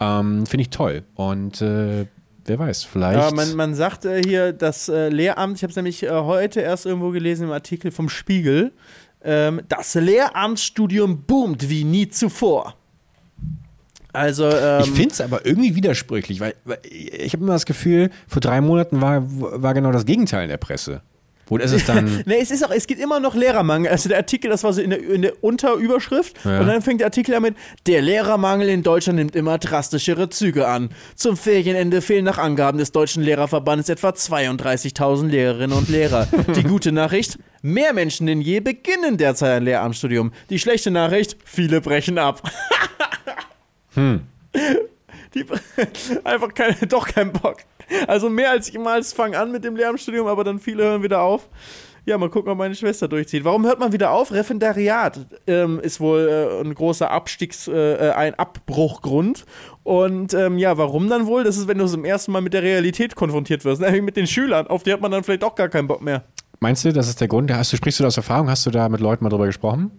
[0.00, 1.04] Ähm, Finde ich toll.
[1.14, 2.06] Und äh,
[2.44, 3.20] wer weiß, vielleicht.
[3.20, 6.60] Ja, man, man sagt äh, hier, das äh, Lehramt, ich habe es nämlich äh, heute
[6.60, 8.72] erst irgendwo gelesen im Artikel vom Spiegel,
[9.22, 12.74] ähm, das Lehramtsstudium boomt wie nie zuvor.
[14.12, 18.10] Also, ähm, Ich finde es aber irgendwie widersprüchlich, weil, weil ich habe immer das Gefühl,
[18.26, 21.02] vor drei Monaten war, war genau das Gegenteil in der Presse.
[21.50, 22.22] Wo ist es dann?
[22.26, 23.90] Ne, es ist auch, es gibt immer noch Lehrermangel.
[23.90, 26.36] Also der Artikel, das war so in der, in der Unterüberschrift.
[26.44, 26.60] Ja.
[26.60, 30.90] Und dann fängt der Artikel damit, der Lehrermangel in Deutschland nimmt immer drastischere Züge an.
[31.16, 36.28] Zum Ferienende fehlen nach Angaben des Deutschen Lehrerverbandes etwa 32.000 Lehrerinnen und Lehrer.
[36.54, 40.32] Die gute Nachricht, mehr Menschen denn je beginnen derzeit ein Lehramtsstudium.
[40.50, 42.48] Die schlechte Nachricht, viele brechen ab.
[45.34, 45.44] Die,
[46.24, 47.58] einfach kein, doch kein Bock.
[48.06, 51.48] Also mehr als jemals fangen an mit dem Lehramtsstudium, aber dann viele hören wieder auf.
[52.06, 53.44] Ja, mal gucken, ob meine Schwester durchzieht.
[53.44, 54.32] Warum hört man wieder auf?
[54.32, 59.44] Referendariat ähm, ist wohl äh, ein großer Abstiegs-, äh, ein Abbruchgrund.
[59.82, 61.44] Und ähm, ja, warum dann wohl?
[61.44, 64.26] Das ist, wenn du zum ersten Mal mit der Realität konfrontiert wirst, nämlich mit den
[64.26, 64.66] Schülern.
[64.66, 66.24] Auf die hat man dann vielleicht auch gar keinen Bock mehr.
[66.58, 67.52] Meinst du, das ist der Grund?
[67.52, 68.50] Hast du, sprichst du da aus Erfahrung?
[68.50, 69.90] Hast du da mit Leuten mal drüber gesprochen?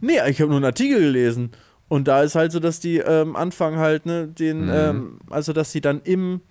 [0.00, 1.52] Nee, ich habe nur einen Artikel gelesen.
[1.88, 5.72] Und da ist halt so, dass die ähm, anfangen halt, ne, den, ähm, also dass
[5.72, 6.42] sie dann im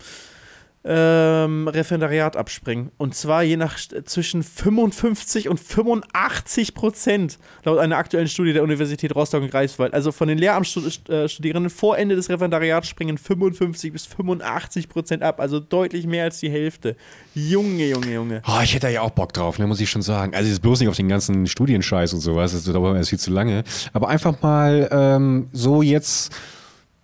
[0.83, 2.91] ähm, Referendariat abspringen.
[2.97, 9.13] Und zwar je nach zwischen 55 und 85 Prozent, laut einer aktuellen Studie der Universität
[9.13, 9.93] Rostock und Greifswald.
[9.93, 15.39] Also von den Lehramtsstudierenden vor Ende des Referendariats springen 55 bis 85 Prozent ab.
[15.41, 16.95] Also deutlich mehr als die Hälfte.
[17.35, 18.41] Junge, Junge, Junge.
[18.47, 20.35] Oh, ich hätte da ja auch Bock drauf, ne, muss ich schon sagen.
[20.35, 23.31] Also jetzt bloß nicht auf den ganzen Studienscheiß und sowas, das dauert jetzt viel zu
[23.31, 23.63] lange.
[23.91, 26.33] Aber einfach mal ähm, so jetzt.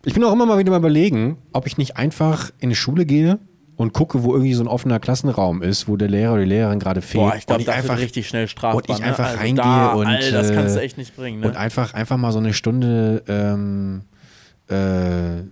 [0.06, 3.06] Ich bin auch immer mal wieder mal überlegen, ob ich nicht einfach in die Schule
[3.06, 3.40] gehe,
[3.76, 6.80] und gucke, wo irgendwie so ein offener Klassenraum ist, wo der Lehrer oder die Lehrerin
[6.80, 7.24] gerade fehlt.
[7.24, 8.76] Boah, ich glaube, das einfach richtig schnell strafbar.
[8.78, 9.30] und ich einfach ne?
[9.30, 11.40] also reingehe da, und, Alter, das kannst du äh, echt nicht bringen.
[11.40, 11.48] Ne?
[11.48, 14.04] und einfach, einfach mal so eine Stunde ähm,
[14.70, 15.44] äh,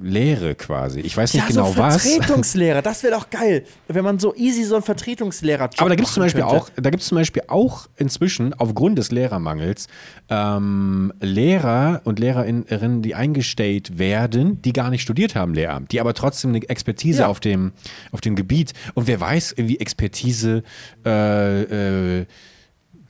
[0.00, 1.00] Lehre quasi.
[1.00, 2.02] Ich weiß nicht ja, genau so was.
[2.02, 6.06] Vertretungslehrer, das wäre doch geil, wenn man so easy so einen Vertretungslehrer Aber da gibt
[6.08, 6.56] es zum Beispiel könnte.
[6.56, 9.88] auch, da gibt es zum Beispiel auch inzwischen aufgrund des Lehrermangels
[10.28, 16.14] ähm, Lehrer und Lehrerinnen, die eingestellt werden, die gar nicht studiert haben Lehramt, die aber
[16.14, 17.26] trotzdem eine Expertise Ja.
[17.28, 17.72] auf dem
[18.12, 20.62] auf dem Gebiet und wer weiß, irgendwie Expertise.
[21.04, 22.26] Äh, äh,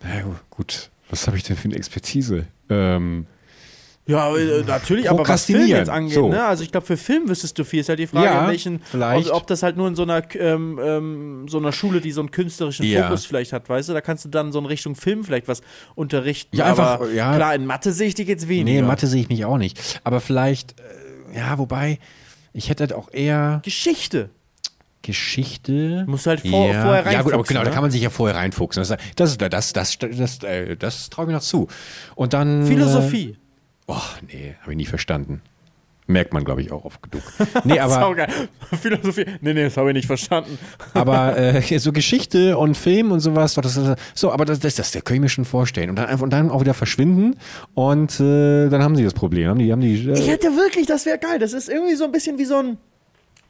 [0.02, 0.08] na
[0.50, 2.46] gut, was habe ich denn für eine Expertise?
[2.70, 3.26] Ähm,
[4.08, 6.28] Ja, äh, natürlich, aber was Film jetzt angeht, so.
[6.30, 6.42] ne?
[6.44, 7.80] Also ich glaube, für Film wüsstest du viel.
[7.80, 9.28] Ist halt die Frage, Ja, in welchen, vielleicht.
[9.28, 12.22] Ob, ob das halt nur in so einer, ähm, ähm, so einer Schule, die so
[12.22, 13.04] einen künstlerischen Ja.
[13.04, 13.92] Fokus vielleicht hat, weißt du?
[13.92, 15.60] Da kannst du dann so in Richtung Film vielleicht was
[15.94, 16.56] unterrichten.
[16.56, 17.36] Ja, einfach, aber ja.
[17.36, 18.80] klar, in Mathe sehe ich dich jetzt weniger.
[18.80, 20.00] nee, Mathe sehe ich mich auch nicht.
[20.04, 21.98] Aber vielleicht, äh, ja, wobei,
[22.54, 24.30] ich hätte halt auch eher Geschichte.
[25.02, 26.04] Geschichte.
[26.06, 26.82] Musst du halt vor- ja.
[26.82, 27.74] vorher Ja, gut, aber reinfuchsen, genau, da ne?
[27.74, 28.80] kann man sich ja vorher reinfuchsen.
[28.82, 31.68] Das, das, das, das, das, das, äh, das traue ich mir noch zu.
[32.14, 32.66] Und dann.
[32.66, 33.30] Philosophie.
[33.30, 33.47] Äh,
[33.88, 35.42] oh, nee, habe ich nie verstanden.
[36.10, 37.22] Merkt man, glaube ich, auch oft genug.
[37.64, 38.16] Nee, aber.
[38.80, 39.26] Philosophie.
[39.42, 40.58] Nee, nee, das habe ich nicht verstanden.
[40.94, 44.90] aber äh, so Geschichte und Film und sowas, das, das, so, aber das, das, das,
[44.90, 45.90] das kann ich mir schon vorstellen.
[45.90, 47.36] Und dann einfach und dann auch wieder verschwinden
[47.74, 49.48] und äh, dann haben sie das Problem.
[49.48, 51.38] Haben die, haben die, Ich äh, hätte wirklich, das wäre geil.
[51.38, 52.78] Das ist irgendwie so ein bisschen wie so ein,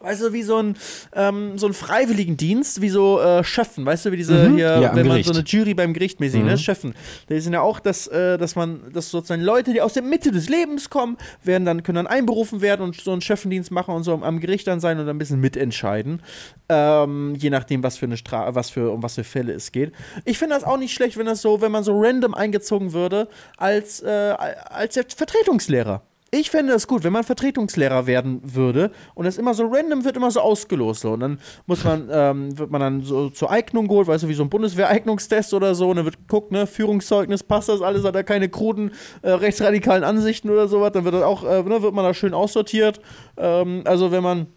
[0.01, 0.77] weißt du, wie so ein,
[1.15, 4.59] ähm, so ein Freiwilligendienst, wie so äh, Schöffen, weißt du, wie diese hier, Mhm.
[4.59, 5.19] Ja, am wenn man.
[5.19, 5.23] Mhm.
[5.25, 6.95] so eine Jury beim Gericht mäßig, ne, Schöffen.
[7.29, 10.31] Die sind ja auch, dass, äh, dass man, dass sozusagen Leute, die aus der Mitte
[10.31, 14.05] des Lebens kommen, werden dann, können dann einberufen werden und so einen Schöffendienst machen und
[14.05, 16.23] so am, Gericht dann sein und ein bisschen mitentscheiden.
[16.69, 19.93] Ähm, je nachdem, was für eine Stra was für, um was für Fälle es geht.
[20.25, 23.29] Ich finde das auch nicht schlecht, wenn das so, wenn man so random eingezogen würde
[23.57, 24.35] als, äh,
[24.71, 26.03] als der Vertretungslehrer.
[26.31, 30.17] Ich fände das gut, wenn man Vertretungslehrer werden würde und das immer so random wird,
[30.17, 31.01] immer so ausgelost.
[31.01, 31.13] So.
[31.13, 34.35] Und dann muss man, ähm, wird man dann so zur Eignung geholt, weißt du, wie
[34.35, 35.89] so ein Bundeswehreignungstest oder so.
[35.89, 40.05] Und dann wird geguckt, ne, Führungszeugnis, passt das alles, hat er keine kruden äh, rechtsradikalen
[40.05, 40.93] Ansichten oder sowas.
[40.93, 43.01] Dann wird das auch, äh, ne, wird man da schön aussortiert.
[43.39, 44.49] Ähm, also wenn man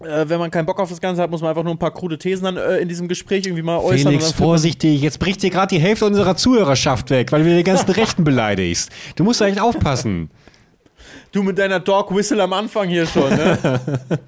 [0.00, 1.92] äh, wenn man keinen Bock auf das Ganze hat, muss man einfach nur ein paar
[1.92, 4.12] krude Thesen dann äh, in diesem Gespräch irgendwie mal äußern.
[4.12, 7.90] Felix, vorsichtig, jetzt bricht dir gerade die Hälfte unserer Zuhörerschaft weg, weil du die ganzen
[7.92, 8.90] Rechten beleidigst.
[9.16, 10.30] Du musst da echt aufpassen.
[11.34, 13.80] Du mit deiner Dog Whistle am Anfang hier schon, ne?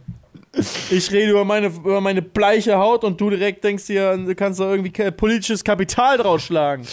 [0.90, 4.58] Ich rede über meine, über meine bleiche Haut und du direkt denkst dir, du kannst
[4.58, 6.86] da irgendwie politisches Kapital draus schlagen.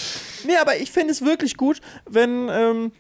[0.46, 2.92] Nee, aber ich fände es wirklich gut, wenn, ähm,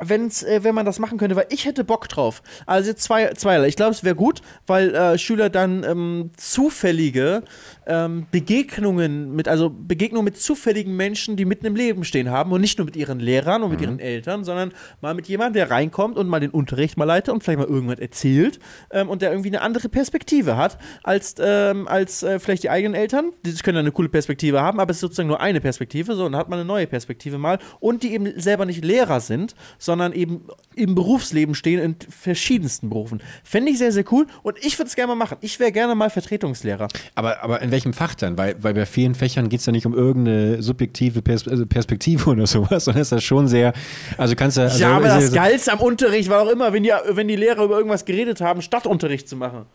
[0.00, 2.42] wenn's, äh, wenn man das machen könnte, weil ich hätte Bock drauf.
[2.66, 3.68] Also zwei, zweierlei.
[3.68, 7.44] Ich glaube, es wäre gut, weil äh, Schüler dann ähm, zufällige
[7.86, 12.60] ähm, Begegnungen mit, also Begegnungen mit zufälligen Menschen, die mitten im Leben stehen haben und
[12.60, 16.18] nicht nur mit ihren Lehrern und mit ihren Eltern, sondern mal mit jemandem, der reinkommt
[16.18, 18.58] und mal den Unterricht mal leitet und vielleicht mal irgendwas erzählt
[18.90, 22.94] ähm, und der irgendwie eine andere Perspektive hat als, ähm, als äh, vielleicht die eigenen
[22.94, 23.32] Eltern.
[23.46, 26.24] Die können dann eine coole Perspektive haben, aber es ist sozusagen nur eine Perspektive, so
[26.26, 29.54] und dann hat man eine neue Perspektive mal und die eben selber nicht Lehrer sind,
[29.84, 30.40] sondern eben
[30.74, 33.22] im Berufsleben stehen in verschiedensten Berufen.
[33.44, 35.36] Fände ich sehr, sehr cool und ich würde es gerne mal machen.
[35.42, 36.88] Ich wäre gerne mal Vertretungslehrer.
[37.14, 38.38] Aber, aber in welchem Fach dann?
[38.38, 42.30] Weil, weil bei vielen Fächern geht es ja nicht um irgendeine subjektive Pers also Perspektive
[42.30, 43.74] oder sowas, sondern ist das schon sehr,
[44.16, 44.62] also kannst du.
[44.62, 47.36] Also ja, aber das so- Geilste am Unterricht war auch immer, wenn die, wenn die
[47.36, 49.66] Lehrer über irgendwas geredet haben, statt Unterricht zu machen.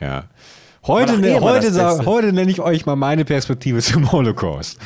[0.00, 0.24] Ja.
[0.86, 2.06] Heute, ne, heute, Beste.
[2.06, 4.78] heute nenne ich euch mal meine Perspektive zum Holocaust.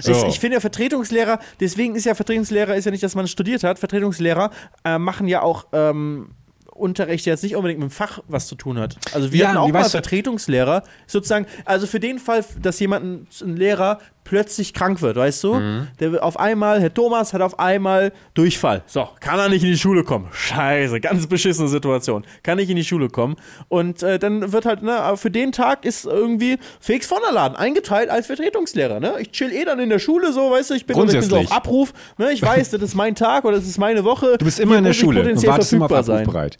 [0.00, 0.12] So.
[0.12, 3.64] Ich, ich finde ja Vertretungslehrer, deswegen ist ja Vertretungslehrer, ist ja nicht, dass man studiert
[3.64, 3.78] hat.
[3.78, 4.50] Vertretungslehrer
[4.84, 6.30] äh, machen ja auch ähm,
[6.74, 8.96] Unterricht, der jetzt nicht unbedingt mit dem Fach was zu tun hat.
[9.12, 13.56] Also wir Ja, hatten auch mal Vertretungslehrer, sozusagen, also für den Fall, dass jemand, ein
[13.56, 13.98] Lehrer,
[14.32, 15.54] plötzlich krank wird, weißt du?
[15.56, 15.88] Mhm.
[16.00, 18.82] Der wird auf einmal, Herr Thomas hat auf einmal Durchfall.
[18.86, 20.28] So, kann er nicht in die Schule kommen.
[20.32, 22.24] Scheiße, ganz beschissene Situation.
[22.42, 23.36] Kann nicht in die Schule kommen.
[23.68, 27.56] Und äh, dann wird halt, ne, für den Tag ist irgendwie Felix von der Laden
[27.56, 29.16] eingeteilt als Vertretungslehrer, ne?
[29.20, 31.36] Ich chill eh dann in der Schule so, weißt du, ich bin, ich bin so
[31.36, 32.32] auf Abruf, ne?
[32.32, 34.38] Ich weiß, das ist mein Tag oder das ist meine Woche.
[34.38, 36.56] Du bist immer in der Schule und wartest immer auf Abruf bereit.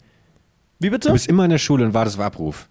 [0.77, 1.07] Wie bitte?
[1.07, 2.69] Du bist immer in der Schule und wartest auf Abruf.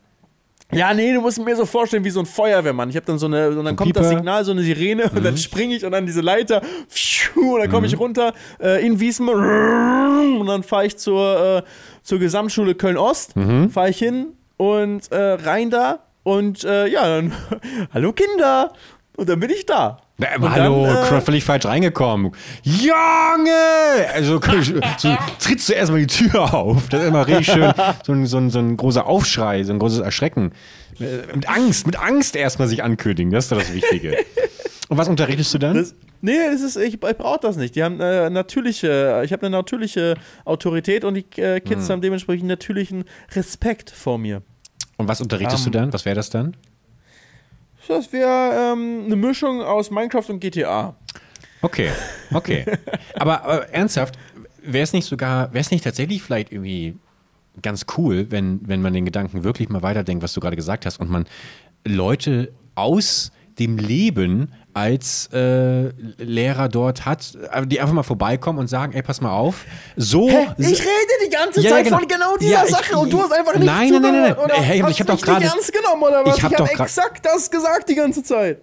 [0.75, 2.89] Ja, nee, du musst mir so vorstellen wie so ein Feuerwehrmann.
[2.91, 4.17] Ich habe dann so eine, und dann kommt das Pieper.
[4.19, 5.25] Signal, so eine Sirene und Mhm.
[5.25, 8.99] dann springe ich und dann diese Leiter, pfiuh, und dann komme ich runter äh, in
[8.99, 11.63] Wiesmann und dann fahre ich zur, äh,
[12.03, 13.71] zur Gesamtschule Köln-Ost, Mhm.
[13.71, 17.33] fahre ich hin und äh, rein da und ja, dann,
[17.93, 18.73] hallo Kinder!
[19.17, 19.99] Und dann bin ich da.
[20.41, 22.33] Na, hallo, dann, äh, völlig falsch reingekommen.
[22.63, 24.07] Junge!
[24.15, 24.41] Also
[24.99, 26.89] so, trittst du erstmal die Tür auf.
[26.89, 27.73] Das ist immer richtig schön.
[28.05, 30.53] So ein, so, ein, so ein großer Aufschrei, so ein großes Erschrecken.
[31.01, 33.33] Äh, Mit Angst, mit Angst erstmal sich ankündigen.
[33.33, 34.17] Das ist doch das Wichtige.
[34.89, 35.75] Und was unterrichtest du dann?
[35.77, 37.75] Das, nee, das ist, ich, ich brauche das nicht.
[37.77, 41.65] Die haben äh, natürliche, ich habe eine natürliche Autorität und die äh, Hm.
[41.65, 43.05] Kids haben dementsprechend natürlichen
[43.35, 44.43] Respekt vor mir.
[44.99, 45.93] Und was unterrichtest Ähm, du dann?
[45.95, 46.55] Was wäre das dann?
[47.89, 50.95] Das wäre ähm, eine Mischung aus Minecraft und GTA.
[51.63, 51.91] Okay,
[52.35, 52.65] okay.
[53.15, 54.17] aber, aber ernsthaft,
[54.63, 56.97] wäre es nicht sogar, wäre es nicht tatsächlich vielleicht irgendwie
[57.61, 60.99] ganz cool, wenn, wenn man den Gedanken wirklich mal weiterdenkt, was du gerade gesagt hast,
[60.99, 61.27] und man
[61.85, 67.37] Leute aus dem Leben als äh, Lehrer dort hat,
[67.67, 70.31] die einfach mal vorbeikommen und sagen, ey, pass mal auf, so...
[70.31, 70.47] Hä?
[70.57, 70.89] Ich rede
[71.27, 71.99] die ganze Ja, Zeit genau.
[71.99, 74.37] von genau dieser Ja, ich- Sache und du hast einfach nicht Nein, nein, nein, nein.
[74.39, 76.39] Oder Hey, ich hab doch gerade- ernst genommen oder was?
[76.39, 78.63] Ich hab hab doch grad- exakt das gesagt die ganze Zeit.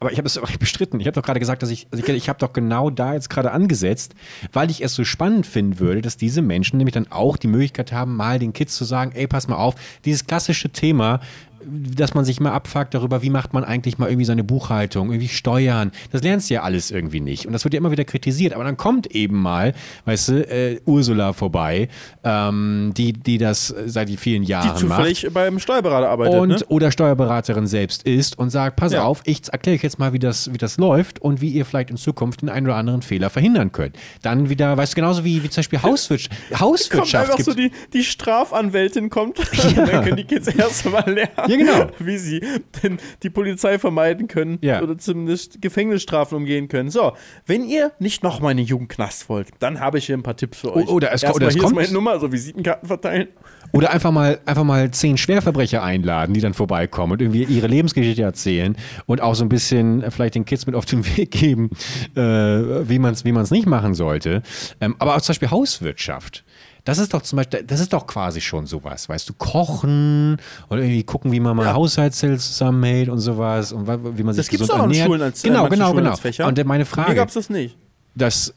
[0.00, 1.00] Aber ich habe es bestritten.
[1.00, 3.30] Ich habe doch gerade gesagt, dass ich, also ich, ich habe doch genau da jetzt
[3.30, 4.14] gerade angesetzt,
[4.52, 7.92] weil ich es so spannend finden würde, dass diese Menschen nämlich dann auch die Möglichkeit
[7.92, 11.20] haben, mal den Kids zu sagen, ey, pass mal auf, dieses klassische Thema,
[11.68, 15.28] dass man sich mal abfuckt darüber, wie macht man eigentlich mal irgendwie seine Buchhaltung, irgendwie
[15.28, 15.92] Steuern.
[16.12, 17.46] Das lernst du ja alles irgendwie nicht.
[17.46, 18.52] Und das wird ja immer wieder kritisiert.
[18.54, 21.88] Aber dann kommt eben mal, weißt du, äh, Ursula vorbei,
[22.22, 26.58] ähm, die, die das seit vielen Die Jahren macht zufällig beim Steuerberater arbeitet, und ne?
[26.68, 29.04] oder Steuerberaterin selbst ist und sagt, pass Ja.
[29.04, 31.90] auf, ich erkläre euch jetzt mal, wie das, wie das läuft und wie ihr vielleicht
[31.90, 33.96] in Zukunft den einen oder anderen Fehler verhindern könnt.
[34.22, 36.30] Dann wieder, weißt du, genauso wie, wie zum Beispiel Hauswirtschaft.
[36.50, 41.04] Kommt Hauswirtschaft einfach so die, die Strafanwältin kommt und dann können die Kids erst mal
[41.10, 41.86] lernen, Ja, genau.
[41.98, 42.40] wie sie
[42.82, 44.82] denn die Polizei vermeiden können Ja.
[44.82, 46.90] oder zumindest Gefängnisstrafen umgehen können.
[46.90, 47.12] So,
[47.46, 50.36] wenn ihr nicht noch mal in den Jugendknast wollt, dann habe ich hier ein paar
[50.36, 50.88] Tipps für euch.
[50.88, 53.28] oder es- Erstmal oder es hier kommt- ist meine Nummer, so Visitenkarten verteilen.
[53.72, 58.22] oder einfach mal, einfach mal zehn Schwerverbrecher einladen, die dann vorbeikommen und irgendwie ihre Lebensgeschichte
[58.22, 58.76] erzählen
[59.06, 61.70] und auch so ein bisschen vielleicht den Kids mit auf den Weg geben,
[62.16, 64.42] äh, wie man es wie man's nicht machen sollte.
[64.80, 66.44] Ähm, aber auch zum Beispiel Hauswirtschaft.
[66.84, 70.36] Das ist doch zum Beispiel, das ist doch quasi schon sowas, weißt du, kochen
[70.68, 71.72] oder irgendwie gucken, wie man mal Ja.
[71.74, 73.86] Haushaltszellen zusammenhält und sowas und
[74.18, 75.06] wie man sich Das gibt es gesund auch an ernährt.
[75.06, 76.16] Schulen als äh, Genau, manchen genau, Schulen genau.
[76.16, 76.46] Fächer.
[76.46, 77.76] Und meine Hier Frage, gab es das nicht.
[78.14, 78.52] das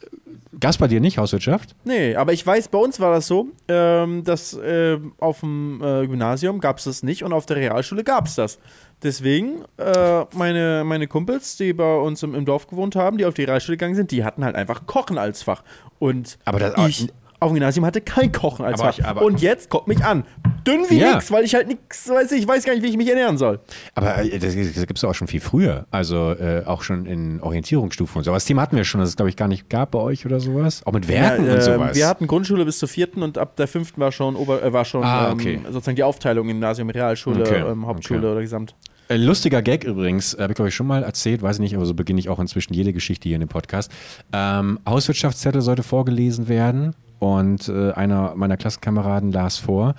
[0.60, 1.76] gab's bei dir nicht Hauswirtschaft?
[1.86, 6.06] Nee, aber ich weiß, bei uns war das so, ähm, dass ähm, auf dem äh,
[6.08, 8.60] Gymnasium gab es das nicht und auf der Realschule gab es das.
[9.04, 13.36] Deswegen, äh, meine, meine Kumpels, die bei uns im, im Dorf gewohnt haben, die auf
[13.36, 15.64] die Realschule gegangen sind, die hatten halt einfach Kochen als Fach.
[16.00, 17.08] Und Aber das- ich
[17.40, 19.00] auf dem Gymnasium hatte kein Kochen als Aber Fach.
[19.00, 20.24] ich- aber- und jetzt kommt mich an.
[20.66, 21.14] Dünn wie Ja.
[21.14, 23.60] nix, weil ich halt nix weiß, ich weiß gar nicht, wie ich mich ernähren soll.
[23.96, 25.86] Aber äh, das, das gibt es auch schon viel früher.
[25.92, 28.32] Also äh, auch schon in Orientierungsstufen und so.
[28.32, 30.26] Aber das Thema hatten wir schon, dass es, glaube ich, gar nicht gab bei euch
[30.26, 30.82] oder sowas.
[30.86, 31.96] Auch mit Werken Ja, und äh, sowas.
[31.96, 34.84] Wir hatten Grundschule bis zur vierten und ab der fünften war schon, Ober, äh, war
[34.84, 35.60] schon Ah, ähm, okay.
[35.72, 38.28] sozusagen die Aufteilung Gymnasium, Realschule, Okay, ähm, Hauptschule okay.
[38.30, 38.76] oder Gesamt.
[39.10, 41.86] Äh, Lustiger Gag übrigens, habe ich glaube ich schon mal erzählt, weiß ich nicht, aber
[41.86, 43.90] so beginne ich auch inzwischen jede Geschichte hier in dem Podcast.
[44.34, 49.96] Ähm, Hauswirtschaftszettel sollte vorgelesen werden und äh, einer meiner Klassenkameraden las vor.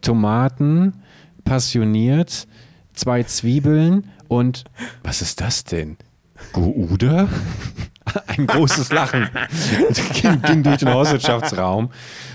[0.00, 0.94] Tomaten,
[1.44, 2.46] passioniert,
[2.92, 4.64] zwei Zwiebeln und
[5.02, 5.96] was ist das denn?
[6.52, 7.28] Gouda?
[8.26, 9.28] Ein großes Lachen
[10.14, 11.90] ging, ging durch den Hauswirtschaftsraum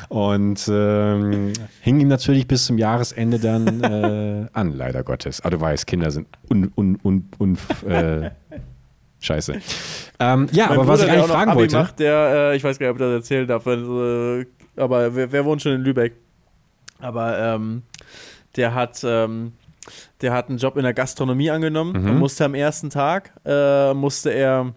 [0.07, 1.51] und ähm,
[1.81, 5.41] hing ihm natürlich bis zum Jahresende dann äh, an, leider Gottes.
[5.41, 7.57] Aber du weißt, Kinder sind un, un, un, un,
[7.89, 8.29] äh,
[9.25, 9.53] scheiße.
[10.19, 11.75] Ähm, ja, Mein aber was Bruder, ich der eigentlich fragen Abi wollte.
[11.77, 14.45] Macht, der, äh, ich weiß gar nicht, ob ich das erzählen darf, weil, äh,
[14.81, 16.13] aber wer, wer wohnt schon in Lübeck?
[16.99, 17.83] Aber ähm,
[18.55, 19.53] der hat, ähm,
[20.21, 22.09] der hat einen Job in der Gastronomie angenommen Mhm.
[22.11, 24.73] und musste am ersten Tag, äh, musste er,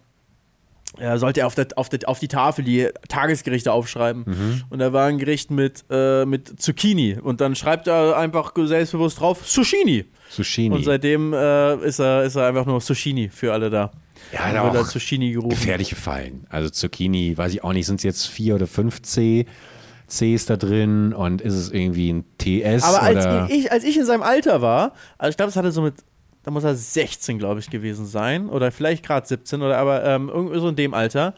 [0.97, 4.25] er sollte er auf, der, auf, der, auf die Tafel die Tagesgerichte aufschreiben.
[4.27, 4.63] Mhm.
[4.71, 7.19] Und da war ein Gericht mit, äh, mit Zucchini.
[7.23, 10.07] Und dann schreibt er einfach selbstbewusst drauf, Zucchini.
[10.31, 10.75] Zucchini.
[10.75, 13.91] Und seitdem äh, ist, er, ist er einfach nur Zucchini für alle da.
[14.33, 15.51] Ja, Dann da wird Zucchini gerufen.
[15.51, 16.47] gefährliche Fallen.
[16.51, 19.47] Also Zucchini, weiß ich auch nicht, sind es jetzt vier oder fünf C?
[20.07, 23.97] C ist da drin und ist es irgendwie ein TS Aber als ich, als ich
[23.97, 25.97] in seinem Alter war, also ich glaube, es hatte so mit,
[26.43, 28.49] da muss er 16, glaube ich, gewesen sein.
[28.49, 31.35] Oder vielleicht gerade 17 oder aber ähm, irgendwie so in dem Alter.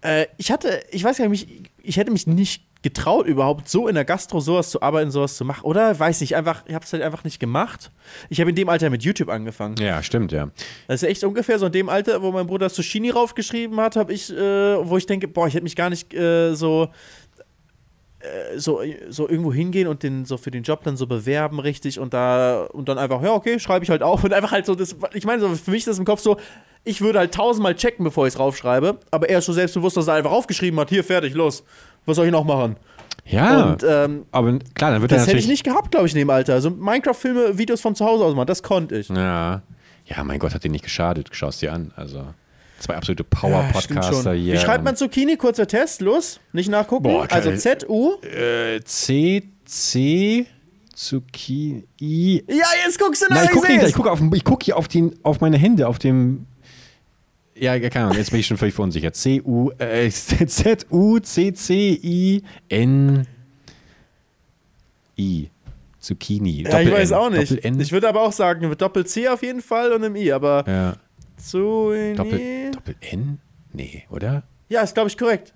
[0.00, 3.86] Äh, ich hatte, ich weiß gar nicht, mich, ich hätte mich nicht getraut, überhaupt so
[3.86, 5.64] in der Gastro sowas zu arbeiten, sowas zu machen.
[5.64, 7.90] Oder weiß nicht, einfach, ich habe es halt einfach nicht gemacht.
[8.28, 9.76] Ich habe in dem Alter mit YouTube angefangen.
[9.78, 10.50] Ja, stimmt, ja.
[10.88, 14.12] Das ist echt ungefähr so in dem Alter, wo mein Bruder Sushini raufgeschrieben hat, habe
[14.12, 16.88] ich, äh, wo ich denke, boah, ich hätte mich gar nicht äh, so,
[18.18, 22.00] äh, so, so irgendwo hingehen und den so für den Job dann so bewerben, richtig,
[22.00, 24.74] und da und dann einfach, ja, okay, schreibe ich halt auf und einfach halt so,
[24.74, 26.36] das, ich meine, so für mich ist das im Kopf so,
[26.84, 30.08] ich würde halt tausendmal checken, bevor ich es raufschreibe, aber er ist so selbstbewusst, dass
[30.08, 31.64] er einfach aufgeschrieben hat, hier, fertig, los.
[32.06, 32.76] Was soll ich noch machen?
[33.24, 36.12] Ja, Und ähm, aber klar, dann wird er das hätte ich nicht gehabt, glaube ich,
[36.12, 36.54] in dem Alter.
[36.54, 39.08] Also Minecraft-Filme, Videos von zu Hause aus machen, das konnte ich.
[39.08, 39.62] Ja.
[40.06, 41.28] Ja, mein Gott, hat dir nicht geschadet.
[41.30, 41.92] Schau es dir an.
[41.94, 42.24] Also,
[42.80, 44.34] zwei absolute Ja, Power-Podcaster schon.
[44.34, 44.54] hier.
[44.54, 45.36] Wie schreibt man Zucchini?
[45.36, 46.40] Kurzer Test, los.
[46.52, 47.04] Nicht nachgucken.
[47.04, 48.14] Boah, also Z-U.
[48.22, 50.46] Äh, C, C,
[50.92, 52.44] Zucchini.
[52.48, 53.36] Ja, jetzt guckst du nach.
[53.36, 55.86] Nein, ich gucke nicht, ich gucke auf, ich guck hier auf, den, auf meine Hände,
[55.86, 56.46] auf dem.
[57.62, 59.14] Ja, keine Ahnung, jetzt bin ich schon völlig verunsichert.
[59.14, 60.10] C, U, äh.
[66.00, 66.64] Zucchini.
[66.64, 67.52] Ja, ich weiß auch nicht.
[67.52, 70.96] Ich würde aber auch sagen, mit Doppel-C auf jeden Fall und einem I, aber ja.
[71.52, 73.38] Doppel, Doppel-N?
[73.72, 74.42] Nee, oder?
[74.68, 75.54] Ja, ist glaube ich korrekt.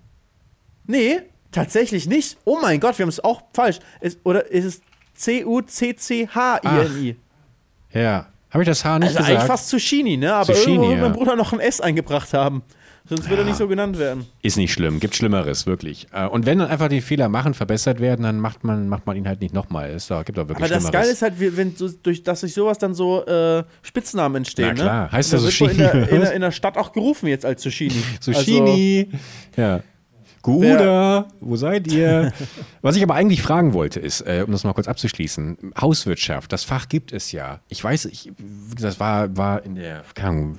[0.87, 2.39] Nee, tatsächlich nicht.
[2.45, 3.81] Oh mein Gott, wir haben es auch falsch.
[4.01, 4.81] Ist, oder ist es
[5.15, 7.17] C-U-C-C-H-I-N-I?
[7.93, 8.29] Ja.
[8.57, 9.47] Habe ich das H nicht Also eigentlich gesagt?
[9.49, 10.33] fast Zucchini, ne?
[10.33, 11.03] Aber Zucchini, irgendwo wird ja.
[11.03, 12.63] mein Bruder noch ein S eingebracht haben.
[13.07, 13.49] Sonst würde er Ja.
[13.51, 14.25] nicht so genannt werden.
[14.41, 16.07] Ist nicht schlimm, gibt Schlimmeres, wirklich.
[16.13, 19.15] Äh, Und wenn dann einfach die Fehler machen, verbessert werden, dann macht man, macht man
[19.15, 19.91] ihn halt nicht nochmal.
[19.91, 20.91] Es gibt doch wirklich Aber das.
[20.91, 24.69] Geile ist halt, wenn so, durch, dass durch sowas dann so äh, Spitznamen entstehen.
[24.69, 25.05] Na klar.
[25.05, 25.13] ne?
[25.13, 28.03] Heißt wird wohl in der, in, der, in der Stadt auch gerufen jetzt als Zucchini.
[28.21, 29.11] Zucchini.
[29.57, 29.81] ja.
[30.47, 32.33] Gouda, wo seid ihr?
[32.81, 36.63] Was ich aber eigentlich fragen wollte, ist, äh, um das mal kurz abzuschließen, Hauswirtschaft, das
[36.63, 37.61] Fach gibt es ja.
[37.69, 38.31] Ich weiß, ich,
[38.81, 40.59] das war, war in der Ahnung,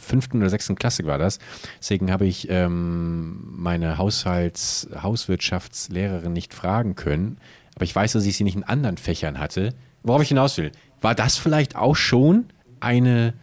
[0.00, 1.38] fünften oder sechsten Klasse war das.
[1.78, 7.38] Deswegen habe ich ähm, meine Haushalts-, Hauswirtschaftslehrerin nicht fragen können.
[7.76, 9.74] Aber ich weiß, dass ich sie nicht in anderen Fächern hatte.
[10.02, 12.46] Worauf ich hinaus will, war das vielleicht auch schon
[12.80, 13.34] eine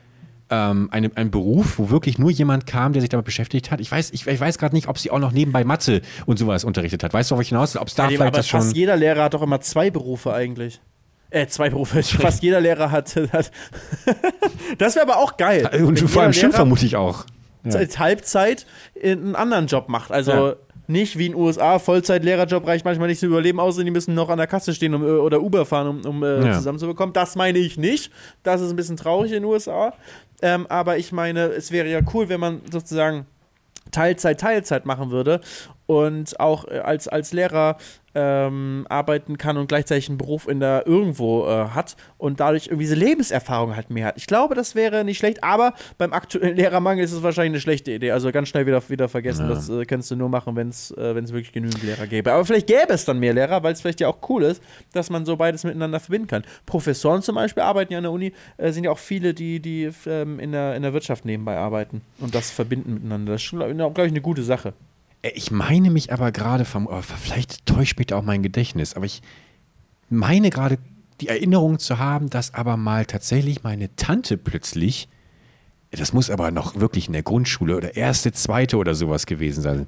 [0.51, 3.79] ähm, eine, ein Beruf, wo wirklich nur jemand kam, der sich damit beschäftigt hat.
[3.79, 6.63] Ich weiß, ich, ich weiß gerade nicht, ob sie auch noch nebenbei Mathe und sowas
[6.63, 7.13] unterrichtet hat.
[7.13, 7.81] Weißt du, worauf ich hinaus will?
[7.81, 8.61] Ob es da Also, vielleicht aber das schon.
[8.61, 10.81] fast jeder Lehrer hat doch immer zwei Berufe eigentlich.
[11.29, 12.03] Äh, zwei Berufe.
[12.03, 13.15] Fast jeder Lehrer hat.
[13.31, 13.51] hat
[14.77, 15.65] das wäre aber auch geil.
[15.85, 17.25] Und vor allem Schimpf vermute ich auch.
[17.63, 17.79] Ja.
[17.99, 18.65] Halbzeit
[19.01, 20.11] einen anderen Job macht.
[20.11, 20.55] Also Ja.
[20.91, 24.13] Nicht wie in den USA, Vollzeit-Lehrerjob reicht manchmal nicht zum Überleben aus und die müssen
[24.13, 26.53] noch an der Kasse stehen um, äh, oder Uber fahren, um, um äh, Ja.
[26.53, 27.13] zusammenzubekommen.
[27.13, 28.11] Das meine ich nicht.
[28.43, 29.93] Das ist ein bisschen traurig in den USA.
[30.41, 33.25] Ähm, aber ich meine, es wäre ja cool, wenn man sozusagen
[33.91, 35.41] Teilzeit, Teilzeit machen würde
[35.91, 37.75] und auch äh, als, als Lehrer
[38.13, 42.83] ähm, arbeiten kann und gleichzeitig einen Beruf in der irgendwo äh, hat und dadurch irgendwie
[42.83, 44.17] diese Lebenserfahrung halt mehr hat.
[44.17, 47.91] Ich glaube, das wäre nicht schlecht, aber beim aktuellen Lehrermangel ist es wahrscheinlich eine schlechte
[47.91, 48.11] Idee.
[48.11, 49.49] Also ganz schnell wieder, wieder vergessen.
[49.49, 49.55] Ja.
[49.55, 52.31] Das äh, kannst du nur machen, wenn es äh, wenn's wirklich genügend Lehrer gäbe.
[52.31, 54.63] Aber vielleicht gäbe es dann mehr Lehrer, weil es vielleicht ja auch cool ist,
[54.93, 56.43] dass man so beides miteinander verbinden kann.
[56.65, 59.89] Professoren zum Beispiel arbeiten ja an der Uni, äh, sind ja auch viele, die, die
[60.05, 63.33] ähm, in, der, in der Wirtschaft nebenbei arbeiten und das verbinden miteinander.
[63.33, 64.73] Das ist, glaube glaub ich, eine gute Sache.
[65.21, 68.95] Äh, Ich meine mich aber gerade vom, oh, vielleicht täuscht mich da auch mein Gedächtnis,
[68.95, 69.21] aber ich
[70.09, 70.77] meine gerade
[71.21, 75.07] die Erinnerung zu haben, dass aber mal tatsächlich meine Tante plötzlich,
[75.91, 79.87] das muss aber noch wirklich in der Grundschule oder erste, zweite oder sowas gewesen sein,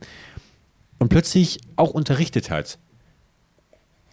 [0.99, 2.77] und plötzlich auch unterrichtet hat.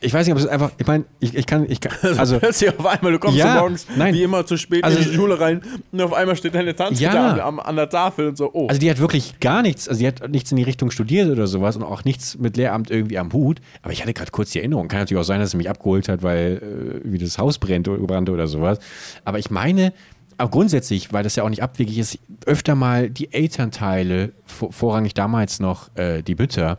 [0.03, 2.71] Ich weiß nicht, ob es einfach, ich meine, ich, ich kann, ich kann, also, Plötzlich
[2.79, 4.15] auf einmal, du kommst Ja, so morgens nein.
[4.15, 5.61] wie immer zu spät Also- in die Schule rein
[5.93, 7.45] und auf einmal steht deine Tante Ja.
[7.47, 8.67] am, an der Tafel und so, oh.
[8.69, 11.47] Also die hat wirklich gar nichts, also die hat nichts in die Richtung studiert oder
[11.47, 13.61] sowas und auch nichts mit Lehramt irgendwie am Hut.
[13.83, 14.89] Aber ich hatte gerade kurz die Erinnerung.
[14.89, 17.87] Kann natürlich auch sein, dass sie mich abgeholt hat, weil äh, wie das Haus brennt
[17.87, 18.79] oder brannte oder sowas.
[19.27, 19.93] Aber ich meine,
[20.39, 25.13] auch grundsätzlich, weil das ja auch nicht abwegig ist, öfter mal die Elternteile, vor, vorrangig
[25.13, 26.79] damals noch äh, die Mütter,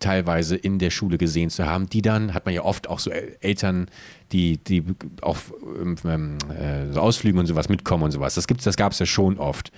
[0.00, 3.10] teilweise in der Schule gesehen zu haben, die dann, hat man ja oft auch so
[3.10, 3.86] El- Eltern,
[4.32, 4.82] die, die
[5.22, 8.34] auf ähm, ähm, äh, so Ausflügen und sowas mitkommen und sowas.
[8.34, 9.70] Das gibt's, das gab es ja schon oft.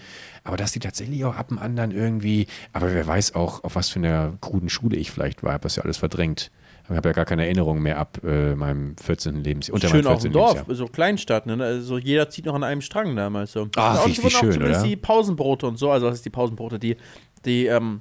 [0.45, 3.91] Aber dass die tatsächlich auch ab dem anderen irgendwie, aber wer weiß auch, auf was
[3.91, 6.51] für einer kruden Schule ich vielleicht war, habe das ja alles verdrängt.
[6.85, 9.45] Ich habe ja gar keine Erinnerung mehr ab äh, meinem 14.
[9.45, 9.75] Lebensjahr.
[9.77, 10.27] Unter Schön meinem auch 14.
[10.27, 11.63] im Dorf, so Kleinstadt, ne?
[11.63, 13.63] Also jeder zieht noch an einem Strang damals so.
[13.63, 14.89] Und wie- wie auch schön, zumindest oder?
[14.89, 16.97] die Pausenbrote und so, also das ist die Pausenbrote, die,
[17.45, 18.01] die, ähm,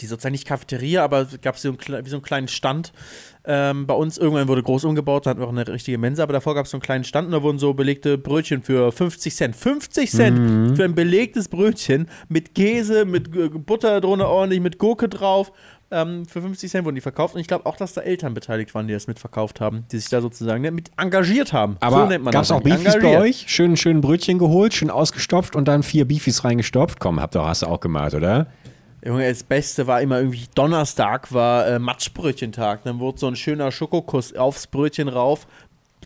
[0.00, 2.92] die sozusagen nicht Cafeteria, aber gab es so, einen so einen kleinen Stand.
[3.44, 6.34] Ähm, bei uns irgendwann wurde groß umgebaut, da hatten wir auch eine richtige Mensa, aber
[6.34, 9.34] davor gab es so einen kleinen Stand und da wurden so belegte Brötchen für 50
[9.34, 9.56] Cent.
[9.56, 10.76] 50 Cent Mhm.
[10.76, 13.30] für ein belegtes Brötchen mit Käse, mit
[13.66, 15.52] Butter drunter ordentlich, mit Gurke drauf.
[15.92, 18.74] Ähm, für 50 Cent wurden die verkauft und ich glaube auch, dass da Eltern beteiligt
[18.76, 21.76] waren, die das mitverkauft haben, die sich da sozusagen ne, mit engagiert haben.
[21.80, 22.62] Aber so nennt man gab es das auch.
[22.62, 23.44] Beefies bei euch?
[23.48, 27.00] Schön, schön Brötchen geholt, schön ausgestopft und dann vier Beefies reingestopft?
[27.00, 28.46] Komm, habt ihr, hast du auch gemacht, oder?
[29.04, 32.82] Junge, das Beste war immer irgendwie Donnerstag war äh, Matschbrötchentag.
[32.84, 35.46] Dann wurde so ein schöner Schokokuss aufs Brötchen rauf.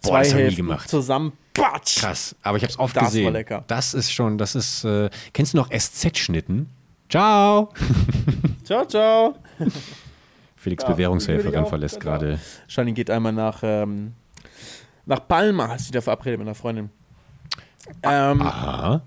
[0.02, 0.88] Boah, Zwei nie Hälften gemacht.
[0.88, 1.32] zusammen.
[1.54, 2.00] Batsch!
[2.00, 3.32] Krass, aber ich habe es oft Das war gesehen.
[3.32, 3.64] lecker.
[3.68, 4.84] Das ist schon, das ist.
[4.84, 6.68] Äh, kennst du noch SZ-Schnitten?
[7.08, 7.72] Ciao.
[8.64, 9.34] Ciao, ciao.
[10.56, 12.38] Felix Ja, Bewährungshelferin verlässt gerade.
[12.66, 14.14] Shani geht einmal nach, ähm,
[15.06, 16.90] nach Palma, hat sich da verabredet mit einer Freundin.
[18.02, 19.02] Ähm, Aha.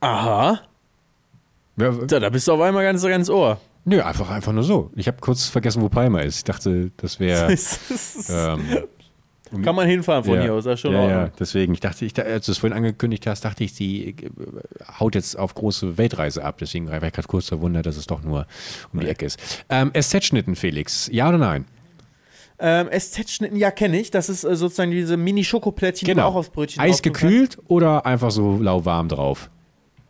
[0.00, 0.60] aha.
[1.78, 3.60] Ja, Da, da bist du auf einmal ganz, ganz Ohr.
[3.84, 4.90] nö, einfach, einfach nur so.
[4.96, 6.38] Ich habe kurz vergessen, wo Palma ist.
[6.38, 7.52] Ich dachte, das wäre.
[8.28, 8.60] ähm,
[9.62, 11.72] Kann man hinfahren von ja, hier aus, das ist schon ja, ja, deswegen.
[11.72, 14.14] Ich dachte, ich, als du es vorhin angekündigt hast, dachte ich, sie äh,
[14.98, 16.56] haut jetzt auf große Weltreise ab.
[16.58, 18.46] Deswegen war ich gerade kurz verwundert, dass es doch nur
[18.92, 19.38] um die Ecke ist.
[19.68, 21.08] Ähm, SZ-Schnitten, Felix.
[21.12, 21.64] Ja oder nein?
[22.58, 24.10] Ähm, SZ-Schnitten, ja, kenne ich.
[24.10, 26.28] Das ist äh, sozusagen diese Mini-Schokoplättchen, die man Genau.
[26.30, 26.90] auch aufs Brötchen kann.
[26.90, 29.50] Eisgekühlt oder einfach so lauwarm drauf?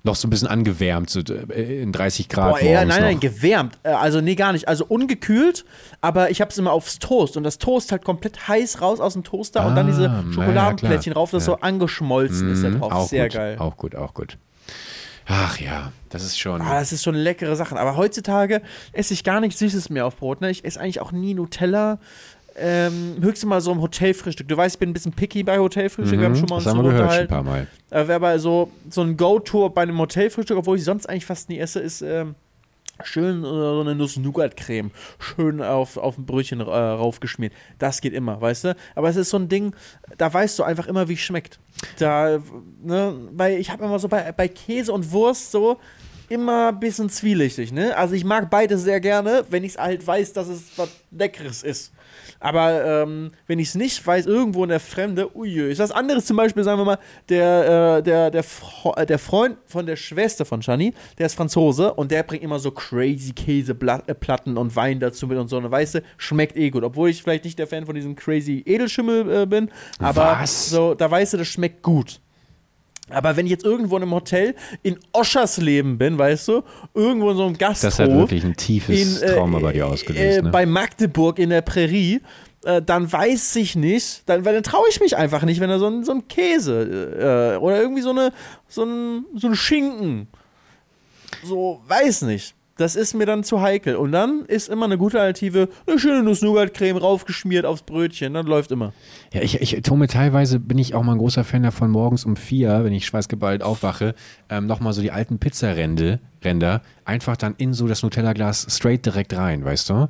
[0.06, 2.58] Noch so ein bisschen angewärmt, so äh, in 30 Grad.
[2.60, 3.20] Boah, morgens nein, nein, noch.
[3.20, 3.78] gewärmt.
[3.82, 4.68] Äh, Also, nee, gar nicht.
[4.68, 5.64] Also ungekühlt,
[6.00, 9.12] aber ich habe es immer aufs Toast und das Toast halt komplett heiß raus aus
[9.12, 11.22] dem Toaster und dann Ah, diese ja, ja, Schokoladenplättchen klar.
[11.24, 11.52] drauf, das Ja.
[11.54, 12.92] so angeschmolzen ist da drauf.
[12.92, 13.56] Auch Sehr gut, geil.
[13.58, 14.38] Auch gut, auch gut.
[15.28, 16.60] Ach ja, das ist schon.
[16.62, 17.76] Ah, das ist schon leckere Sachen.
[17.78, 20.40] Aber heutzutage esse ich gar nichts Süßes mehr auf Brot.
[20.40, 20.50] Ne?
[20.50, 21.98] Ich esse eigentlich auch nie Nutella.
[22.58, 24.48] Ähm, höchstens mal so im Hotelfrühstück.
[24.48, 26.18] Du weißt, ich bin ein bisschen picky bei Hotelfrühstück.
[26.18, 27.66] Wir haben schon mal Mhm, das uns haben wir gehört schon ein paar Mal.
[27.90, 31.48] Äh, Wäre aber so, so ein Go-Tour bei einem Hotelfrühstück, obwohl ich sonst eigentlich fast
[31.48, 32.34] nie esse, ist ähm,
[33.02, 34.90] schön äh, so eine Nuss-Nougat-Creme.
[35.18, 37.52] Schön auf, auf ein Brötchen äh, raufgeschmiert.
[37.78, 38.76] Das geht immer, weißt du?
[38.94, 39.74] Aber es ist so ein Ding,
[40.16, 41.58] da weißt du einfach immer, wie es schmeckt.
[41.98, 42.38] Da,
[42.82, 45.78] ne, weil ich habe immer so bei, bei Käse und Wurst so
[46.28, 47.96] immer ein bisschen zwielichtig, ne?
[47.96, 51.62] Also ich mag beides sehr gerne, wenn ich es halt weiß, dass es was Leckeres
[51.62, 51.92] ist.
[52.40, 56.26] Aber ähm, wenn ich es nicht weiß, irgendwo in der Fremde, uiui, ist das anderes
[56.26, 56.98] zum Beispiel, sagen wir mal,
[57.28, 61.34] der, äh, der, der, Fro äh, der Freund von der Schwester von Shani, der ist
[61.34, 65.56] Franzose und der bringt immer so crazy Käseplatten und Wein dazu mit und so.
[65.70, 66.84] Weißt du, schmeckt eh gut.
[66.84, 70.70] Obwohl ich vielleicht nicht der Fan von diesem crazy Edelschimmel äh, bin, aber Was?
[70.70, 72.20] so, da weißt du, das schmeckt gut.
[73.08, 77.36] Aber wenn ich jetzt irgendwo in einem Hotel in Oschersleben bin, weißt du, irgendwo in
[77.36, 77.90] so einem Gasthof.
[77.90, 80.38] Das hat wirklich ein tiefes in, äh, Trauma bei dir ausgelöst.
[80.38, 80.50] äh, ne?
[80.50, 82.20] Bei Magdeburg in der Prärie,
[82.64, 85.78] äh, dann weiß ich nicht, dann, weil dann traue ich mich einfach nicht, wenn da
[85.78, 88.32] so ein, so ein Käse äh, oder irgendwie so, eine,
[88.66, 90.26] so, ein, so ein Schinken,
[91.44, 92.55] so, weiß nicht.
[92.76, 93.96] Das ist mir dann zu heikel.
[93.96, 98.70] Und dann ist immer eine gute Alternative, eine schöne Nuss-Nougat-Creme raufgeschmiert aufs Brötchen, dann läuft
[98.70, 98.92] immer.
[99.32, 102.36] Ja, ich, ich, Tome, teilweise bin ich auch mal ein großer Fan davon, morgens um
[102.36, 104.14] vier, wenn ich schweißgeballt aufwache,
[104.50, 109.36] ähm, nochmal so die alten Pizzaränder Ränder einfach dann in so das Nutella-Glas straight direkt
[109.36, 110.08] rein, weißt du?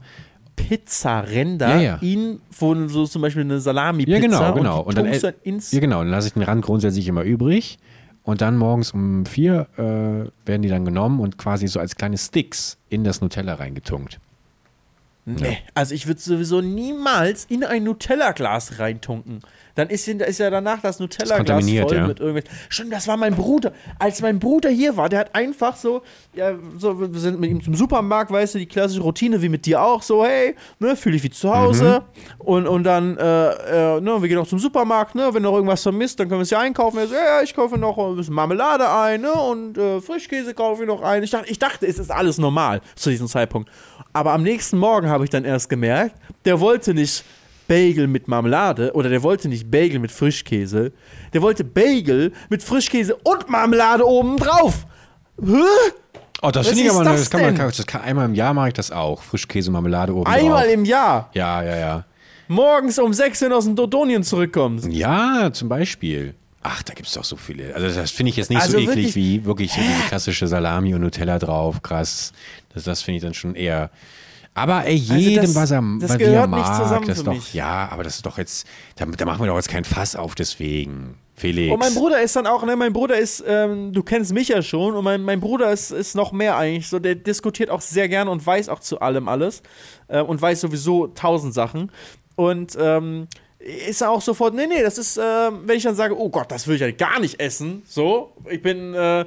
[0.54, 1.98] Pizzaränder Ja, ja.
[2.00, 4.80] in, wo so zum Beispiel eine Salami-Pizza Ja, genau, genau.
[4.80, 5.98] und, Und dann, ins ja, genau.
[5.98, 7.78] Dann lasse ich den Rand grundsätzlich immer übrig.
[8.26, 12.18] Und dann morgens um vier äh, werden die dann genommen und quasi so als kleine
[12.18, 14.18] Sticks in das Nutella reingetunkt.
[15.24, 19.42] Nee, also ich würde sowieso niemals in ein Nutella-Glas reintunken.
[19.76, 22.06] Dann ist, ist ja danach das Nutella-Glas voll ja.
[22.06, 22.50] mit irgendwelchen.
[22.68, 23.72] Stimmt, das war mein Bruder.
[23.98, 26.02] Als mein Bruder hier war, der hat einfach so,
[26.34, 29.66] ja, so, wir sind mit ihm zum Supermarkt, weißt du, die klassische Routine wie mit
[29.66, 32.02] dir auch, so, hey, ne, fühle ich wie zu Hause.
[32.38, 35.82] Und, und dann, äh, äh, ne, wir gehen auch zum Supermarkt, ne, wenn noch irgendwas
[35.82, 36.98] vermisst, dann können wir es ja einkaufen.
[36.98, 40.54] Er so, ja, ja, ich kaufe noch ein bisschen Marmelade ein, ne, und äh, Frischkäse
[40.54, 41.22] kaufe ich noch ein.
[41.22, 43.70] Ich dachte, ich dachte, es ist alles normal zu diesem Zeitpunkt.
[44.14, 46.16] Aber am nächsten Morgen habe ich dann erst gemerkt,
[46.46, 47.22] der wollte nicht
[47.68, 50.92] Bagel mit Marmelade oder der wollte nicht Bagel mit Frischkäse.
[51.32, 54.86] Der wollte Bagel mit Frischkäse und Marmelade oben drauf.
[55.44, 55.52] Hä?
[56.42, 58.68] Oh, das finde ich aber, das das kann man, das kann, einmal im Jahr mache
[58.68, 59.22] ich das auch.
[59.22, 60.74] Frischkäse, Marmelade oben Einmal drauf.
[60.74, 61.30] im Jahr.
[61.34, 62.04] Ja, ja, ja.
[62.48, 64.86] Morgens um 6 wenn du aus dem Dodonien zurückkommst.
[64.90, 66.34] Ja, zum Beispiel.
[66.62, 67.74] Ach, da gibt es doch so viele.
[67.74, 70.46] Also das finde ich jetzt nicht so Also eklig wirklich- wie wirklich so diese klassische
[70.46, 71.82] Salami und Nutella drauf.
[71.82, 72.32] Krass.
[72.74, 73.90] Das, das finde ich dann schon eher.
[74.56, 77.24] Aber ey, jedem, das- was er, das was er gehört nicht mag, zusammen das für
[77.24, 77.54] doch, mich.
[77.54, 80.34] ja, aber das ist doch jetzt, da, da machen wir doch jetzt kein Fass auf
[80.34, 81.18] deswegen.
[81.38, 81.70] Felix.
[81.70, 84.62] Und mein Bruder ist dann auch, ne, mein Bruder ist, ähm, du kennst mich ja
[84.62, 88.08] schon, und mein, mein Bruder ist, ist noch mehr eigentlich so, der diskutiert auch sehr
[88.08, 89.62] gerne und weiß auch zu allem alles
[90.08, 91.92] äh, und weiß sowieso tausend Sachen.
[92.36, 93.28] Und ähm,
[93.58, 96.50] ist er auch sofort, nee, nee, das ist, ähm, wenn ich dann sage, oh Gott,
[96.50, 99.26] das will ich ja gar nicht essen, so, ich bin, äh,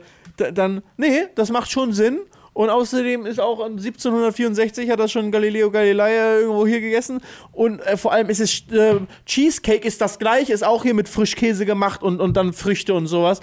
[0.53, 2.21] dann, nee, das macht schon Sinn.
[2.59, 7.21] Und außerdem ist auch 1764 hat das schon Galileo Galilei irgendwo hier gegessen.
[7.53, 11.07] Und äh, vor allem ist es äh, Cheesecake ist das gleiche, ist auch hier mit
[11.07, 13.39] Frischkäse gemacht und, und dann Früchte und sowas.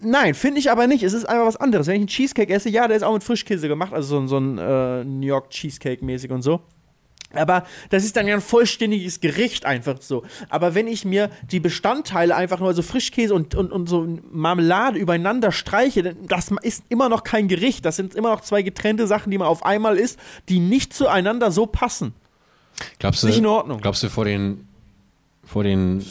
[0.00, 1.02] Nein, finde ich aber nicht.
[1.02, 1.88] Es ist einfach was anderes.
[1.88, 4.28] Wenn ich einen Cheesecake esse, ja, der ist auch mit Frischkäse gemacht, also so, ein-
[4.28, 6.60] so ein äh, New York Cheesecake mäßig und so.
[7.36, 10.22] Aber das ist dann ja ein vollständiges Gericht einfach so.
[10.48, 14.98] Aber wenn ich mir die Bestandteile einfach nur, also Frischkäse und, und, und so Marmelade
[14.98, 17.84] übereinander streiche, dann- das ist immer noch kein Gericht.
[17.84, 20.18] Das sind immer noch zwei getrennte Sachen, die man auf einmal isst,
[20.48, 22.14] die nicht zueinander so passen.
[22.98, 23.80] glaubst du, nicht in Ordnung.
[23.80, 24.66] Glaubst du, vor den,
[25.44, 26.04] vor den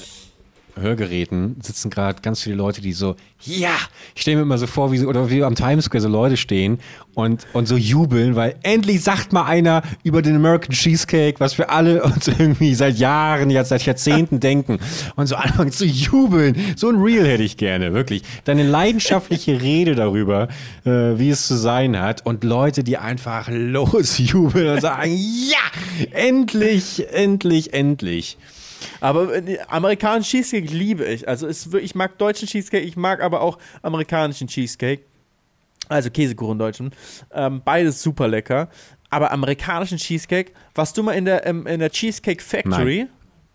[0.80, 3.76] Hörgeräten sitzen gerade ganz viele Leute, die so, ja,
[4.16, 6.38] ich stelle mir immer so vor, wie so, oder wie am Times Square so Leute
[6.38, 6.80] stehen
[7.14, 11.70] und, und so jubeln, weil endlich sagt mal einer über den American Cheesecake, was wir
[11.70, 14.80] alle uns irgendwie seit Jahren, jetzt seit Jahrzehnten denken
[15.16, 16.56] und so anfangen zu jubeln.
[16.76, 18.24] So ein Reel hätte ich gerne, wirklich.
[18.46, 20.48] Deine leidenschaftliche Rede darüber,
[20.86, 27.06] äh, wie es zu sein hat und Leute, die einfach losjubeln und sagen, ja, endlich,
[27.12, 28.38] endlich, endlich.
[29.04, 31.28] Aber äh, amerikanischen Cheesecake liebe ich.
[31.28, 35.04] Also wir- ich mag deutschen Cheesecake, ich mag aber auch amerikanischen Cheesecake.
[35.90, 36.92] Also Käsekuchen deutschen.
[37.34, 38.70] Ähm, beides super lecker.
[39.10, 43.08] Aber amerikanischen Cheesecake, warst du mal in der, ähm, in der Cheesecake Factory?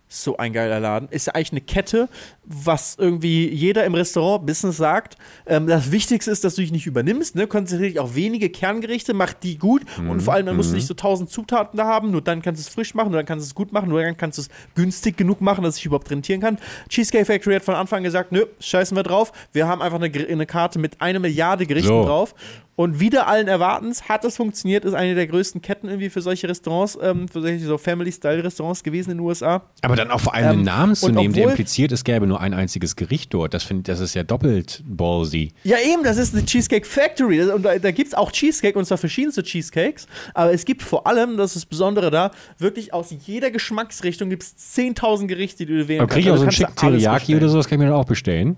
[0.08, 1.08] So ein geiler Laden.
[1.10, 2.08] Ist ja eigentlich eine Kette,
[2.44, 5.16] was irgendwie jeder im Restaurant-Business sagt.
[5.46, 7.36] Ähm, das Wichtigste ist, dass du dich nicht übernimmst.
[7.36, 7.46] Ne?
[7.46, 9.82] Konzentriere dich auf wenige Kerngerichte, mach die gut.
[9.98, 10.10] Mhm.
[10.10, 12.10] Und vor allem, dann musst du nicht so tausend Zutaten da haben.
[12.10, 14.02] Nur dann kannst du es frisch machen, nur dann kannst du es gut machen, nur
[14.02, 16.58] dann kannst du es günstig genug machen, dass ich überhaupt rentieren kann.
[16.88, 19.32] Cheesecake Factory hat von Anfang an gesagt, nö, scheißen wir drauf.
[19.52, 22.04] Wir haben einfach eine, eine Karte mit einer Milliarde Gerichten So.
[22.04, 22.34] drauf.
[22.78, 26.48] Und wieder allen Erwartens hat es funktioniert, ist eine der größten Ketten irgendwie für solche
[26.48, 29.62] Restaurants, ähm, für solche so Family-Style-Restaurants gewesen in den USA.
[29.82, 32.28] Aber dann auch vor allem einen Ähm, Namen zu nehmen, der obwohl- impliziert, es gäbe
[32.28, 33.52] nur ein einziges Gericht dort.
[33.52, 35.50] Das, find, das ist ja doppelt ballsy.
[35.64, 37.42] Ja, eben, das ist eine Cheesecake Factory.
[37.50, 40.06] Und da, da gibt es auch Cheesecake und zwar verschiedenste Cheesecakes.
[40.34, 44.44] Aber es gibt vor allem, das ist das Besondere da, wirklich aus jeder Geschmacksrichtung gibt
[44.44, 46.64] es 10.000 Gerichte, die du wählen Aber kriege ich auch Also so einen kannst du
[46.84, 47.38] schicken Teriyaki bestellen.
[47.42, 47.56] oder so?
[47.56, 48.56] Das kann ich mir dann auch bestellen.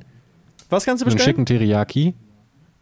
[0.68, 1.34] Was kannst du So einen bestellen?
[1.36, 2.14] schicken Teriyaki.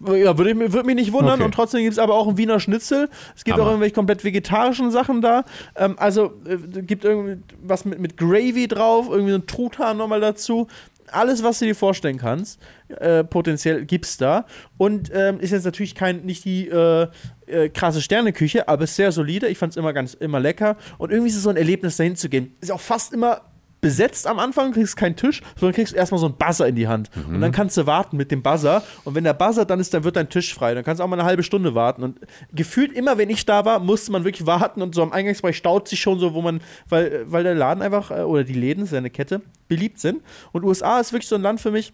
[0.01, 1.35] Ja, würde, mich- würde mich nicht wundern.
[1.35, 1.45] Okay.
[1.45, 3.09] Und trotzdem gibt es aber auch einen Wiener Schnitzel.
[3.37, 3.65] Es gibt Hammer.
[3.65, 5.45] auch irgendwelche komplett vegetarischen Sachen da.
[5.75, 10.21] Ähm, also äh, gibt irgendwie was mit, mit Gravy drauf, irgendwie so ein Truthahn nochmal
[10.21, 10.69] dazu.
[11.11, 14.45] Alles, was du dir vorstellen kannst, äh, potenziell gibt's da.
[14.77, 17.09] Und ähm, ist jetzt natürlich kein, nicht die äh,
[17.47, 19.49] äh, krasse Sterneküche, aber ist sehr solide.
[19.49, 20.77] Ich fand es immer ganz immer lecker.
[20.99, 22.55] Und irgendwie ist es so ein Erlebnis, dahin zu gehen.
[22.61, 23.41] Ist auch fast immer
[23.81, 27.11] besetzt am Anfang, kriegst keinen Tisch, sondern kriegst erstmal so einen Buzzer in die Hand.
[27.29, 28.83] Und dann kannst du warten mit dem Buzzer.
[29.05, 30.75] Und wenn der Buzzer dann ist, dann wird dein Tisch frei.
[30.75, 32.03] Dann kannst du auch mal eine halbe Stunde warten.
[32.03, 32.19] Und
[32.53, 35.89] gefühlt immer, wenn ich da war, musste man wirklich warten und so am Eingangsbereich staut
[35.89, 38.93] sich schon so, wo man, weil, weil der Laden einfach, äh, oder die Läden, ist
[38.93, 40.23] ja eine Kette, beliebt sind.
[40.53, 41.93] Und USA ist wirklich so ein Land für mich,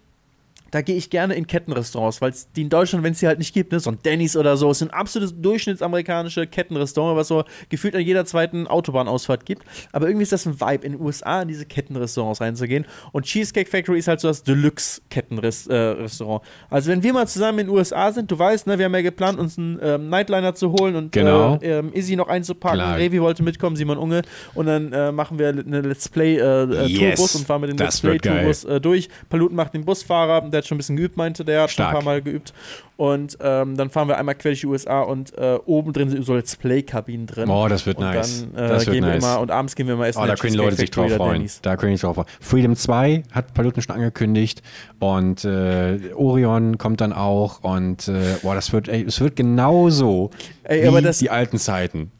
[0.75, 3.39] da gehe ich gerne in Kettenrestaurants, weil es die in Deutschland, wenn es die halt
[3.39, 7.45] nicht gibt, ne, so ein Denny's oder so, es sind absolutes durchschnittsamerikanische Kettenrestaurants, was so
[7.69, 9.63] gefühlt an jeder zweiten Autobahnausfahrt gibt.
[9.93, 12.85] Aber irgendwie ist das ein Vibe, in den USA in diese Kettenrestaurants reinzugehen.
[13.13, 16.41] Und Cheesecake Factory ist halt so das Deluxe-Kettenrestaurant.
[16.69, 19.01] also wenn wir mal zusammen in den USA sind, du weißt, ne, wir haben ja
[19.01, 21.55] geplant, uns einen ähm, Nightliner zu holen und Genau.
[21.61, 22.79] äh, ähm, Izzy noch einzupacken.
[22.79, 22.97] Klar.
[22.97, 24.23] Revi wollte mitkommen, Simon Unge.
[24.53, 27.35] Und dann äh, machen wir eine Let's Play-Tourbus Yes.
[27.35, 28.21] und fahren mit dem Das Let's.
[28.21, 29.07] Play-Tourbus äh, durch.
[29.29, 31.89] Paluten macht den Busfahrer, der hat schon ein bisschen geübt, meinte der, hat schon ein
[31.89, 31.93] Stark.
[31.93, 32.53] paar Mal geübt.
[32.97, 36.25] Und ähm, dann fahren wir einmal quer durch die USA und äh, oben drin sind
[36.25, 37.49] so Let's Play-Kabinen drin.
[37.49, 38.47] Oh, das wird und nice.
[38.53, 39.23] dann äh, das wird gehen wir nice.
[39.23, 40.21] immer und abends gehen wir mal essen.
[40.23, 41.49] Oh, da können die Leute sich drauf freuen.
[41.61, 42.27] Da können die sich drauf freuen.
[42.39, 44.61] Freedom 2 hat Paluten schon angekündigt
[44.99, 50.29] und äh, Orion kommt dann auch und äh, boah, das wird, ey, es wird genauso
[50.63, 52.11] Ey, wie das- die alten Zeiten.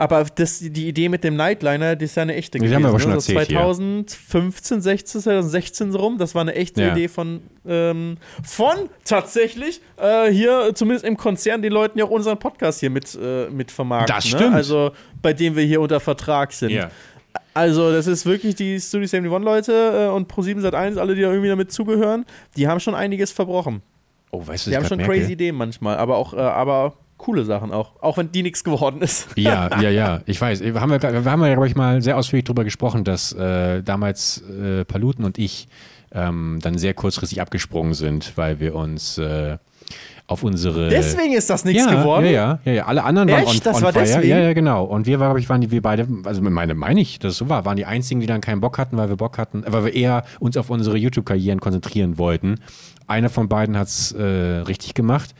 [0.00, 2.88] Aber das, die Idee mit dem Nightliner, das ist ja eine echte Die haben wir
[2.90, 3.16] aber schon ne?
[3.16, 3.58] erzählt so hier.
[3.58, 6.18] 2015, 16, 2016 so rum.
[6.18, 6.92] Das war eine echte Ja.
[6.92, 12.38] Idee von, ähm, von tatsächlich äh, hier, zumindest im Konzern, den Leuten ja auch unseren
[12.38, 14.14] Podcast hier mit, äh, mit vermarkten.
[14.14, 14.38] Das Ne?
[14.38, 14.54] stimmt.
[14.54, 16.86] Also bei dem wir hier unter Vertrag sind.
[17.54, 21.28] Also, das ist wirklich die Studio 71 Leute äh, und Pro7 Sat1, alle, die da
[21.30, 22.24] irgendwie damit zugehören,
[22.56, 23.82] die haben schon einiges verbrochen.
[24.30, 25.32] Oh, weißt du, Die haben schon grad crazy merke?
[25.32, 27.92] Ideen manchmal, aber auch, äh, aber coole Sachen auch.
[28.00, 29.28] Auch wenn die nichts geworden ist.
[29.36, 30.60] Ja, ja, ja, ich weiß.
[30.62, 33.82] Wir haben, ja, wir haben ja, glaube ich, mal sehr ausführlich darüber gesprochen, dass äh,
[33.82, 35.68] damals äh, Paluten und ich
[36.12, 39.58] ähm, dann sehr kurzfristig abgesprungen sind, weil wir uns äh,
[40.26, 40.88] auf unsere.
[40.90, 42.26] Deswegen ist das nichts ja, geworden.
[42.26, 42.86] Ja, ja, ja, ja.
[42.86, 43.66] Alle anderen waren Echt?
[43.66, 44.04] on, Das on war fire.
[44.04, 44.28] deswegen?
[44.28, 44.84] Ja, ja, genau.
[44.84, 47.48] Und wir, glaube ich, waren die, wir beide, also meine, meine ich, dass es so
[47.48, 49.86] war, waren die einzigen, die dann keinen Bock hatten, weil wir Bock hatten, äh, weil
[49.86, 52.56] wir eher uns auf unsere YouTube-Karrieren konzentrieren wollten.
[53.06, 55.34] Einer von beiden hat es äh, richtig gemacht.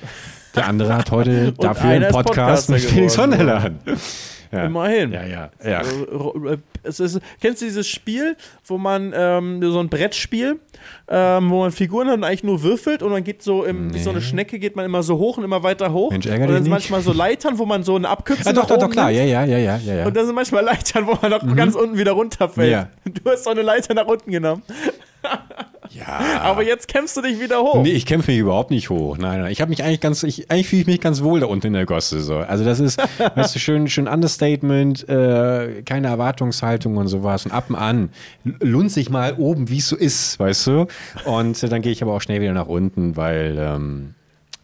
[0.58, 3.32] Der andere hat heute dafür einen Podcast mit Felix geworden.
[3.32, 3.80] Honderland.
[4.50, 4.64] Ja.
[4.64, 5.12] Immerhin.
[5.12, 5.80] Ja, ja, ja.
[5.82, 8.34] Äh, äh, Es ist, kennst du dieses Spiel,
[8.64, 10.58] wo man ähm, so ein Brettspiel,
[11.08, 13.98] ähm, wo man Figuren hat und eigentlich nur würfelt und man geht so im, wie
[13.98, 14.24] so eine Nee.
[14.24, 16.10] Schnecke geht man immer so hoch und immer weiter hoch.
[16.12, 18.78] Mensch, und dann sind manchmal so Leitern, wo man so eine Abkürzung Ah, doch, doch,
[18.78, 19.10] doch, klar.
[19.10, 19.94] Ja, ja, ja, ja, ja.
[19.96, 20.06] ja.
[20.06, 22.72] Und dann sind manchmal Leitern, wo man auch ganz unten wieder runterfällt.
[22.72, 22.88] Ja.
[23.04, 24.62] Du hast so eine Leiter nach unten genommen.
[25.90, 26.40] ja.
[26.42, 27.82] Aber jetzt kämpfst du dich wieder hoch.
[27.82, 29.18] Nee, ich kämpfe mich überhaupt nicht hoch.
[29.18, 29.52] Nein, nein.
[29.52, 31.72] Ich habe mich eigentlich ganz, ich, eigentlich fühle ich mich ganz wohl da unten in
[31.72, 32.20] der Gosse.
[32.20, 32.36] So.
[32.38, 33.00] Also das ist,
[33.34, 37.44] weißt du, schön, schön Understatement, äh, keine Erwartungshaltung und sowas.
[37.44, 38.10] Und ab und an
[38.44, 40.86] lohnt sich mal oben, wie es so ist, weißt du.
[41.24, 44.14] Und äh, dann gehe ich aber auch schnell wieder nach unten, weil ähm,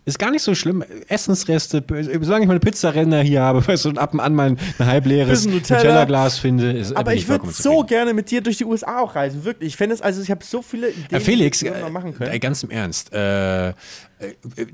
[0.06, 0.84] ist gar nicht so schlimm.
[1.08, 1.82] Essensreste,
[2.20, 5.30] solange ich meine Pizzaränder hier habe, weißt du, und ab und an mal ein halbleeres
[5.44, 5.80] Bisschen Nutella.
[5.80, 7.86] Nutella-Glas finde, ist Aber ich würde so zufrieden.
[7.86, 9.68] gerne mit dir durch die USA auch reisen, wirklich.
[9.68, 12.14] Ich fände es, also ich habe so viele Ideen, Herr Felix, die wir äh, machen
[12.14, 12.32] können.
[12.32, 13.72] äh, ganz im Ernst, äh, äh,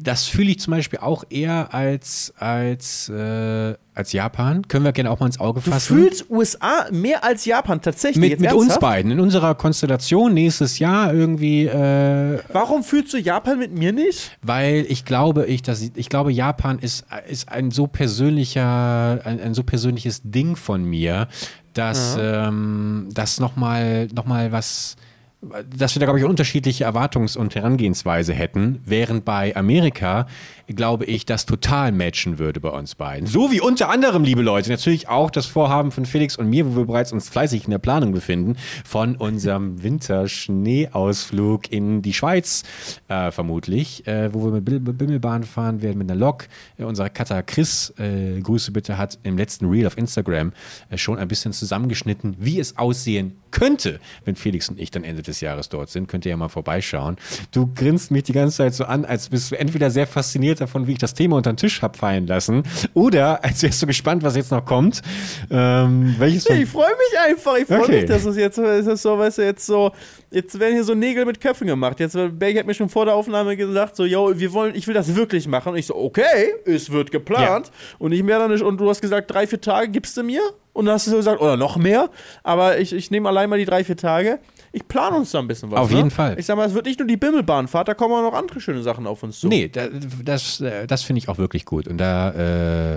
[0.01, 4.69] das fühle ich zum Beispiel auch eher als, als, äh, als Japan.
[4.69, 5.97] Können wir gerne auch mal ins Auge Du fassen.
[5.97, 8.31] fühlst USA mehr als Japan, tatsächlich.
[8.31, 13.59] mit, mit uns beiden, in unserer Konstellation nächstes Jahr irgendwie, äh, Warum fühlst du Japan
[13.59, 14.37] mit mir nicht?
[14.43, 19.55] weil ich glaube, ich, dass ich, glaube, Japan ist, ist ein so persönlicher, ein, ein
[19.55, 21.29] so persönliches Ding von mir,
[21.75, 24.97] dass ähm, das nochmal noch mal was
[25.43, 30.27] dass wir da, glaube ich, unterschiedliche Erwartungs- und Herangehensweise hätten, während bei Amerika,
[30.67, 33.27] glaube ich, das total matchen würde bei uns beiden.
[33.27, 36.77] So wie unter anderem, liebe Leute, natürlich auch das Vorhaben von Felix und mir, wo
[36.77, 42.63] wir bereits uns fleißig in der Planung befinden, von unserem Winterschneeausflug in die Schweiz,
[43.09, 46.49] äh, vermutlich, äh, wo wir mit Bimmelbahn fahren werden, mit einer Lok.
[46.77, 50.53] Äh, unser Cutter Chris, äh, Grüße bitte, hat im letzten Reel auf Instagram
[50.91, 55.23] äh, schon ein bisschen zusammengeschnitten, wie es aussehen könnte, wenn Felix und ich dann Ende
[55.23, 56.09] des Jahres dort sind.
[56.09, 57.17] Könnt ihr ja mal vorbeischauen.
[57.53, 60.87] Du grinst mich die ganze Zeit so an, als bist du entweder sehr fasziniert davon,
[60.87, 62.63] wie ich das Thema unter den Tisch hab fallen lassen,
[62.95, 65.03] oder als wärst du gespannt, was jetzt noch kommt.
[65.51, 67.57] Ähm, welches Nee, ich freue mich einfach.
[67.57, 68.01] Ich freue Okay.
[68.03, 69.93] mich, dass es jetzt ist so, weißt du, jetzt so,
[70.31, 71.99] jetzt werden hier so Nägel mit Köpfen gemacht.
[72.01, 74.87] Jetzt, äh, Berg hat mir schon vor der Aufnahme gesagt, so, yo, wir wollen, ich
[74.87, 75.73] will das wirklich machen.
[75.73, 77.71] Und ich so, okay, es wird geplant.
[77.99, 80.41] Und ich mehr dann nicht, und du hast gesagt, drei, vier Tage gibst du mir?
[80.73, 82.11] Und dann hast du so gesagt, oder noch mehr.
[82.43, 84.39] Aber ich, ich nehme allein mal die drei, vier Tage.
[84.73, 85.81] Ich plane uns da ein bisschen was.
[85.81, 85.97] Auf ne?
[85.97, 86.39] jeden Fall.
[86.39, 88.83] Ich sag mal, es wird nicht nur die Bimmelbahnfahrt, da kommen auch noch andere schöne
[88.83, 89.49] Sachen auf uns zu.
[89.49, 89.89] Nee, da,
[90.25, 91.89] das, äh, das finde ich auch wirklich gut.
[91.89, 92.31] Und da,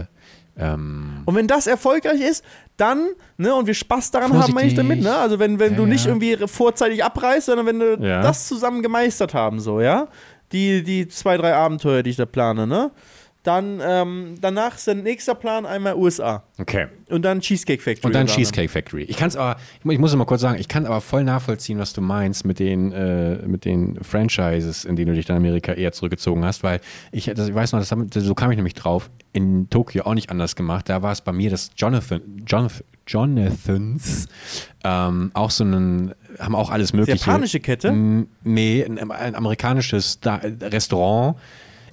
[0.02, 0.06] äh,
[0.56, 2.44] ähm, Und wenn das erfolgreich ist,
[2.78, 4.78] dann, ne, und wir Spaß daran haben, meine ich Vorsichtig.
[4.78, 5.16] damit, ne?
[5.16, 6.12] Also wenn, wenn Ja, du nicht ja.
[6.12, 8.22] irgendwie vorzeitig abreißt, sondern wenn du Ja.
[8.22, 10.08] das zusammen gemeistert haben, so, ja?
[10.52, 12.92] Die, die zwei, drei Abenteuer, die ich da plane, ne?
[13.44, 16.44] Dann, ähm, danach ist der nächster Plan einmal USA.
[16.60, 16.88] okay.
[17.10, 18.08] Und dann Cheesecake Factory.
[18.08, 18.26] Und dann.
[18.26, 19.04] Cheesecake Factory.
[19.04, 21.00] Ich kann es aber, ich mu- ich muss noch mal kurz sagen, ich kann aber
[21.02, 25.26] voll nachvollziehen, was du meinst mit den, äh, mit den Franchises, in denen du dich
[25.26, 26.80] dann Amerika eher zurückgezogen hast, weil
[27.12, 30.32] ich, das, ich weiß noch, das, so kam ich nämlich drauf, in Tokio auch nicht
[30.32, 30.88] anders gemacht.
[30.90, 34.28] Da war es bei mir das Jonathan, Jonathan, Jonathans,
[34.84, 37.18] ähm, auch so einen, haben auch alles mögliche.
[37.26, 37.92] Japanische Kette?
[38.44, 41.36] Nee, ein, ein amerikanisches da Restaurant.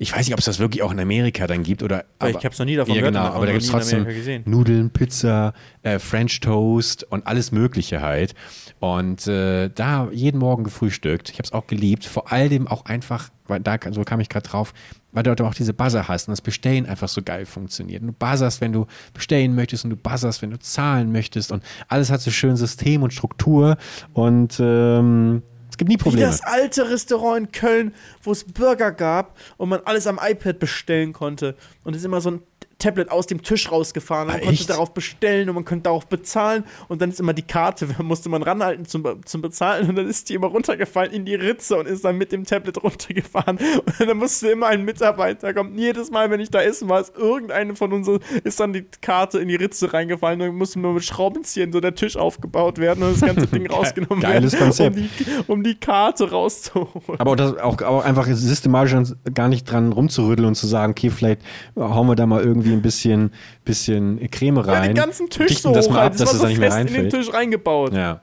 [0.03, 2.07] Ich weiß nicht, ob es das wirklich auch in Amerika dann gibt oder.
[2.19, 4.07] Aber ich hab's noch nie davon ja, gehört Genau, aber da gibt es trotzdem.
[4.47, 8.35] Nudeln, Pizza, äh, French Toast und alles Mögliche halt.
[8.79, 11.29] Und äh, da jeden Morgen gefrühstückt.
[11.29, 12.07] Ich habe es auch geliebt.
[12.07, 14.73] Vor allem auch einfach, weil da so kam ich gerade drauf,
[15.13, 18.01] weil du dort auch diese Buzzer hast und das Bestellen einfach so geil funktioniert.
[18.01, 21.63] Und du buzzerst, wenn du bestellen möchtest und du buzzerst, wenn du zahlen möchtest und
[21.89, 23.77] alles hat so schön System und Struktur
[24.15, 26.27] und ähm, es gibt nie Wie Probleme.
[26.27, 31.13] das alte Restaurant in Köln, wo es Burger gab und man alles am iPad bestellen
[31.13, 31.57] konnte.
[31.85, 32.43] Und es ist immer so ein
[32.81, 34.27] Tablet aus dem Tisch rausgefahren.
[34.27, 34.69] Man Ah, konnte echt?
[34.71, 36.65] darauf bestellen und man konnte darauf bezahlen.
[36.89, 39.89] Und dann ist immer die Karte, musste man ranhalten zum, zum Bezahlen.
[39.89, 42.83] Und dann ist die immer runtergefallen in die Ritze und ist dann mit dem Tablet
[42.83, 43.59] runtergefahren.
[44.01, 45.79] Und dann musste immer ein Mitarbeiter kommen.
[45.79, 48.09] Jedes Mal, wenn ich da essen war, ist irgendeine von uns,
[48.43, 50.41] ist dann die Karte in die Ritze reingefallen.
[50.41, 53.71] Und dann musste man mit Schraubenziehern so der Tisch aufgebaut werden und das ganze Ding
[53.71, 54.65] rausgenommen Geiles werden.
[54.65, 54.97] Konzept.
[54.97, 57.21] Um die, um die Karte rauszuholen.
[57.21, 61.11] Aber auch, das, auch, auch einfach systematisch gar nicht dran rumzurütteln und zu sagen, okay,
[61.11, 61.43] vielleicht
[61.77, 63.33] hauen wir da mal irgendwie ein bisschen,
[63.65, 64.83] bisschen Creme Ja, rein.
[64.91, 66.15] den ganzen Tisch dichten so das mal ab, halt.
[66.15, 67.25] dass war das so da nicht mehr fest in den reinfällt.
[67.25, 67.93] Tisch reingebaut.
[67.95, 68.21] Ja.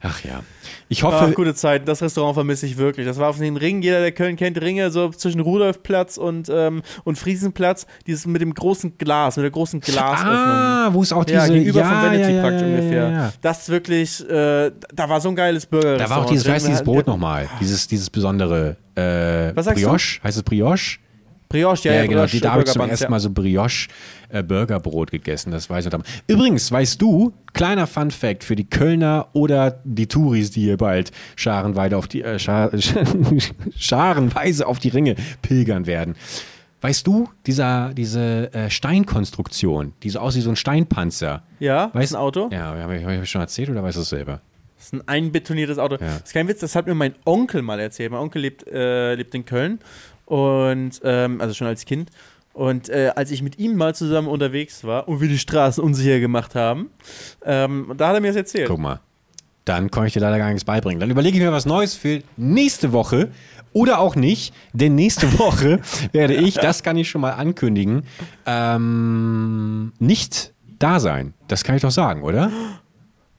[0.00, 0.42] Ach ja.
[0.88, 1.88] Ich Ach, hoffe, gute Zeit.
[1.88, 3.06] Das Restaurant vermisse ich wirklich.
[3.06, 3.80] Das war auf den Ringen.
[3.80, 7.86] Jeder, der Köln kennt, Ringe so zwischen Rudolfplatz und, ähm, und Friesenplatz.
[8.06, 10.34] Dieses mit dem großen Glas, mit der großen Glasöffnung.
[10.34, 13.02] ah, wo es auch diese ja, gegenüber ja, vom Vanity ja, ja, Park ja, ungefähr.
[13.02, 13.32] Ja, ja.
[13.40, 15.96] Das ist wirklich, äh, da war so ein geiles Burger.
[15.96, 17.48] Da war auch dieses, wie heißt dieses Brot nochmal?
[17.60, 19.88] Dieses, dieses besondere äh, Was sagst du?
[19.88, 20.22] Brioche?
[20.22, 20.98] Heißt es Brioche?
[21.54, 22.20] Brioche, ja, Ja, ja, genau.
[22.22, 23.10] Brioche, Die, da habe ich zum ersten.
[23.10, 23.88] Mal so Brioche
[24.28, 25.52] äh, gegessen.
[25.52, 26.02] Das weiß ich noch.
[26.26, 31.12] Übrigens, weißt du, kleiner Fun Fact für die Kölner oder die Touris, die hier bald
[31.36, 32.70] scharenweise auf die, äh, Schar
[33.76, 36.16] scharenweise auf die Ringe pilgern werden.
[36.80, 41.42] Weißt du, dieser, diese äh, Steinkonstruktion, die so aussieht wie so ein Steinpanzer.
[41.58, 42.50] Ja, Weißt- ist ein Auto.
[42.52, 44.40] Ja, habe ich, hab ich schon erzählt oder weißt du es selber?
[44.76, 45.94] Das ist ein einbetoniertes Auto.
[45.94, 46.00] Ja.
[46.18, 48.10] Das ist kein Witz, das hat mir mein Onkel mal erzählt.
[48.12, 49.78] Mein Onkel lebt, äh, lebt in Köln
[50.26, 52.10] und ähm, also schon als Kind.
[52.52, 56.20] Und äh, als ich mit ihm mal zusammen unterwegs war und wir die Straßen unsicher
[56.20, 56.90] gemacht haben,
[57.44, 58.68] ähm, da hat er mir das erzählt.
[58.68, 59.00] Guck mal.
[59.64, 61.00] Dann kann ich dir leider gar nichts beibringen.
[61.00, 63.30] Dann überlege ich mir was Neues für nächste Woche
[63.72, 65.80] oder auch nicht, denn nächste Woche
[66.12, 68.04] werde ich, das kann ich schon mal ankündigen,
[68.46, 71.34] ähm, nicht da sein.
[71.48, 72.50] Das kann ich doch sagen, oder?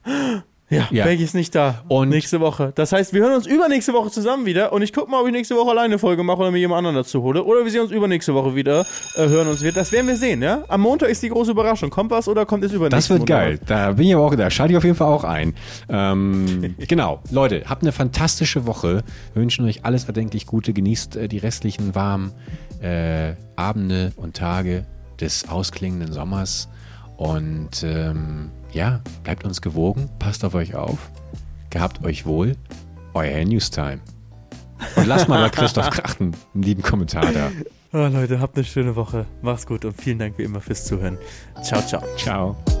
[0.68, 1.04] Ja, Ja.
[1.04, 1.84] Becky ist nicht da.
[1.86, 2.72] Und- nächste Woche.
[2.74, 5.32] Das heißt, wir hören uns übernächste Woche zusammen wieder und ich gucke mal, ob ich
[5.32, 7.44] nächste Woche alleine eine Folge mache oder mir jemand anderen dazu hole.
[7.44, 8.80] Oder wir sehen uns übernächste Woche wieder,
[9.14, 9.72] äh, hören uns wieder.
[9.72, 10.64] Das werden wir sehen, ja?
[10.66, 11.88] Am Montag ist die große Überraschung.
[11.90, 13.38] Kommt was oder kommt es übernächste Das wird Montag?
[13.38, 13.60] geil.
[13.64, 15.54] Da bin ich aber auch, da schalte ich auf jeden Fall auch ein.
[15.88, 17.20] Ähm, genau.
[17.30, 19.04] Leute, habt eine fantastische Woche.
[19.34, 20.72] Wir wünschen euch alles erdenklich Gute.
[20.72, 22.32] Genießt äh, die restlichen warmen
[22.82, 24.84] äh, Abende und Tage
[25.20, 26.68] des ausklingenden Sommers.
[27.16, 30.08] Und ähm, ja, bleibt uns gewogen.
[30.18, 31.10] Passt auf euch auf.
[31.70, 32.56] Gehabt euch wohl.
[33.14, 34.00] Euer Newstime.
[34.94, 37.50] Und lasst mal bei Christoph Krachten einen lieben Kommentar da.
[37.92, 39.24] Ah, Leute, habt eine schöne Woche.
[39.40, 41.16] Macht's gut und vielen Dank wie immer fürs Zuhören.
[41.62, 42.02] Ciao, ciao.
[42.16, 42.75] Ciao.